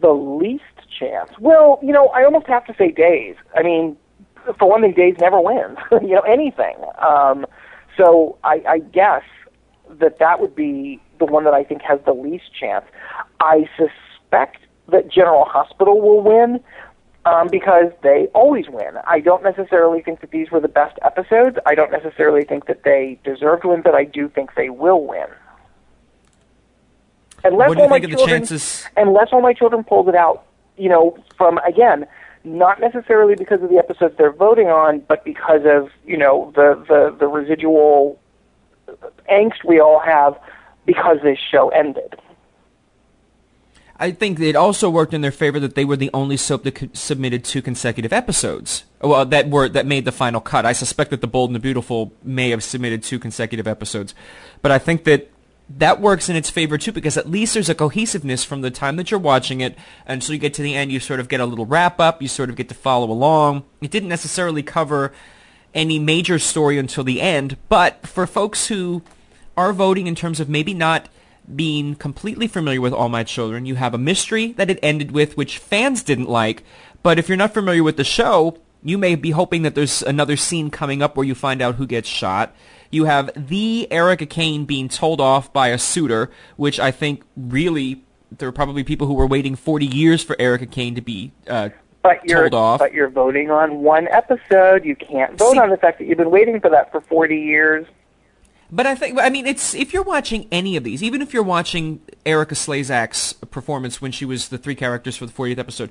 The 0.00 0.12
least 0.12 0.64
chance? 0.98 1.30
Well, 1.38 1.78
you 1.82 1.92
know, 1.92 2.08
I 2.08 2.24
almost 2.24 2.46
have 2.46 2.64
to 2.66 2.74
say 2.76 2.90
Days. 2.90 3.36
I 3.54 3.62
mean, 3.62 3.96
for 4.58 4.68
one 4.68 4.82
thing, 4.82 4.92
Days 4.92 5.16
never 5.20 5.40
wins. 5.40 5.78
you 6.02 6.14
know, 6.14 6.20
anything. 6.20 6.76
Um, 6.98 7.46
so 7.96 8.38
I, 8.44 8.62
I 8.68 8.78
guess 8.78 9.22
that 9.90 10.18
that 10.18 10.40
would 10.40 10.54
be 10.54 11.00
the 11.18 11.26
one 11.26 11.44
that 11.44 11.54
I 11.54 11.64
think 11.64 11.82
has 11.82 12.00
the 12.04 12.12
least 12.12 12.54
chance. 12.58 12.84
I 13.40 13.68
suspect 13.76 14.58
that 14.88 15.10
General 15.10 15.44
Hospital 15.44 16.00
will 16.00 16.22
win 16.22 16.60
um, 17.24 17.48
because 17.48 17.92
they 18.02 18.28
always 18.34 18.68
win. 18.68 18.96
I 19.06 19.20
don't 19.20 19.42
necessarily 19.42 20.02
think 20.02 20.20
that 20.20 20.30
these 20.30 20.50
were 20.50 20.60
the 20.60 20.68
best 20.68 20.98
episodes. 21.04 21.58
I 21.66 21.74
don't 21.74 21.90
necessarily 21.90 22.44
think 22.44 22.66
that 22.66 22.84
they 22.84 23.18
deserve 23.24 23.62
to 23.62 23.68
win, 23.68 23.82
but 23.82 23.94
I 23.94 24.04
do 24.04 24.28
think 24.28 24.54
they 24.54 24.70
will 24.70 25.06
win. 25.06 25.26
Unless 27.44 27.68
what 27.68 27.76
do 27.76 27.82
you 27.82 27.88
think 27.88 28.04
of 28.04 28.10
children, 28.10 28.28
the 28.28 28.48
chances? 28.48 28.86
Unless 28.96 29.28
all 29.32 29.40
my 29.40 29.52
children 29.52 29.84
pulls 29.84 30.08
it 30.08 30.14
out, 30.14 30.44
you 30.76 30.88
know, 30.88 31.16
from 31.36 31.58
again, 31.58 32.06
not 32.44 32.80
necessarily 32.80 33.34
because 33.36 33.62
of 33.62 33.68
the 33.68 33.76
episodes 33.76 34.14
they're 34.16 34.32
voting 34.32 34.68
on, 34.68 35.00
but 35.00 35.24
because 35.24 35.62
of 35.64 35.90
you 36.04 36.16
know 36.16 36.52
the 36.56 36.74
the, 36.88 37.16
the 37.18 37.26
residual 37.26 38.18
angst 39.30 39.64
we 39.64 39.80
all 39.80 40.00
have 40.00 40.38
because 40.88 41.18
this 41.22 41.38
show 41.52 41.68
ended. 41.68 42.18
I 44.00 44.10
think 44.10 44.40
it 44.40 44.56
also 44.56 44.88
worked 44.88 45.12
in 45.12 45.20
their 45.20 45.30
favor 45.30 45.60
that 45.60 45.74
they 45.74 45.84
were 45.84 45.96
the 45.96 46.08
only 46.14 46.38
soap 46.38 46.62
that 46.62 46.96
submitted 46.96 47.44
two 47.44 47.60
consecutive 47.60 48.12
episodes. 48.12 48.84
Oh, 49.02 49.10
well, 49.10 49.26
that 49.26 49.50
were 49.50 49.68
that 49.68 49.84
made 49.84 50.06
the 50.06 50.12
final 50.12 50.40
cut. 50.40 50.64
I 50.64 50.72
suspect 50.72 51.10
that 51.10 51.20
The 51.20 51.26
Bold 51.26 51.50
and 51.50 51.54
the 51.54 51.60
Beautiful 51.60 52.12
may 52.22 52.48
have 52.50 52.64
submitted 52.64 53.02
two 53.02 53.18
consecutive 53.18 53.66
episodes, 53.66 54.14
but 54.62 54.72
I 54.72 54.78
think 54.78 55.04
that 55.04 55.30
that 55.68 56.00
works 56.00 56.30
in 56.30 56.36
its 56.36 56.48
favor 56.48 56.78
too 56.78 56.92
because 56.92 57.18
at 57.18 57.28
least 57.28 57.52
there's 57.52 57.68
a 57.68 57.74
cohesiveness 57.74 58.44
from 58.44 58.62
the 58.62 58.70
time 58.70 58.96
that 58.96 59.10
you're 59.10 59.20
watching 59.20 59.60
it 59.60 59.76
until 60.06 60.32
you 60.32 60.40
get 60.40 60.54
to 60.54 60.62
the 60.62 60.74
end. 60.74 60.90
You 60.90 61.00
sort 61.00 61.20
of 61.20 61.28
get 61.28 61.40
a 61.40 61.44
little 61.44 61.66
wrap 61.66 62.00
up. 62.00 62.22
You 62.22 62.28
sort 62.28 62.48
of 62.48 62.56
get 62.56 62.70
to 62.70 62.74
follow 62.74 63.10
along. 63.10 63.64
It 63.82 63.90
didn't 63.90 64.08
necessarily 64.08 64.62
cover 64.62 65.12
any 65.74 65.98
major 65.98 66.38
story 66.38 66.78
until 66.78 67.04
the 67.04 67.20
end, 67.20 67.58
but 67.68 68.06
for 68.06 68.26
folks 68.26 68.68
who 68.68 69.02
are 69.58 69.72
voting 69.72 70.06
in 70.06 70.14
terms 70.14 70.38
of 70.38 70.48
maybe 70.48 70.72
not 70.72 71.08
being 71.54 71.96
completely 71.96 72.46
familiar 72.46 72.80
with 72.80 72.92
All 72.92 73.08
My 73.08 73.24
Children. 73.24 73.66
You 73.66 73.74
have 73.74 73.92
a 73.92 73.98
mystery 73.98 74.52
that 74.52 74.70
it 74.70 74.78
ended 74.82 75.10
with, 75.10 75.36
which 75.36 75.58
fans 75.58 76.02
didn't 76.02 76.28
like, 76.28 76.62
But 77.02 77.18
if 77.18 77.28
you're 77.28 77.36
not 77.36 77.54
familiar 77.54 77.82
with 77.82 77.96
the 77.96 78.04
show, 78.04 78.58
you 78.82 78.98
may 78.98 79.16
be 79.16 79.30
hoping 79.32 79.62
that 79.62 79.74
there's 79.74 80.02
another 80.02 80.36
scene 80.36 80.70
coming 80.70 81.02
up 81.02 81.16
where 81.16 81.26
you 81.26 81.34
find 81.34 81.60
out 81.60 81.74
who 81.74 81.86
gets 81.86 82.08
shot. 82.08 82.54
You 82.90 83.04
have 83.04 83.30
the 83.34 83.90
Erica 83.90 84.26
Kane 84.26 84.64
being 84.64 84.88
told 84.88 85.20
off 85.20 85.52
by 85.52 85.68
a 85.68 85.78
suitor, 85.78 86.30
which 86.56 86.78
I 86.78 86.90
think 86.90 87.22
really 87.36 88.04
there 88.36 88.48
were 88.48 88.52
probably 88.52 88.84
people 88.84 89.06
who 89.06 89.14
were 89.14 89.26
waiting 89.26 89.56
40 89.56 89.86
years 89.86 90.22
for 90.22 90.36
Erica 90.38 90.66
Kane 90.66 90.94
to 90.94 91.00
be 91.00 91.32
uh, 91.48 91.70
but 92.02 92.24
you're, 92.24 92.42
told 92.42 92.54
off. 92.54 92.78
But 92.78 92.92
you're 92.92 93.10
voting 93.10 93.50
on 93.50 93.82
one 93.82 94.06
episode. 94.08 94.84
You 94.84 94.94
can't 94.96 95.36
vote 95.36 95.52
See- 95.52 95.58
on 95.58 95.70
the 95.70 95.76
fact 95.76 95.98
that 95.98 96.06
you've 96.06 96.18
been 96.18 96.30
waiting 96.30 96.60
for 96.60 96.70
that 96.70 96.92
for 96.92 97.00
40 97.00 97.36
years. 97.36 97.86
But 98.70 98.86
I 98.86 98.94
think, 98.94 99.18
I 99.18 99.30
mean, 99.30 99.46
it's 99.46 99.74
if 99.74 99.92
you're 99.94 100.02
watching 100.02 100.46
any 100.52 100.76
of 100.76 100.84
these, 100.84 101.02
even 101.02 101.22
if 101.22 101.32
you're 101.32 101.42
watching 101.42 102.00
Erika 102.26 102.54
Slezak's 102.54 103.32
performance 103.32 104.02
when 104.02 104.12
she 104.12 104.24
was 104.26 104.48
the 104.48 104.58
three 104.58 104.74
characters 104.74 105.16
for 105.16 105.24
the 105.26 105.32
40th 105.32 105.58
episode, 105.58 105.90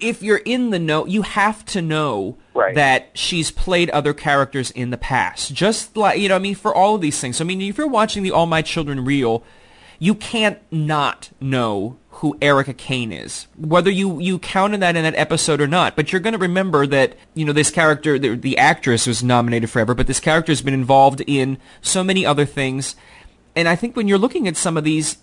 if 0.00 0.22
you're 0.22 0.38
in 0.38 0.70
the 0.70 0.78
know, 0.78 1.06
you 1.06 1.22
have 1.22 1.64
to 1.66 1.80
know 1.82 2.36
Right. 2.54 2.74
that 2.74 3.10
she's 3.14 3.50
played 3.50 3.90
other 3.90 4.12
characters 4.14 4.70
in 4.72 4.90
the 4.90 4.96
past. 4.96 5.52
Just 5.54 5.96
like, 5.96 6.18
you 6.20 6.28
know, 6.28 6.36
I 6.36 6.38
mean, 6.40 6.54
for 6.54 6.74
all 6.74 6.94
of 6.96 7.00
these 7.00 7.20
things. 7.20 7.40
I 7.40 7.44
mean, 7.44 7.60
if 7.60 7.78
you're 7.78 7.86
watching 7.86 8.22
the 8.22 8.30
All 8.32 8.46
My 8.46 8.62
Children 8.62 9.04
reel, 9.04 9.42
you 9.98 10.14
can't 10.14 10.58
not 10.72 11.30
know 11.40 11.96
who 12.14 12.38
Erica 12.40 12.72
Kane 12.72 13.12
is, 13.12 13.48
whether 13.56 13.90
you, 13.90 14.20
you 14.20 14.38
counted 14.38 14.80
that 14.80 14.96
in 14.96 15.02
that 15.02 15.16
episode 15.16 15.60
or 15.60 15.66
not. 15.66 15.96
But 15.96 16.12
you're 16.12 16.20
going 16.20 16.32
to 16.32 16.38
remember 16.38 16.86
that, 16.86 17.16
you 17.34 17.44
know, 17.44 17.52
this 17.52 17.70
character, 17.70 18.18
the, 18.18 18.36
the 18.36 18.56
actress 18.56 19.06
was 19.06 19.22
nominated 19.22 19.68
forever, 19.68 19.94
but 19.94 20.06
this 20.06 20.20
character 20.20 20.52
has 20.52 20.62
been 20.62 20.74
involved 20.74 21.22
in 21.26 21.58
so 21.82 22.04
many 22.04 22.24
other 22.24 22.44
things. 22.44 22.94
And 23.56 23.68
I 23.68 23.76
think 23.76 23.96
when 23.96 24.06
you're 24.06 24.18
looking 24.18 24.46
at 24.46 24.56
some 24.56 24.76
of 24.76 24.84
these, 24.84 25.18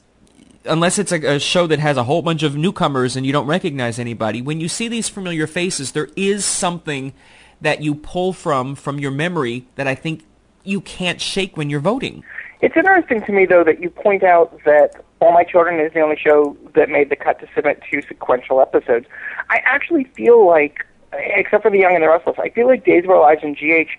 unless 0.65 0.99
it's 0.99 1.11
a, 1.11 1.35
a 1.35 1.39
show 1.39 1.65
that 1.67 1.79
has 1.79 1.95
a 1.95 2.03
whole 2.03 2.21
bunch 2.21 2.43
of 2.43 2.55
newcomers 2.55 3.15
and 3.15 3.25
you 3.25 3.31
don't 3.31 3.47
recognize 3.47 3.97
anybody, 3.97 4.41
when 4.41 4.59
you 4.59 4.67
see 4.67 4.87
these 4.87 5.07
familiar 5.07 5.47
faces, 5.47 5.93
there 5.93 6.09
is 6.17 6.43
something 6.43 7.13
that 7.61 7.81
you 7.81 7.95
pull 7.95 8.33
from 8.33 8.75
from 8.75 8.99
your 8.99 9.11
memory 9.11 9.65
that 9.75 9.87
I 9.87 9.95
think 9.95 10.25
you 10.63 10.81
can't 10.81 11.21
shake 11.21 11.55
when 11.55 11.69
you're 11.69 11.79
voting. 11.79 12.23
It's 12.61 12.75
interesting 12.75 13.21
to 13.23 13.31
me, 13.31 13.45
though, 13.45 13.63
that 13.63 13.81
you 13.81 13.89
point 13.89 14.23
out 14.23 14.59
that 14.65 15.03
All 15.21 15.31
My 15.31 15.43
Children 15.43 15.79
is 15.79 15.93
the 15.93 16.01
only 16.01 16.17
show 16.17 16.57
that 16.73 16.89
made 16.89 17.11
the 17.11 17.15
cut 17.15 17.39
to 17.41 17.47
submit 17.53 17.81
two 17.89 18.01
sequential 18.01 18.59
episodes. 18.59 19.05
I 19.51 19.61
actually 19.63 20.05
feel 20.05 20.45
like, 20.47 20.85
except 21.13 21.61
for 21.61 21.69
The 21.69 21.77
Young 21.77 21.93
and 21.93 22.03
the 22.03 22.09
Restless, 22.09 22.37
I 22.39 22.49
feel 22.49 22.65
like 22.65 22.83
Days 22.83 23.03
of 23.03 23.11
Our 23.11 23.19
Lives 23.19 23.41
and 23.43 23.55
GH, 23.55 23.91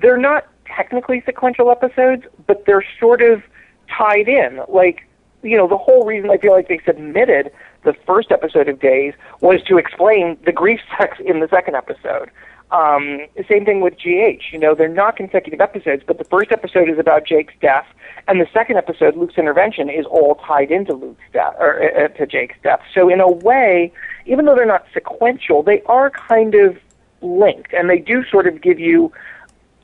they're 0.00 0.16
not 0.16 0.46
technically 0.64 1.20
sequential 1.26 1.72
episodes, 1.72 2.24
but 2.46 2.64
they're 2.64 2.84
sort 3.00 3.22
of 3.22 3.42
tied 3.90 4.28
in. 4.28 4.60
Like, 4.68 5.08
you 5.42 5.56
know, 5.56 5.66
the 5.66 5.76
whole 5.76 6.04
reason 6.04 6.30
I 6.30 6.38
feel 6.38 6.52
like 6.52 6.68
they 6.68 6.80
submitted 6.86 7.50
the 7.84 7.94
first 8.06 8.30
episode 8.30 8.68
of 8.68 8.78
Days 8.78 9.14
was 9.40 9.60
to 9.64 9.78
explain 9.78 10.38
the 10.44 10.52
grief 10.52 10.80
sex 10.96 11.18
in 11.24 11.40
the 11.40 11.48
second 11.48 11.74
episode. 11.74 12.30
Um, 12.70 13.26
same 13.48 13.64
thing 13.64 13.80
with 13.80 13.94
GH. 13.94 14.52
You 14.52 14.58
know, 14.58 14.74
they're 14.74 14.88
not 14.88 15.16
consecutive 15.16 15.60
episodes, 15.60 16.02
but 16.06 16.18
the 16.18 16.24
first 16.24 16.52
episode 16.52 16.90
is 16.90 16.98
about 16.98 17.24
Jake's 17.24 17.54
death, 17.60 17.86
and 18.26 18.40
the 18.40 18.48
second 18.52 18.76
episode, 18.76 19.16
Luke's 19.16 19.38
intervention, 19.38 19.88
is 19.88 20.04
all 20.06 20.34
tied 20.46 20.70
into 20.70 20.92
Luke's 20.92 21.22
death 21.32 21.54
or 21.58 21.82
uh, 21.82 22.04
uh, 22.04 22.08
to 22.08 22.26
Jake's 22.26 22.56
death. 22.62 22.80
So 22.92 23.08
in 23.08 23.20
a 23.20 23.30
way, 23.30 23.92
even 24.26 24.44
though 24.44 24.54
they're 24.54 24.66
not 24.66 24.84
sequential, 24.92 25.62
they 25.62 25.80
are 25.86 26.10
kind 26.10 26.54
of 26.54 26.76
linked, 27.22 27.72
and 27.72 27.88
they 27.88 27.98
do 27.98 28.22
sort 28.30 28.46
of 28.46 28.60
give 28.60 28.78
you 28.78 29.12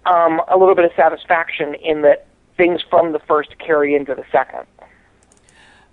um, 0.05 0.43
a 0.49 0.59
little 0.59 0.74
bit 0.74 0.85
of 0.85 0.93
satisfaction 0.95 1.74
in 1.76 2.03
that 2.03 2.26
things 2.57 2.82
from 2.89 3.12
the 3.12 3.18
first 3.18 3.59
carry 3.59 3.95
into 3.95 4.14
the 4.14 4.24
second. 4.30 4.66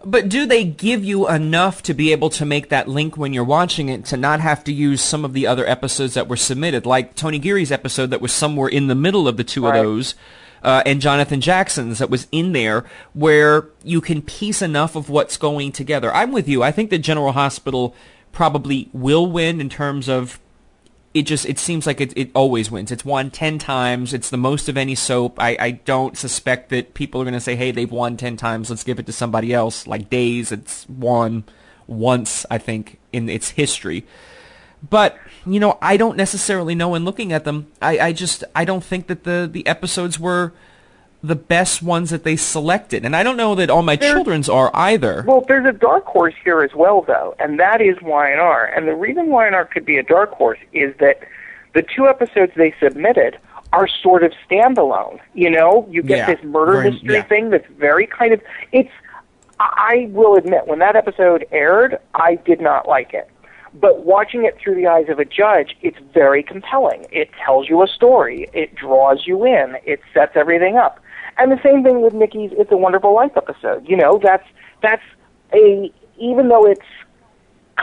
But 0.04 0.30
do 0.30 0.46
they 0.46 0.64
give 0.64 1.04
you 1.04 1.28
enough 1.30 1.84
to 1.84 1.94
be 1.94 2.12
able 2.12 2.30
to 2.32 2.46
make 2.46 2.70
that 2.70 2.88
link 2.88 3.18
when 3.18 3.34
you're 3.34 3.44
watching 3.44 3.90
it 3.90 4.06
to 4.06 4.18
not 4.18 4.40
have 4.40 4.64
to 4.66 4.74
use 4.74 5.02
some 5.02 5.24
of 5.24 5.34
the 5.34 5.46
other 5.48 5.68
episodes 5.68 6.14
that 6.16 6.28
were 6.28 6.38
submitted, 6.38 6.86
like 6.86 7.16
Tony 7.16 7.38
Geary's 7.40 7.72
episode 7.72 8.10
that 8.10 8.22
was 8.22 8.32
somewhere 8.32 8.70
in 8.70 8.88
the 8.88 8.96
middle 8.96 9.28
of 9.28 9.38
the 9.38 9.44
two 9.44 9.66
Right. 9.66 9.78
of 9.78 9.84
those, 9.86 10.16
uh, 10.64 10.82
and 10.86 11.02
Jonathan 11.02 11.42
Jackson's 11.42 12.00
that 12.00 12.10
was 12.10 12.28
in 12.32 12.54
there, 12.54 12.84
where 13.14 13.68
you 13.84 14.02
can 14.02 14.22
piece 14.22 14.62
enough 14.62 14.96
of 14.96 15.10
what's 15.10 15.38
going 15.38 15.72
together. 15.72 16.14
I'm 16.14 16.32
with 16.32 16.48
you. 16.48 16.64
I 16.64 16.72
think 16.72 16.90
that 16.90 17.00
General 17.00 17.34
Hospital 17.34 17.96
probably 18.32 18.90
will 18.94 19.28
win 19.28 19.60
in 19.62 19.70
terms 19.70 20.08
of 20.08 20.40
it 21.14 21.24
just 21.24 21.46
it 21.46 21.60
seems 21.60 21.86
like 21.86 22.00
it, 22.00 22.14
it 22.16 22.32
always 22.34 22.72
wins. 22.72 22.92
It's 22.92 23.04
won 23.04 23.32
ten 23.32 23.60
times. 23.60 24.14
It's 24.14 24.30
the 24.30 24.38
most 24.38 24.70
of 24.70 24.78
any 24.78 24.96
soap. 24.96 25.40
I, 25.40 25.58
I 25.60 25.72
don't 25.72 26.18
suspect 26.18 26.70
that 26.70 26.94
people 26.94 27.22
are 27.22 27.26
going 27.26 27.34
to 27.34 27.42
say, 27.42 27.56
"Hey, 27.56 27.72
they've 27.72 27.92
won 27.92 28.18
ten 28.18 28.38
times. 28.38 28.70
Let's 28.70 28.84
give 28.84 29.00
it 29.00 29.06
to 29.08 29.12
somebody 29.12 29.54
else." 29.54 29.88
Like 29.88 30.10
Days, 30.10 30.52
it's 30.52 30.88
won 30.88 31.44
once, 31.88 32.46
I 32.50 32.58
think, 32.58 33.00
in 33.12 33.28
its 33.28 33.52
history. 33.52 34.06
But 34.88 35.18
you 35.46 35.60
know, 35.60 35.78
I 35.82 35.98
don't 35.98 36.18
necessarily 36.18 36.76
know. 36.76 36.96
In 36.96 37.04
looking 37.04 37.34
at 37.34 37.44
them, 37.44 37.68
I, 37.82 38.00
I 38.00 38.14
just 38.14 38.44
I 38.56 38.64
don't 38.64 38.84
think 38.84 39.08
that 39.08 39.24
the 39.24 39.50
the 39.52 39.68
episodes 39.68 40.20
were 40.20 40.54
the 41.24 41.36
best 41.36 41.84
ones 41.84 42.10
that 42.10 42.24
they 42.24 42.36
selected, 42.36 43.06
and 43.06 43.16
I 43.16 43.22
don't 43.22 43.38
know 43.38 43.54
that 43.56 43.70
all 43.70 43.84
my 43.84 43.96
There- 43.96 44.14
children's 44.14 44.50
are 44.50 44.72
either. 44.74 45.24
Well, 45.28 45.42
there's 45.48 45.66
a 45.68 45.72
dark 45.72 46.06
horse 46.06 46.34
here 46.44 46.62
as 46.64 46.74
well, 46.74 47.02
though, 47.02 47.36
and 47.40 47.60
that 47.60 47.80
is 47.82 48.02
Y&R. 48.02 48.66
And 48.76 48.88
the 48.88 48.96
reason 48.96 49.28
Y&R 49.28 49.66
could 49.66 49.86
be 49.86 49.98
a 49.98 50.04
dark 50.04 50.32
horse 50.32 50.58
is 50.74 50.96
that 50.98 51.20
the 51.74 51.84
two 51.84 52.08
episodes 52.08 52.54
they 52.56 52.74
submitted 52.82 53.38
are 53.72 53.88
sort 53.88 54.24
of 54.24 54.34
standalone. 54.50 55.20
You 55.36 55.50
know, 55.52 55.88
you 55.90 56.02
get 56.02 56.18
Yeah, 56.28 56.36
this 56.36 56.44
murder 56.44 56.82
mystery 56.90 57.16
yeah. 57.16 57.22
thing 57.24 57.52
that's 57.52 57.68
very 57.78 58.08
kind 58.08 58.34
of 58.34 58.42
it's. 58.72 58.90
I 59.60 60.08
will 60.12 60.36
admit, 60.36 60.66
when 60.66 60.80
that 60.80 60.96
episode 60.96 61.46
aired, 61.52 62.00
I 62.16 62.36
did 62.36 62.60
not 62.62 62.88
like 62.88 63.14
it. 63.14 63.30
But 63.80 64.04
watching 64.06 64.44
it 64.44 64.58
through 64.58 64.74
the 64.76 64.88
eyes 64.88 65.08
of 65.08 65.20
a 65.20 65.24
judge, 65.26 65.78
it's 65.84 66.00
very 66.14 66.42
compelling. 66.44 67.06
It 67.12 67.30
tells 67.46 67.70
you 67.70 67.84
a 67.84 67.88
story. 67.88 68.50
It 68.54 68.74
draws 68.76 69.28
you 69.28 69.46
in. 69.46 69.78
It 69.86 70.02
sets 70.16 70.36
everything 70.36 70.78
up. 70.78 71.00
And 71.42 71.52
the 71.52 71.60
same 71.64 71.82
thing 71.84 72.04
with 72.04 72.14
Nikki's 72.14 72.52
"It's 72.54 72.72
a 72.72 72.78
Wonderful 72.78 73.16
Life" 73.16 73.32
episode. 73.36 73.90
You 73.90 73.98
know, 73.98 74.20
that's 74.22 74.48
that's 74.84 75.02
a 75.52 75.92
even 76.20 76.50
though 76.50 76.68
it's 76.68 76.86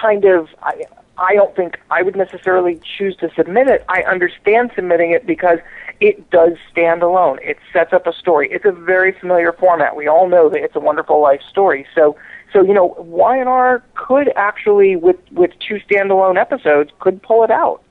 kind 0.00 0.24
of 0.24 0.48
I, 0.62 0.84
I 1.18 1.34
don't 1.34 1.56
think 1.56 1.76
I 1.90 2.02
would 2.02 2.14
necessarily 2.14 2.80
choose 2.96 3.16
to 3.16 3.28
submit 3.34 3.66
it. 3.66 3.84
I 3.88 4.02
understand 4.02 4.70
submitting 4.76 5.11
it 5.11 5.26
because 5.26 5.59
it 5.98 6.30
does 6.30 6.52
stand 6.70 7.02
alone. 7.02 7.40
It 7.42 7.59
sets 7.72 7.92
up 7.92 8.06
a 8.06 8.12
story. 8.12 8.48
It's 8.52 8.64
a 8.64 8.70
very 8.70 9.11
familiar 9.11 9.52
format. 9.52 9.96
We 9.96 10.06
all 10.06 10.28
know 10.28 10.48
that 10.50 10.62
it's 10.62 10.76
a 10.76 10.80
wonderful 10.80 11.20
life 11.20 11.40
story. 11.50 11.84
So 11.96 12.16
so 12.52 12.62
you 12.62 12.74
know, 12.74 12.94
Y&R 12.98 13.82
could 13.96 14.30
actually 14.36 14.94
with 14.94 15.18
with 15.32 15.50
two 15.59 15.80
standalone 15.90 16.40
episodes 16.40 16.92
could 17.00 17.20
pull 17.24 17.42
it 17.42 17.50
out. 17.50 17.82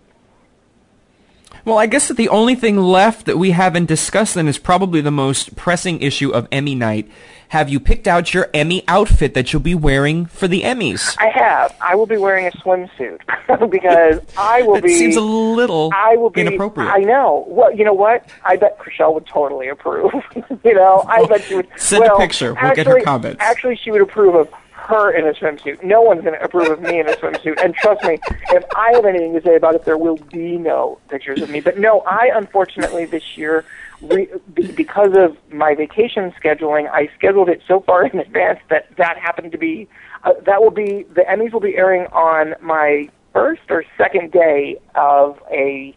Well, 1.68 1.78
I 1.78 1.86
guess 1.86 2.08
that 2.08 2.16
the 2.16 2.30
only 2.30 2.56
thing 2.56 2.78
left 2.78 3.26
that 3.26 3.38
we 3.38 3.52
haven't 3.52 3.88
discussed 3.88 4.36
then 4.36 4.48
is 4.48 4.58
probably 4.58 5.02
the 5.02 5.12
most 5.12 5.58
pressing 5.58 6.02
issue 6.02 6.30
of 6.30 6.48
Emmy 6.50 6.76
night. 6.76 7.12
Have 7.50 7.68
you 7.68 7.82
picked 7.82 8.08
out 8.08 8.34
your 8.34 8.50
Emmy 8.54 8.86
outfit 8.88 9.34
that 9.34 9.52
you'll 9.52 9.62
be 9.62 9.76
wearing 9.76 10.28
for 10.28 10.48
the 10.48 10.62
Emmys? 10.62 11.18
I 11.20 11.28
have. 11.28 11.76
I 11.82 11.96
will 11.96 12.06
be 12.06 12.16
wearing 12.16 12.48
a 12.48 12.52
swimsuit 12.52 13.20
because 13.70 14.22
I 14.38 14.62
will 14.62 14.76
That 14.76 14.84
be 14.86 14.98
seems 14.98 15.18
a 15.18 15.22
little 15.22 15.92
I 15.94 16.16
will 16.16 16.30
be 16.30 16.40
inappropriate. 16.40 16.90
I 16.90 17.00
know. 17.00 17.44
Well, 17.50 17.76
you 17.76 17.84
know 17.84 17.94
what? 17.94 18.26
I 18.46 18.56
bet 18.56 18.80
Chrishell 18.80 19.14
would 19.16 19.26
totally 19.26 19.68
approve. 19.68 20.14
you 20.64 20.74
know, 20.74 21.04
I 21.06 21.26
bet 21.26 21.44
she 21.44 21.56
would. 21.56 21.68
Send 21.76 22.06
a 22.06 22.16
picture. 22.16 22.54
We'll 22.54 22.64
actually, 22.64 22.84
get 22.86 22.94
her 22.94 23.02
comments. 23.02 23.42
Actually, 23.42 23.76
she 23.76 23.92
would 23.92 24.00
approve 24.00 24.36
of 24.36 24.50
her 24.88 25.12
in 25.12 25.28
a 25.28 25.34
swimsuit. 25.34 25.84
No 25.84 26.02
one's 26.02 26.22
going 26.22 26.34
to 26.34 26.44
approve 26.44 26.70
of 26.70 26.82
me 26.82 27.00
in 27.00 27.08
a 27.08 27.14
swimsuit. 27.14 27.62
And 27.64 27.76
trust 27.76 28.04
me, 28.06 28.20
if 28.50 28.64
I 28.76 28.94
have 28.94 29.06
anything 29.06 29.34
to 29.34 29.42
say 29.42 29.56
about 29.56 29.76
it, 29.76 29.84
there 29.84 29.98
will 29.98 30.18
be 30.18 30.58
no 30.58 31.00
pictures 31.10 31.42
of 31.42 31.50
me. 31.50 31.60
But 31.60 31.78
no, 31.78 32.02
I 32.02 32.32
unfortunately 32.34 33.06
this 33.06 33.38
year, 33.38 33.66
re- 34.02 34.30
be- 34.54 34.72
because 34.72 35.16
of 35.16 35.38
my 35.52 35.76
vacation 35.76 36.34
scheduling, 36.42 36.90
I 36.90 37.10
scheduled 37.18 37.50
it 37.50 37.62
so 37.68 37.82
far 37.82 38.06
in 38.06 38.20
advance 38.20 38.60
that 38.70 38.88
that 38.98 39.18
happened 39.18 39.52
to 39.52 39.58
be. 39.58 39.88
Uh, 40.24 40.34
that 40.46 40.62
will 40.62 40.72
be 40.72 41.04
the 41.14 41.22
Emmys 41.22 41.52
will 41.52 41.60
be 41.60 41.76
airing 41.76 42.08
on 42.08 42.56
my 42.62 43.10
first 43.34 43.62
or 43.70 43.84
second 43.98 44.32
day 44.32 44.78
of 44.96 45.38
a 45.52 45.96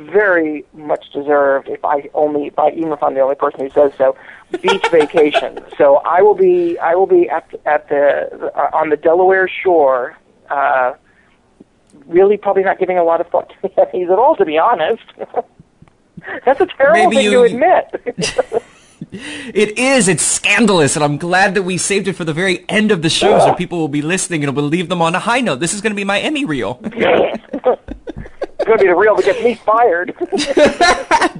very 0.00 0.64
much 0.72 1.10
deserved, 1.12 1.68
if 1.68 1.84
I 1.84 2.08
only, 2.14 2.46
if 2.48 2.58
I, 2.58 2.70
even 2.70 2.92
if 2.92 3.02
I'm 3.02 3.14
the 3.14 3.20
only 3.20 3.34
person 3.36 3.60
who 3.60 3.70
says 3.70 3.92
so, 3.98 4.16
beach 4.60 4.86
vacation. 4.90 5.60
So 5.78 5.96
I 5.98 6.22
will 6.22 6.34
be, 6.34 6.78
I 6.78 6.94
will 6.94 7.06
be 7.06 7.28
at 7.28 7.48
at 7.66 7.88
the 7.88 8.50
uh, 8.56 8.70
on 8.76 8.88
the 8.90 8.96
Delaware 8.96 9.48
shore. 9.48 10.16
Uh, 10.48 10.94
really, 12.06 12.36
probably 12.36 12.62
not 12.64 12.78
giving 12.78 12.98
a 12.98 13.04
lot 13.04 13.20
of 13.20 13.28
thought 13.28 13.50
to 13.50 13.56
the 13.62 13.68
Emmys 13.68 14.10
at 14.12 14.18
all, 14.18 14.34
to 14.36 14.44
be 14.44 14.58
honest. 14.58 15.02
That's 16.44 16.60
a 16.60 16.66
terrible 16.66 17.10
Maybe 17.10 17.16
thing 17.16 17.24
you- 17.26 17.30
to 17.32 17.42
admit. 17.42 18.62
It 19.12 19.78
is. 19.78 20.06
It's 20.08 20.22
scandalous, 20.22 20.94
and 20.94 21.02
I'm 21.02 21.16
glad 21.16 21.54
that 21.54 21.62
we 21.62 21.78
saved 21.78 22.06
it 22.06 22.12
for 22.12 22.24
the 22.24 22.34
very 22.34 22.64
end 22.68 22.90
of 22.92 23.00
the 23.02 23.08
show, 23.08 23.38
so 23.40 23.54
people 23.54 23.78
will 23.78 23.88
be 23.88 24.02
listening 24.02 24.44
and 24.44 24.54
we'll 24.54 24.66
leave 24.66 24.88
them 24.90 25.00
on 25.02 25.14
a 25.14 25.18
high 25.18 25.40
note. 25.40 25.56
This 25.58 25.72
is 25.72 25.80
going 25.80 25.90
to 25.92 25.96
be 25.96 26.04
my 26.04 26.20
Emmy 26.20 26.44
reel. 26.44 26.78
Going 28.70 28.78
to 28.78 28.84
be 28.84 28.88
the 28.88 28.96
real 28.96 29.16
that 29.16 29.24
gets 29.24 29.42
me 29.42 29.54
fired. 29.54 30.14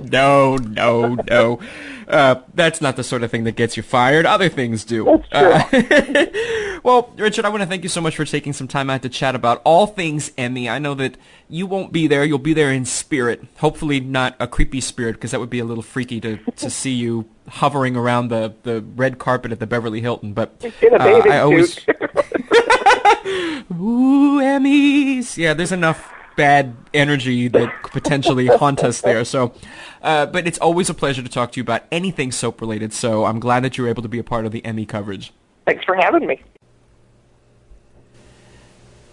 no, 0.12 0.56
no, 0.56 1.14
no. 1.14 1.60
Uh, 2.08 2.42
that's 2.54 2.80
not 2.80 2.96
the 2.96 3.04
sort 3.04 3.22
of 3.22 3.30
thing 3.30 3.44
that 3.44 3.54
gets 3.54 3.76
you 3.76 3.82
fired. 3.82 4.26
Other 4.26 4.48
things 4.48 4.84
do. 4.84 5.04
That's 5.30 5.68
true. 5.70 5.86
Uh, 5.92 6.78
well, 6.82 7.12
Richard, 7.16 7.44
I 7.44 7.48
want 7.50 7.62
to 7.62 7.68
thank 7.68 7.84
you 7.84 7.88
so 7.88 8.00
much 8.00 8.16
for 8.16 8.24
taking 8.24 8.52
some 8.52 8.66
time 8.66 8.90
out 8.90 9.02
to 9.02 9.08
chat 9.08 9.36
about 9.36 9.62
all 9.64 9.86
things 9.86 10.32
Emmy. 10.36 10.68
I 10.68 10.80
know 10.80 10.94
that 10.94 11.16
you 11.48 11.66
won't 11.66 11.92
be 11.92 12.08
there. 12.08 12.24
You'll 12.24 12.38
be 12.38 12.52
there 12.52 12.72
in 12.72 12.84
spirit. 12.84 13.46
Hopefully 13.58 14.00
not 14.00 14.34
a 14.40 14.48
creepy 14.48 14.80
spirit, 14.80 15.12
because 15.14 15.30
that 15.30 15.38
would 15.38 15.50
be 15.50 15.60
a 15.60 15.64
little 15.64 15.84
freaky 15.84 16.20
to, 16.20 16.38
to 16.56 16.70
see 16.80 16.92
you 16.92 17.26
hovering 17.48 17.96
around 17.96 18.28
the, 18.28 18.54
the 18.64 18.82
red 18.96 19.18
carpet 19.18 19.52
at 19.52 19.60
the 19.60 19.66
Beverly 19.66 20.00
Hilton. 20.00 20.32
But 20.32 20.56
In 20.82 20.94
a 20.94 20.96
uh, 20.96 21.22
I 21.30 21.38
always... 21.38 21.78
Ooh, 23.72 24.40
Emmys. 24.40 25.36
Yeah, 25.36 25.54
there's 25.54 25.72
enough 25.72 26.12
bad 26.41 26.74
energy 26.95 27.49
that 27.49 27.82
could 27.82 27.93
potentially 27.93 28.47
haunt 28.47 28.82
us 28.82 29.03
there. 29.03 29.26
So, 29.26 29.53
uh, 30.01 30.24
but 30.24 30.47
it's 30.47 30.57
always 30.57 30.88
a 30.88 30.95
pleasure 30.95 31.22
to 31.22 31.28
talk 31.28 31.53
to 31.53 31.61
you 31.61 31.62
about 31.62 31.82
anything 31.93 32.32
soap 32.32 32.62
related. 32.62 32.95
So 32.95 33.26
I'm 33.26 33.41
glad 33.41 33.62
that 33.64 33.76
you 33.76 33.84
were 33.84 33.91
able 33.91 34.01
to 34.01 34.09
be 34.09 34.18
a 34.18 34.24
part 34.24 34.47
of 34.47 34.53
the 34.53 34.64
Emmy 34.64 34.86
coverage. 34.86 35.34
Thanks 35.66 35.84
for 35.84 35.95
having 35.97 36.26
me. 36.26 36.43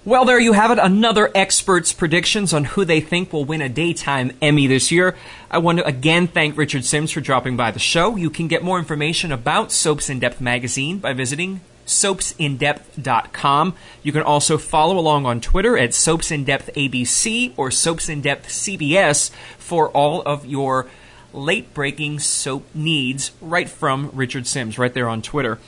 Well, 0.05 0.23
there 0.23 0.39
you 0.39 0.53
have 0.53 0.71
it. 0.71 0.79
Another 0.79 1.29
expert's 1.35 1.91
predictions 1.91 2.53
on 2.53 2.63
who 2.63 2.85
they 2.85 3.01
think 3.01 3.33
will 3.33 3.43
win 3.43 3.61
a 3.61 3.67
daytime 3.67 4.31
Emmy 4.41 4.65
this 4.65 4.89
year. 4.89 5.17
I 5.51 5.57
want 5.57 5.79
to 5.79 5.85
again 5.85 6.27
thank 6.27 6.57
Richard 6.57 6.85
Simms 6.85 7.11
for 7.11 7.19
dropping 7.19 7.57
by 7.57 7.71
the 7.71 7.79
show. 7.79 8.15
You 8.15 8.29
can 8.29 8.47
get 8.47 8.63
more 8.63 8.79
information 8.79 9.33
about 9.33 9.73
Soaps 9.73 10.09
in 10.09 10.19
Depth 10.19 10.39
magazine 10.39 10.99
by 10.99 11.11
visiting 11.11 11.59
soapsindepth.com. 11.87 13.75
You 14.03 14.11
can 14.11 14.21
also 14.21 14.57
follow 14.57 14.99
along 14.99 15.25
on 15.25 15.41
Twitter 15.41 15.77
at 15.77 15.91
soapsindepthabc 15.91 17.53
or 17.57 17.69
soapsindepthcbs 17.69 19.31
for 19.57 19.89
all 19.89 20.21
of 20.21 20.45
your 20.45 20.87
late 21.33 21.73
breaking 21.73 22.19
soap 22.19 22.65
needs 22.73 23.31
right 23.41 23.69
from 23.69 24.11
Richard 24.13 24.47
Simms 24.47 24.77
right 24.77 24.93
there 24.93 25.09
on 25.09 25.21
Twitter. 25.21 25.59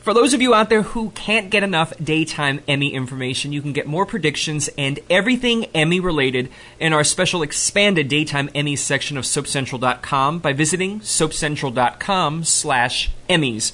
For 0.00 0.14
those 0.14 0.32
of 0.32 0.40
you 0.40 0.54
out 0.54 0.70
there 0.70 0.80
who 0.80 1.10
can't 1.10 1.50
get 1.50 1.62
enough 1.62 1.92
daytime 2.02 2.60
Emmy 2.66 2.94
information, 2.94 3.52
you 3.52 3.60
can 3.60 3.74
get 3.74 3.86
more 3.86 4.06
predictions 4.06 4.70
and 4.78 4.98
everything 5.10 5.66
Emmy 5.74 6.00
related 6.00 6.48
in 6.78 6.94
our 6.94 7.04
special 7.04 7.42
expanded 7.42 8.08
daytime 8.08 8.48
Emmy 8.54 8.76
section 8.76 9.18
of 9.18 9.24
SoapCentral.com 9.24 10.38
by 10.38 10.54
visiting 10.54 11.00
SoapCentral.com 11.00 12.44
slash 12.44 13.10
Emmys. 13.28 13.72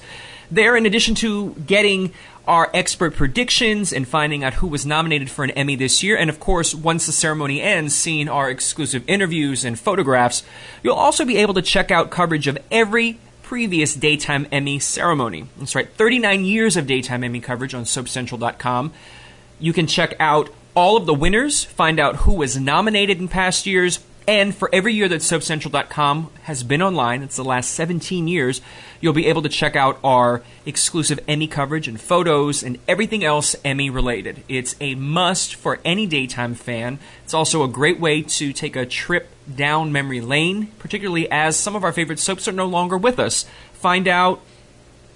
There, 0.51 0.77
in 0.77 0.87
addition 0.87 1.15
to 1.17 1.55
getting 1.67 2.13
our 2.47 2.71
expert 2.73 3.15
predictions 3.15 3.93
and 3.93 4.07
finding 4.07 4.45
out 4.45 4.55
who 4.55 4.69
was 4.69 4.87
nominated 4.87 5.31
for 5.31 5.43
an 5.43 5.51
Emmy 5.53 5.75
this 5.75 6.03
year, 6.03 6.17
and 6.17 6.31
of 6.31 6.39
course, 6.39 6.75
once 6.75 7.07
the 7.07 7.13
ceremony 7.13 7.61
ends, 7.61 7.95
seeing 7.95 8.29
our 8.29 8.49
exclusive 8.49 9.03
interviews 9.09 9.65
and 9.65 9.79
photographs, 9.79 10.43
you'll 10.83 10.95
also 10.95 11.25
be 11.25 11.39
able 11.39 11.55
to 11.55 11.63
check 11.63 11.91
out 11.91 12.11
coverage 12.11 12.47
of 12.47 12.59
every 12.71 13.19
previous 13.43 13.95
Daytime 13.95 14.47
Emmy 14.51 14.79
ceremony. 14.79 15.47
That's 15.57 15.75
right, 15.75 15.89
39 15.89 16.45
years 16.45 16.77
of 16.77 16.87
Daytime 16.87 17.25
Emmy 17.25 17.41
coverage 17.41 17.75
on 17.75 17.85
SoapCentral.com. 17.85 18.93
You 19.59 19.73
can 19.73 19.87
check 19.87 20.15
out 20.19 20.51
all 20.75 20.97
of 20.97 21.07
the 21.07 21.15
winners, 21.15 21.65
find 21.65 21.99
out 21.99 22.17
who 22.17 22.35
was 22.35 22.59
nominated 22.59 23.19
in 23.19 23.29
past 23.29 23.67
years, 23.67 24.01
and 24.27 24.55
for 24.55 24.69
every 24.73 24.95
year 24.95 25.09
that 25.09 25.21
SoapCentral.com 25.21 26.31
has 26.43 26.63
been 26.63 26.83
online, 26.83 27.23
it's 27.23 27.37
the 27.37 27.45
last 27.45 27.71
17 27.71 28.27
years, 28.27 28.61
you'll 29.01 29.13
be 29.13 29.27
able 29.27 29.43
to 29.43 29.49
check 29.49 29.77
out 29.77 29.99
our 30.03 30.43
exclusive 30.65 31.21
Emmy 31.29 31.47
coverage 31.47 31.87
and 31.87 32.01
photos 32.01 32.63
and 32.63 32.79
everything 32.89 33.25
else 33.25 33.55
Emmy 33.65 33.89
related. 33.89 34.43
It's 34.49 34.75
a 34.81 34.95
must 34.97 35.55
for 35.55 35.79
any 35.85 36.07
daytime 36.07 36.55
fan. 36.55 36.99
It's 37.25 37.35
also 37.35 37.63
a 37.63 37.69
great 37.69 38.01
way 38.01 38.23
to 38.23 38.53
take 38.53 38.75
a 38.75 38.87
trip 38.87 39.29
down 39.55 39.93
memory 39.93 40.21
lane, 40.21 40.69
particularly 40.79 41.31
as 41.31 41.57
some 41.57 41.77
of 41.77 41.85
our 41.85 41.93
favorite 41.93 42.19
soaps 42.19 42.49
are 42.49 42.53
no 42.53 42.67
longer 42.67 42.99
with 42.99 43.19
us. 43.19 43.47
Find 43.75 44.09
out 44.09 44.41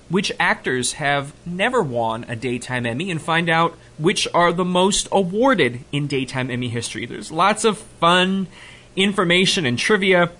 which 0.08 0.32
actors 0.40 0.94
have 0.94 1.32
never 1.46 1.80
won 1.82 2.24
a 2.28 2.34
Daytime 2.34 2.84
Emmy 2.84 3.10
and 3.10 3.22
find 3.22 3.48
out 3.48 3.76
which 3.96 4.26
are 4.34 4.52
the 4.52 4.64
most 4.64 5.08
awarded 5.12 5.84
in 5.92 6.08
Daytime 6.08 6.50
Emmy 6.50 6.68
history. 6.68 7.06
There's 7.06 7.30
lots 7.30 7.64
of 7.64 7.78
fun 7.78 8.48
information 8.96 9.66
and 9.66 9.78
trivia, 9.78 10.30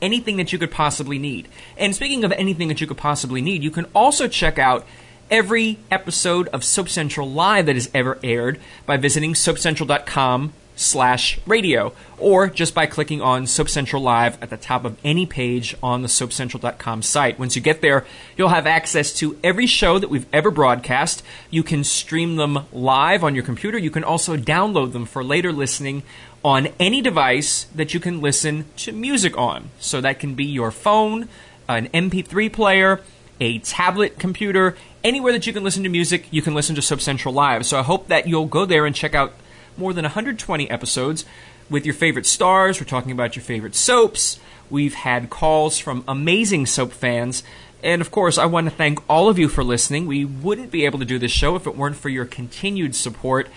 anything 0.00 0.36
that 0.36 0.52
you 0.52 0.58
could 0.58 0.70
possibly 0.70 1.18
need. 1.18 1.48
And 1.76 1.94
speaking 1.94 2.24
of 2.24 2.32
anything 2.32 2.68
that 2.68 2.80
you 2.80 2.86
could 2.86 2.96
possibly 2.96 3.40
need, 3.40 3.62
you 3.62 3.70
can 3.70 3.86
also 3.94 4.28
check 4.28 4.58
out 4.58 4.86
every 5.30 5.78
episode 5.90 6.48
of 6.48 6.64
Soap 6.64 6.88
Central 6.88 7.30
Live 7.30 7.66
that 7.66 7.76
has 7.76 7.90
ever 7.94 8.18
aired 8.22 8.58
by 8.86 8.96
visiting 8.96 9.34
soapcentral.com 9.34 10.52
slash 10.78 11.40
radio 11.44 11.92
or 12.18 12.48
just 12.48 12.74
by 12.74 12.86
clicking 12.86 13.20
on 13.20 13.46
Soap 13.46 13.68
Central 13.68 14.00
Live 14.00 14.40
at 14.42 14.50
the 14.50 14.56
top 14.56 14.84
of 14.84 14.96
any 15.04 15.26
page 15.26 15.76
on 15.82 16.02
the 16.02 16.08
soapcentral.com 16.08 17.02
site. 17.02 17.38
Once 17.38 17.56
you 17.56 17.62
get 17.62 17.80
there, 17.80 18.06
you'll 18.36 18.48
have 18.48 18.66
access 18.66 19.12
to 19.14 19.38
every 19.42 19.66
show 19.66 19.98
that 19.98 20.08
we've 20.08 20.26
ever 20.32 20.50
broadcast. 20.50 21.22
You 21.50 21.62
can 21.62 21.84
stream 21.84 22.36
them 22.36 22.60
live 22.72 23.24
on 23.24 23.34
your 23.34 23.44
computer. 23.44 23.78
You 23.78 23.90
can 23.90 24.04
also 24.04 24.36
download 24.36 24.92
them 24.92 25.04
for 25.04 25.22
later 25.22 25.52
listening 25.52 26.02
on 26.44 26.68
any 26.78 27.00
device 27.02 27.64
that 27.74 27.94
you 27.94 28.00
can 28.00 28.20
listen 28.20 28.66
to 28.76 28.92
music 28.92 29.36
on. 29.36 29.70
So 29.80 30.00
that 30.00 30.18
can 30.18 30.34
be 30.34 30.44
your 30.44 30.70
phone, 30.70 31.28
an 31.68 31.88
MP3 31.88 32.52
player, 32.52 33.00
a 33.40 33.58
tablet 33.60 34.18
computer, 34.18 34.76
anywhere 35.04 35.32
that 35.32 35.46
you 35.46 35.52
can 35.52 35.64
listen 35.64 35.82
to 35.82 35.88
music, 35.88 36.26
you 36.30 36.42
can 36.42 36.54
listen 36.54 36.74
to 36.76 36.82
Soap 36.82 37.00
Central 37.00 37.34
Live. 37.34 37.66
So 37.66 37.78
I 37.78 37.82
hope 37.82 38.08
that 38.08 38.26
you'll 38.26 38.46
go 38.46 38.64
there 38.64 38.86
and 38.86 38.94
check 38.94 39.14
out 39.14 39.34
more 39.76 39.92
than 39.92 40.04
120 40.04 40.70
episodes 40.70 41.24
with 41.70 41.84
your 41.84 41.94
favorite 41.94 42.26
stars. 42.26 42.80
We're 42.80 42.86
talking 42.86 43.12
about 43.12 43.36
your 43.36 43.42
favorite 43.42 43.74
soaps. 43.74 44.40
We've 44.70 44.94
had 44.94 45.30
calls 45.30 45.78
from 45.78 46.04
amazing 46.08 46.66
soap 46.66 46.92
fans. 46.92 47.42
And 47.82 48.00
of 48.00 48.10
course, 48.10 48.38
I 48.38 48.46
want 48.46 48.68
to 48.68 48.74
thank 48.74 48.98
all 49.08 49.28
of 49.28 49.38
you 49.38 49.48
for 49.48 49.62
listening. 49.62 50.06
We 50.06 50.24
wouldn't 50.24 50.70
be 50.70 50.84
able 50.84 50.98
to 50.98 51.04
do 51.04 51.18
this 51.18 51.30
show 51.30 51.54
if 51.54 51.66
it 51.66 51.76
weren't 51.76 51.96
for 51.96 52.08
your 52.08 52.24
continued 52.24 52.96
support. 52.96 53.48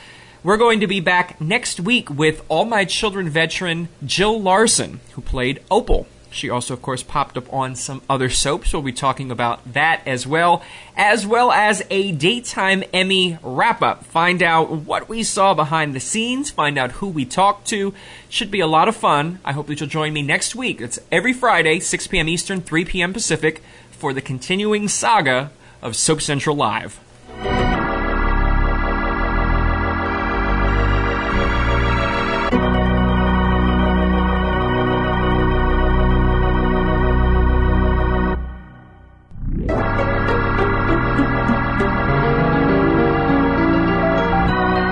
We're 0.44 0.58
going 0.58 0.80
to 0.80 0.88
be 0.88 1.02
back 1.02 1.40
next 1.40 1.80
week 1.80 2.10
with 2.10 2.44
All 2.50 2.66
My 2.66 2.84
Children 2.84 3.30
veteran 3.30 3.90
Jill 4.04 4.42
Larson, 4.42 5.00
who 5.12 5.22
played 5.22 5.62
Opal. 5.70 6.08
She 6.32 6.50
also, 6.50 6.74
of 6.74 6.82
course, 6.82 7.04
popped 7.04 7.38
up 7.38 7.54
on 7.54 7.76
some 7.76 8.02
other 8.10 8.28
soaps. 8.28 8.74
We'll 8.74 8.82
be 8.82 8.92
talking 8.92 9.30
about 9.30 9.74
that 9.74 10.02
as 10.08 10.26
well, 10.26 10.64
as 10.98 11.28
well 11.28 11.52
as 11.52 11.84
a 11.92 12.12
daytime 12.14 12.84
Emmy 12.92 13.38
wrap 13.44 13.84
up. 13.84 14.04
Find 14.04 14.42
out 14.42 14.72
what 14.72 15.08
we 15.08 15.22
saw 15.22 15.54
behind 15.54 15.94
the 15.94 16.00
scenes, 16.00 16.50
find 16.50 16.76
out 16.76 16.94
who 16.94 17.08
we 17.08 17.24
talked 17.24 17.68
to. 17.68 17.94
Should 18.28 18.50
be 18.50 18.62
a 18.62 18.68
lot 18.68 18.88
of 18.88 18.96
fun. 18.96 19.42
I 19.46 19.52
hope 19.52 19.68
that 19.68 19.80
you'll 19.80 19.90
join 19.90 20.12
me 20.12 20.24
next 20.24 20.56
week. 20.56 20.82
It's 20.82 20.98
every 21.12 21.34
Friday, 21.34 21.80
6 21.80 22.08
p.m. 22.08 22.28
Eastern, 22.28 22.62
3 22.62 22.84
p.m. 22.86 23.14
Pacific, 23.14 23.62
for 23.92 24.12
the 24.12 24.22
continuing 24.22 24.88
saga 24.88 25.52
of 25.84 25.96
Soap 25.96 26.20
Central 26.20 26.56
Live. 26.56 27.00